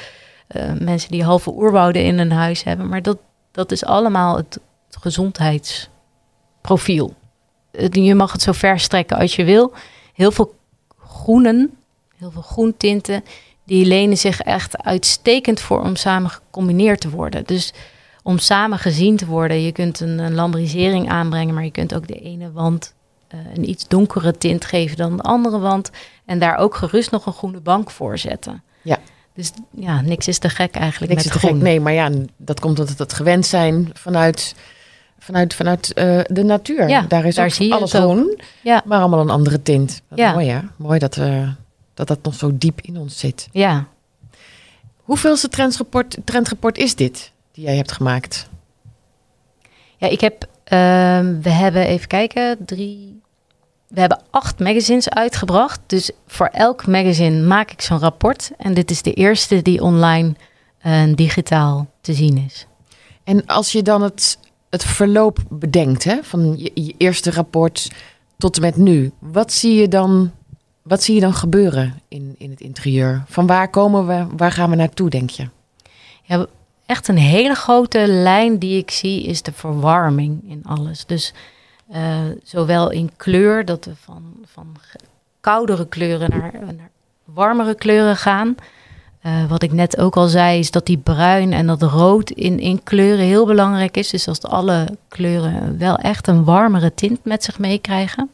mensen 0.78 1.10
die 1.10 1.24
halve 1.24 1.50
oerwouden 1.50 2.04
in 2.04 2.18
een 2.18 2.32
huis 2.32 2.62
hebben. 2.62 2.88
Maar 2.88 3.02
dat, 3.02 3.18
dat 3.50 3.72
is 3.72 3.84
allemaal 3.84 4.36
het, 4.36 4.58
het 4.86 4.96
gezondheidsprofiel. 5.00 7.14
Je 7.90 8.14
mag 8.14 8.32
het 8.32 8.42
zo 8.42 8.52
ver 8.52 8.80
strekken 8.80 9.16
als 9.16 9.36
je 9.36 9.44
wil. 9.44 9.72
Heel 10.14 10.32
veel 10.32 10.54
groenen 10.98 11.74
heel 12.20 12.30
veel 12.30 12.42
groentinten. 12.42 13.24
Die 13.64 13.86
lenen 13.86 14.18
zich 14.18 14.40
echt 14.40 14.82
uitstekend 14.82 15.60
voor 15.60 15.82
om 15.82 15.96
samen 15.96 16.30
gecombineerd 16.30 17.00
te 17.00 17.10
worden. 17.10 17.44
Dus 17.44 17.72
om 18.22 18.38
samen 18.38 18.78
gezien 18.78 19.16
te 19.16 19.26
worden. 19.26 19.62
Je 19.62 19.72
kunt 19.72 20.00
een, 20.00 20.18
een 20.18 20.34
lambrisering 20.34 21.08
aanbrengen, 21.08 21.54
maar 21.54 21.64
je 21.64 21.70
kunt 21.70 21.94
ook 21.94 22.06
de 22.06 22.20
ene 22.20 22.52
wand 22.52 22.94
uh, 23.34 23.40
een 23.54 23.68
iets 23.68 23.88
donkere 23.88 24.38
tint 24.38 24.64
geven 24.64 24.96
dan 24.96 25.16
de 25.16 25.22
andere 25.22 25.58
wand. 25.58 25.90
En 26.24 26.38
daar 26.38 26.56
ook 26.56 26.74
gerust 26.74 27.10
nog 27.10 27.26
een 27.26 27.32
groene 27.32 27.60
bank 27.60 27.90
voor 27.90 28.18
zetten. 28.18 28.62
Ja. 28.82 28.98
Dus 29.34 29.52
ja, 29.70 30.00
niks 30.00 30.28
is 30.28 30.38
te 30.38 30.48
gek 30.48 30.74
eigenlijk 30.74 31.12
niks 31.12 31.24
met 31.24 31.34
is 31.34 31.40
te 31.40 31.46
groen. 31.46 31.58
gek. 31.58 31.68
Nee, 31.68 31.80
maar 31.80 31.92
ja, 31.92 32.10
dat 32.36 32.60
komt 32.60 32.78
omdat 32.78 32.98
het 32.98 33.12
gewend 33.12 33.46
zijn 33.46 33.90
vanuit, 33.92 34.54
vanuit, 35.18 35.54
vanuit 35.54 35.92
uh, 35.94 36.20
de 36.26 36.42
natuur. 36.42 36.88
Ja, 36.88 37.04
daar 37.08 37.24
is 37.24 37.34
daar 37.34 37.44
ook 37.44 37.52
zie 37.52 37.66
je 37.66 37.74
alles 37.74 37.92
groen, 37.92 38.40
Ja, 38.62 38.82
maar 38.84 38.98
allemaal 38.98 39.20
een 39.20 39.30
andere 39.30 39.62
tint. 39.62 40.02
Wat 40.08 40.18
Ja. 40.18 40.32
Mooi 40.32 40.48
hè? 40.48 40.60
Mooi 40.76 40.98
dat, 40.98 41.14
we, 41.14 41.48
dat 42.06 42.08
dat 42.08 42.22
nog 42.22 42.34
zo 42.34 42.50
diep 42.58 42.80
in 42.80 42.96
ons 42.96 43.18
zit. 43.18 43.48
ja. 43.52 43.88
Hoeveelste 45.00 45.48
trendrapport, 45.48 46.16
trendrapport 46.24 46.78
is 46.78 46.94
dit 46.94 47.32
die 47.52 47.64
jij 47.64 47.76
hebt 47.76 47.92
gemaakt? 47.92 48.48
Ja, 49.96 50.08
ik 50.08 50.20
heb, 50.20 50.46
ehm, 50.64 51.40
we 51.40 51.50
hebben 51.50 51.86
even 51.86 52.08
kijken, 52.08 52.56
drie, 52.64 53.20
we 53.88 54.00
hebben 54.00 54.22
acht 54.30 54.58
magazines 54.58 55.08
uitgebracht. 55.08 55.80
Dus 55.86 56.10
voor 56.26 56.46
elk 56.46 56.86
magazine 56.86 57.46
maak 57.46 57.70
ik 57.70 57.80
zo'n 57.80 57.98
rapport. 57.98 58.50
En 58.56 58.74
dit 58.74 58.90
is 58.90 59.02
de 59.02 59.12
eerste 59.12 59.62
die 59.62 59.82
online 59.82 60.34
en 60.78 61.14
digitaal 61.14 61.90
te 62.00 62.14
zien 62.14 62.36
is. 62.36 62.66
En 63.24 63.46
als 63.46 63.72
je 63.72 63.82
dan 63.82 64.02
het, 64.02 64.38
het 64.70 64.84
verloop 64.84 65.38
bedenkt 65.48 66.04
hè, 66.04 66.18
van 66.22 66.58
je, 66.58 66.70
je 66.74 66.94
eerste 66.96 67.30
rapport 67.30 67.90
tot 68.38 68.56
en 68.56 68.62
met 68.62 68.76
nu, 68.76 69.12
wat 69.18 69.52
zie 69.52 69.74
je 69.74 69.88
dan, 69.88 70.32
wat 70.90 71.02
zie 71.02 71.14
je 71.14 71.20
dan 71.20 71.34
gebeuren 71.34 72.00
in, 72.08 72.34
in 72.38 72.50
het 72.50 72.60
interieur? 72.60 73.22
Van 73.26 73.46
waar 73.46 73.68
komen 73.68 74.06
we, 74.06 74.26
waar 74.36 74.52
gaan 74.52 74.70
we 74.70 74.76
naartoe, 74.76 75.10
denk 75.10 75.30
je? 75.30 75.48
Ja, 76.22 76.46
echt 76.86 77.08
een 77.08 77.18
hele 77.18 77.54
grote 77.54 78.06
lijn 78.06 78.58
die 78.58 78.78
ik 78.78 78.90
zie 78.90 79.22
is 79.22 79.42
de 79.42 79.52
verwarming 79.52 80.50
in 80.50 80.62
alles. 80.64 81.06
Dus 81.06 81.34
eh, 81.90 82.18
zowel 82.42 82.90
in 82.90 83.10
kleur, 83.16 83.64
dat 83.64 83.84
we 83.84 83.92
van, 83.94 84.22
van 84.44 84.76
koudere 85.40 85.88
kleuren 85.88 86.30
naar, 86.30 86.52
naar 86.52 86.90
warmere 87.24 87.74
kleuren 87.74 88.16
gaan. 88.16 88.54
Eh, 89.20 89.44
wat 89.48 89.62
ik 89.62 89.72
net 89.72 89.98
ook 89.98 90.16
al 90.16 90.26
zei, 90.26 90.58
is 90.58 90.70
dat 90.70 90.86
die 90.86 90.98
bruin 90.98 91.52
en 91.52 91.66
dat 91.66 91.82
rood 91.82 92.30
in, 92.30 92.58
in 92.58 92.82
kleuren 92.82 93.24
heel 93.24 93.46
belangrijk 93.46 93.96
is. 93.96 94.10
Dus 94.10 94.28
als 94.28 94.42
alle 94.42 94.96
kleuren 95.08 95.78
wel 95.78 95.96
echt 95.96 96.26
een 96.26 96.44
warmere 96.44 96.94
tint 96.94 97.24
met 97.24 97.44
zich 97.44 97.58
meekrijgen. 97.58 98.30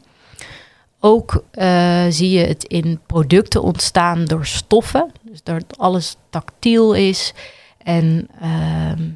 Ook 0.99 1.43
eh, 1.51 2.05
zie 2.09 2.29
je 2.29 2.45
het 2.45 2.63
in 2.63 2.99
producten 3.05 3.61
ontstaan 3.61 4.25
door 4.25 4.45
stoffen. 4.45 5.11
Dus 5.21 5.43
dat 5.43 5.77
alles 5.77 6.15
tactiel 6.29 6.93
is. 6.93 7.33
En 7.77 8.27
ehm, 8.41 9.09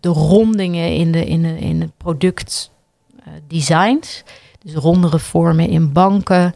de- 0.00 0.08
rondingen 0.08 0.94
in 0.94 1.12
de, 1.12 1.26
in 1.26 1.42
de, 1.42 1.58
in 1.58 1.80
de 1.80 1.90
productdesigns. 1.96 4.22
dus 4.58 4.74
rondere 4.74 5.18
vormen 5.18 5.68
in 5.68 5.92
banken. 5.92 6.52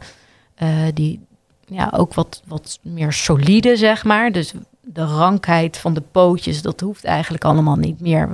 eh, 0.55 0.69
die 0.93 1.19
ja, 1.65 1.93
ook 1.95 2.13
wat, 2.13 2.41
wat 2.47 2.79
meer 2.81 3.13
solide, 3.13 3.75
zeg 3.75 4.03
maar. 4.03 4.31
Dus 4.31 4.53
de 4.81 5.05
rankheid 5.05 5.77
van 5.77 5.93
de 5.93 6.01
pootjes, 6.01 6.61
dat 6.61 6.79
hoeft 6.79 7.03
eigenlijk 7.03 7.43
allemaal 7.43 7.75
niet 7.75 7.99
meer. 7.99 8.29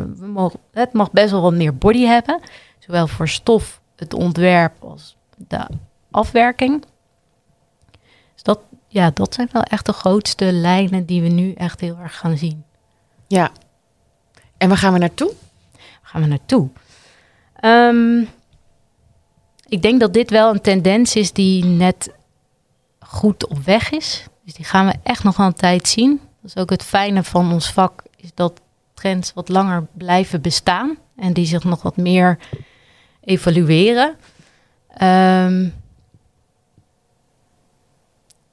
Het 0.71 0.93
mag 0.93 1.11
best 1.11 1.31
wel 1.31 1.41
wat 1.41 1.53
meer 1.53 1.77
body 1.77 2.03
hebben. 2.03 2.39
Zowel 2.79 3.07
voor 3.07 3.27
stof, 3.27 3.81
het 3.95 4.13
ontwerp 4.13 4.83
als 4.83 5.16
de 5.37 5.67
afwerking. 6.11 6.85
Dus 8.33 8.43
dat, 8.43 8.59
ja, 8.87 9.11
dat 9.13 9.33
zijn 9.33 9.49
wel 9.51 9.63
echt 9.63 9.85
de 9.85 9.93
grootste 9.93 10.51
lijnen 10.51 11.05
die 11.05 11.21
we 11.21 11.27
nu 11.27 11.53
echt 11.53 11.81
heel 11.81 11.97
erg 11.97 12.17
gaan 12.17 12.37
zien. 12.37 12.63
Ja. 13.27 13.51
En 14.57 14.67
waar 14.67 14.77
gaan 14.77 14.93
we 14.93 14.99
naartoe? 14.99 15.31
Waar 15.71 15.99
gaan 16.03 16.21
we 16.21 16.27
naartoe? 16.27 16.69
Ehm, 17.55 18.23
ik 19.67 19.81
denk 19.81 19.99
dat 19.99 20.13
dit 20.13 20.29
wel 20.29 20.53
een 20.53 20.61
tendens 20.61 21.15
is 21.15 21.33
die 21.33 21.65
net 21.65 22.13
goed 22.99 23.47
op 23.47 23.57
weg 23.57 23.91
is. 23.91 24.25
Dus 24.43 24.53
die 24.53 24.65
gaan 24.65 24.85
we 24.85 24.95
echt 25.03 25.23
nog 25.23 25.37
wel 25.37 25.45
een 25.45 25.53
tijd 25.53 25.87
zien. 25.87 26.21
Dat 26.41 26.55
is 26.55 26.61
ook 26.61 26.69
het 26.69 26.83
fijne 26.83 27.23
van 27.23 27.51
ons 27.51 27.71
vak, 27.71 28.03
is 28.15 28.29
dat 28.33 28.61
trends 28.93 29.33
wat 29.33 29.49
langer 29.49 29.87
blijven 29.93 30.41
bestaan 30.41 30.97
en 31.15 31.33
die 31.33 31.45
zich 31.45 31.63
nog 31.63 31.81
wat 31.81 31.97
meer 31.97 32.37
evalueren. 33.21 34.15
Ehm, 34.97 35.67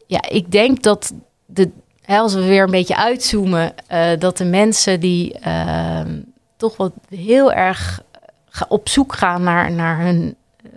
ja, 0.06 0.22
ik 0.28 0.50
denk 0.50 0.82
dat 0.82 1.12
de, 1.46 1.70
als 2.06 2.34
we 2.34 2.44
weer 2.44 2.62
een 2.62 2.70
beetje 2.70 2.96
uitzoomen, 2.96 3.72
eh, 3.86 4.10
dat 4.18 4.36
de 4.36 4.44
mensen 4.44 5.00
die 5.00 5.38
ehm, 5.38 6.20
toch 6.56 6.76
wat 6.76 6.92
heel 7.08 7.52
erg 7.52 8.02
ga- 8.48 8.66
op 8.68 8.88
zoek 8.88 9.14
gaan 9.14 9.42
naar, 9.42 9.72
naar, 9.72 10.00
hun, 10.00 10.34
eh, 10.62 10.70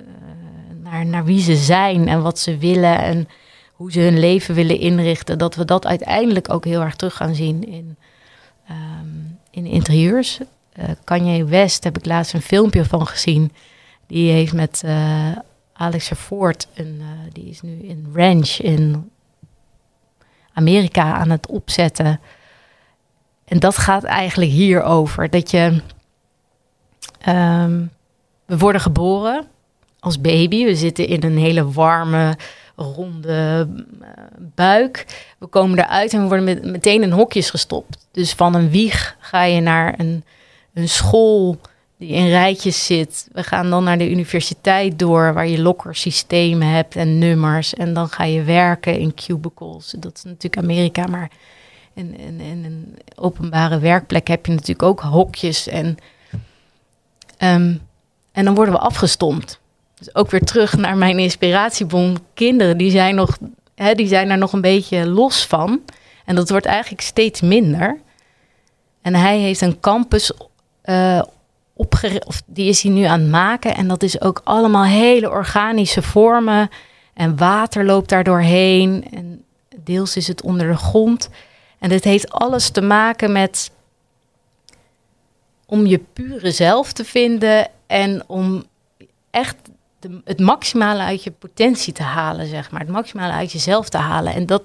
naar, 0.84 1.06
naar 1.06 1.26
wie 1.26 1.40
ze 1.42 1.56
zijn 1.56 2.08
en 2.08 2.22
wat 2.22 2.40
ze 2.40 2.58
willen 2.58 3.00
en 3.00 3.28
hoe 3.74 3.92
ze 3.92 4.00
hun 4.00 4.20
leven 4.20 4.56
willen 4.56 4.80
inrichten, 4.80 5.38
dat 5.38 5.56
we 5.56 5.66
dat 5.66 5.86
uiteindelijk 5.86 6.54
ook 6.54 6.66
heel 6.66 6.82
erg 6.82 6.96
terug 6.96 7.16
gaan 7.16 7.36
zien 7.36 7.68
in, 7.68 7.98
ehm, 8.68 9.08
in 9.52 9.66
interieurs. 9.66 10.40
Eh 10.74 10.90
Kanye 11.04 11.46
West 11.46 11.84
heb 11.84 11.98
ik 11.98 12.06
laatst 12.06 12.34
een 12.34 12.42
filmpje 12.42 12.86
van 12.86 13.08
gezien. 13.08 13.52
Die 14.08 14.32
heeft 14.32 14.54
met 14.54 14.82
eh 14.86 15.32
Alex 15.78 16.12
Ford, 16.18 16.68
een, 16.74 16.98
eh, 17.02 17.34
die 17.34 17.50
is 17.50 17.62
nu 17.62 17.80
in 17.80 18.12
Ranch 18.14 18.50
in 18.50 19.12
Amerika 20.54 21.14
aan 21.14 21.30
het 21.30 21.48
opzetten. 21.48 22.20
En 23.46 23.60
dat 23.60 23.78
gaat 23.78 24.04
eigenlijk 24.04 24.52
hierover. 24.52 25.30
Dat 25.30 25.52
je. 25.52 25.82
ehm, 27.20 27.86
we 28.46 28.58
worden 28.58 28.82
geboren 28.82 29.48
als 30.00 30.22
baby. 30.22 30.66
We 30.66 30.76
zitten 30.76 31.08
in 31.08 31.24
een 31.24 31.38
hele 31.38 31.72
warme, 31.72 32.38
ronde 32.76 33.68
eh, 34.02 34.08
buik. 34.56 35.06
We 35.40 35.48
komen 35.48 35.80
eruit 35.80 36.14
en 36.14 36.22
we 36.22 36.28
worden 36.28 36.46
met, 36.46 36.66
meteen 36.66 37.04
in 37.04 37.12
hokjes 37.12 37.50
gestopt. 37.50 38.08
Dus 38.12 38.34
van 38.34 38.56
een 38.56 38.70
wieg 38.70 39.16
ga 39.20 39.44
je 39.44 39.62
naar 39.62 40.00
een, 40.00 40.24
een 40.74 40.90
school 40.90 41.58
die 41.98 42.10
in 42.10 42.28
rijtjes 42.28 42.86
zit. 42.86 43.28
We 43.32 43.44
gaan 43.44 43.70
dan 43.70 43.84
naar 43.84 43.98
de 43.98 44.10
universiteit 44.10 45.00
door, 45.00 45.34
waar 45.34 45.48
je 45.48 45.62
lokkersystemen 45.62 46.68
hebt 46.68 46.96
en 46.96 47.18
nummers. 47.18 47.74
En 47.74 47.94
dan 47.94 48.10
ga 48.10 48.24
je 48.24 48.44
werken 48.44 49.00
in 49.00 49.14
cubicles. 49.14 49.96
Dat 50.00 50.16
is 50.16 50.24
natuurlijk 50.24 50.58
Amerika, 50.58 51.08
maar 51.08 51.32
in, 51.94 52.16
een 52.40 52.98
openbare 53.16 53.80
werkplek 53.80 54.28
heb 54.28 54.46
je 54.46 54.52
natuurlijk 54.52 54.84
ook 54.84 55.00
hokjes. 55.00 55.68
En, 55.68 55.98
ehm, 57.38 57.76
en 58.32 58.46
dan 58.46 58.56
worden 58.56 58.74
we 58.74 58.80
afgestompt. 58.80 59.60
Dus 59.96 60.16
ook 60.16 60.32
weer 60.32 60.42
terug 60.44 60.78
naar 60.78 60.98
mijn 60.98 61.20
inspiratiebron. 61.20 62.18
Kinderen, 62.34 62.78
die 62.78 62.92
zijn, 62.92 63.16
nog, 63.16 63.38
hè, 63.76 63.94
die 63.94 64.08
zijn 64.08 64.28
daar 64.28 64.38
nog 64.38 64.54
een 64.54 64.62
beetje 64.62 65.08
los 65.08 65.46
van. 65.46 65.82
En 66.26 66.36
dat 66.36 66.50
wordt 66.50 66.66
eigenlijk 66.66 67.02
steeds 67.02 67.42
minder. 67.42 68.00
En 69.02 69.16
hij 69.16 69.40
heeft 69.40 69.62
een 69.62 69.80
campus 69.80 70.32
eh 70.82 71.22
opgericht, 71.78 72.26
of 72.26 72.42
die 72.46 72.70
is 72.70 72.82
hij 72.82 72.92
nu 72.92 73.04
aan 73.04 73.20
het 73.20 73.30
maken. 73.30 73.76
En 73.76 73.88
dat 73.88 74.04
is 74.04 74.22
ook 74.22 74.42
allemaal 74.44 74.86
hele 74.86 75.30
organische 75.30 76.02
vormen. 76.02 76.70
En 77.14 77.38
water 77.38 77.86
loopt 77.86 78.10
daar 78.10 78.24
doorheen. 78.24 79.08
En 79.12 79.44
deels 79.84 80.16
is 80.16 80.28
het 80.28 80.42
onder 80.42 80.68
de 80.68 80.78
grond. 80.78 81.30
En 81.80 81.90
dit 81.90 82.04
heeft 82.04 82.32
alles 82.32 82.70
te 82.70 82.82
maken 82.82 83.32
met 83.32 83.72
om 85.66 85.86
je 85.86 86.00
pure 86.14 86.52
zelf 86.52 86.94
te 86.94 87.06
vinden 87.06 87.70
en 87.88 88.24
om 88.28 88.64
echt 89.32 89.56
het 90.24 90.40
maximale 90.40 91.02
uit 91.02 91.24
je 91.24 91.32
potentie 91.32 91.94
te 91.94 92.04
halen, 92.04 92.48
zeg 92.48 92.72
maar. 92.72 92.82
Het 92.82 92.90
maximale 92.90 93.34
uit 93.34 93.52
jezelf 93.52 93.90
te 93.90 93.98
halen. 93.98 94.34
En 94.34 94.46
dat, 94.46 94.64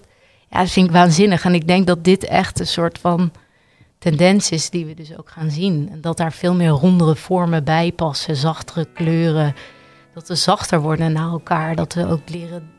ja, 0.50 0.58
dat 0.58 0.70
vind 0.70 0.86
ik 0.86 0.92
waanzinnig. 0.92 1.44
En 1.44 1.54
ik 1.54 1.66
denk 1.66 1.86
dat 1.86 2.04
dit 2.04 2.24
echt 2.24 2.60
een 2.60 2.66
soort 2.66 2.98
van 2.98 3.32
tendens 4.02 4.50
is 4.50 4.70
die 4.70 4.86
we 4.86 4.94
dus 4.94 5.16
ook 5.18 5.30
gaan 5.30 5.50
zien. 5.50 5.88
En 5.92 6.00
dat 6.00 6.16
daar 6.16 6.32
veel 6.32 6.54
meer 6.54 6.68
rondere 6.68 7.16
vormen 7.16 7.64
bij 7.64 7.92
passen, 7.92 8.36
zachtere 8.36 8.86
kleuren. 8.94 9.54
dat 10.14 10.28
we 10.28 10.34
zachter 10.34 10.80
worden 10.80 11.12
naar 11.12 11.30
elkaar. 11.30 11.76
Dat 11.76 11.94
we 11.94 12.08
ook 12.08 12.28
leren 12.28 12.70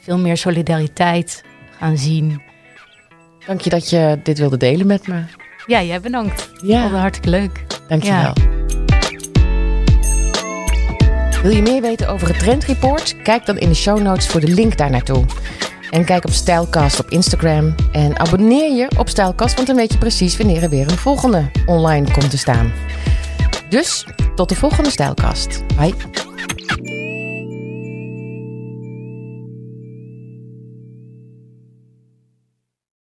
veel 0.00 0.18
meer 0.18 0.36
solidariteit 0.36 1.44
gaan 1.78 1.98
zien. 1.98 2.42
Dank 3.46 3.60
je 3.60 3.70
dat 3.70 3.90
je 3.90 4.20
dit 4.22 4.38
wilde 4.38 4.56
delen 4.56 4.86
met 4.86 5.06
me. 5.06 5.22
Ja, 5.66 5.82
jij 5.82 6.00
bedankt. 6.00 6.50
Ja. 6.62 6.88
hartstikke 6.88 7.30
leuk. 7.30 7.66
Dank 7.88 8.02
je 8.02 8.12
wel. 8.12 8.32
Wil 11.42 11.50
je 11.50 11.62
meer 11.62 11.80
weten 11.80 12.08
over 12.08 12.28
het 12.28 12.38
Trendreport? 12.38 13.22
Kijk 13.22 13.46
dan 13.46 13.58
in 13.58 13.68
de 13.68 13.74
show 13.74 14.00
notes 14.00 14.26
voor 14.26 14.40
de 14.40 14.54
link 14.54 14.76
daar 14.76 14.90
naartoe. 14.90 15.24
En 15.90 16.04
kijk 16.04 16.24
op 16.24 16.32
Stijlcast 16.32 17.00
op 17.00 17.10
Instagram. 17.10 17.74
En 17.92 18.18
abonneer 18.18 18.76
je 18.76 18.88
op 18.98 19.08
Stijlcast, 19.08 19.54
want 19.54 19.66
dan 19.66 19.76
weet 19.76 19.92
je 19.92 19.98
precies 19.98 20.36
wanneer 20.36 20.62
er 20.62 20.68
weer 20.68 20.90
een 20.90 20.98
volgende 20.98 21.50
online 21.66 22.12
komt 22.12 22.30
te 22.30 22.38
staan. 22.38 22.72
Dus 23.68 24.06
tot 24.34 24.48
de 24.48 24.54
volgende 24.54 24.90
Stijlcast. 24.90 25.62
Bye. 25.76 25.94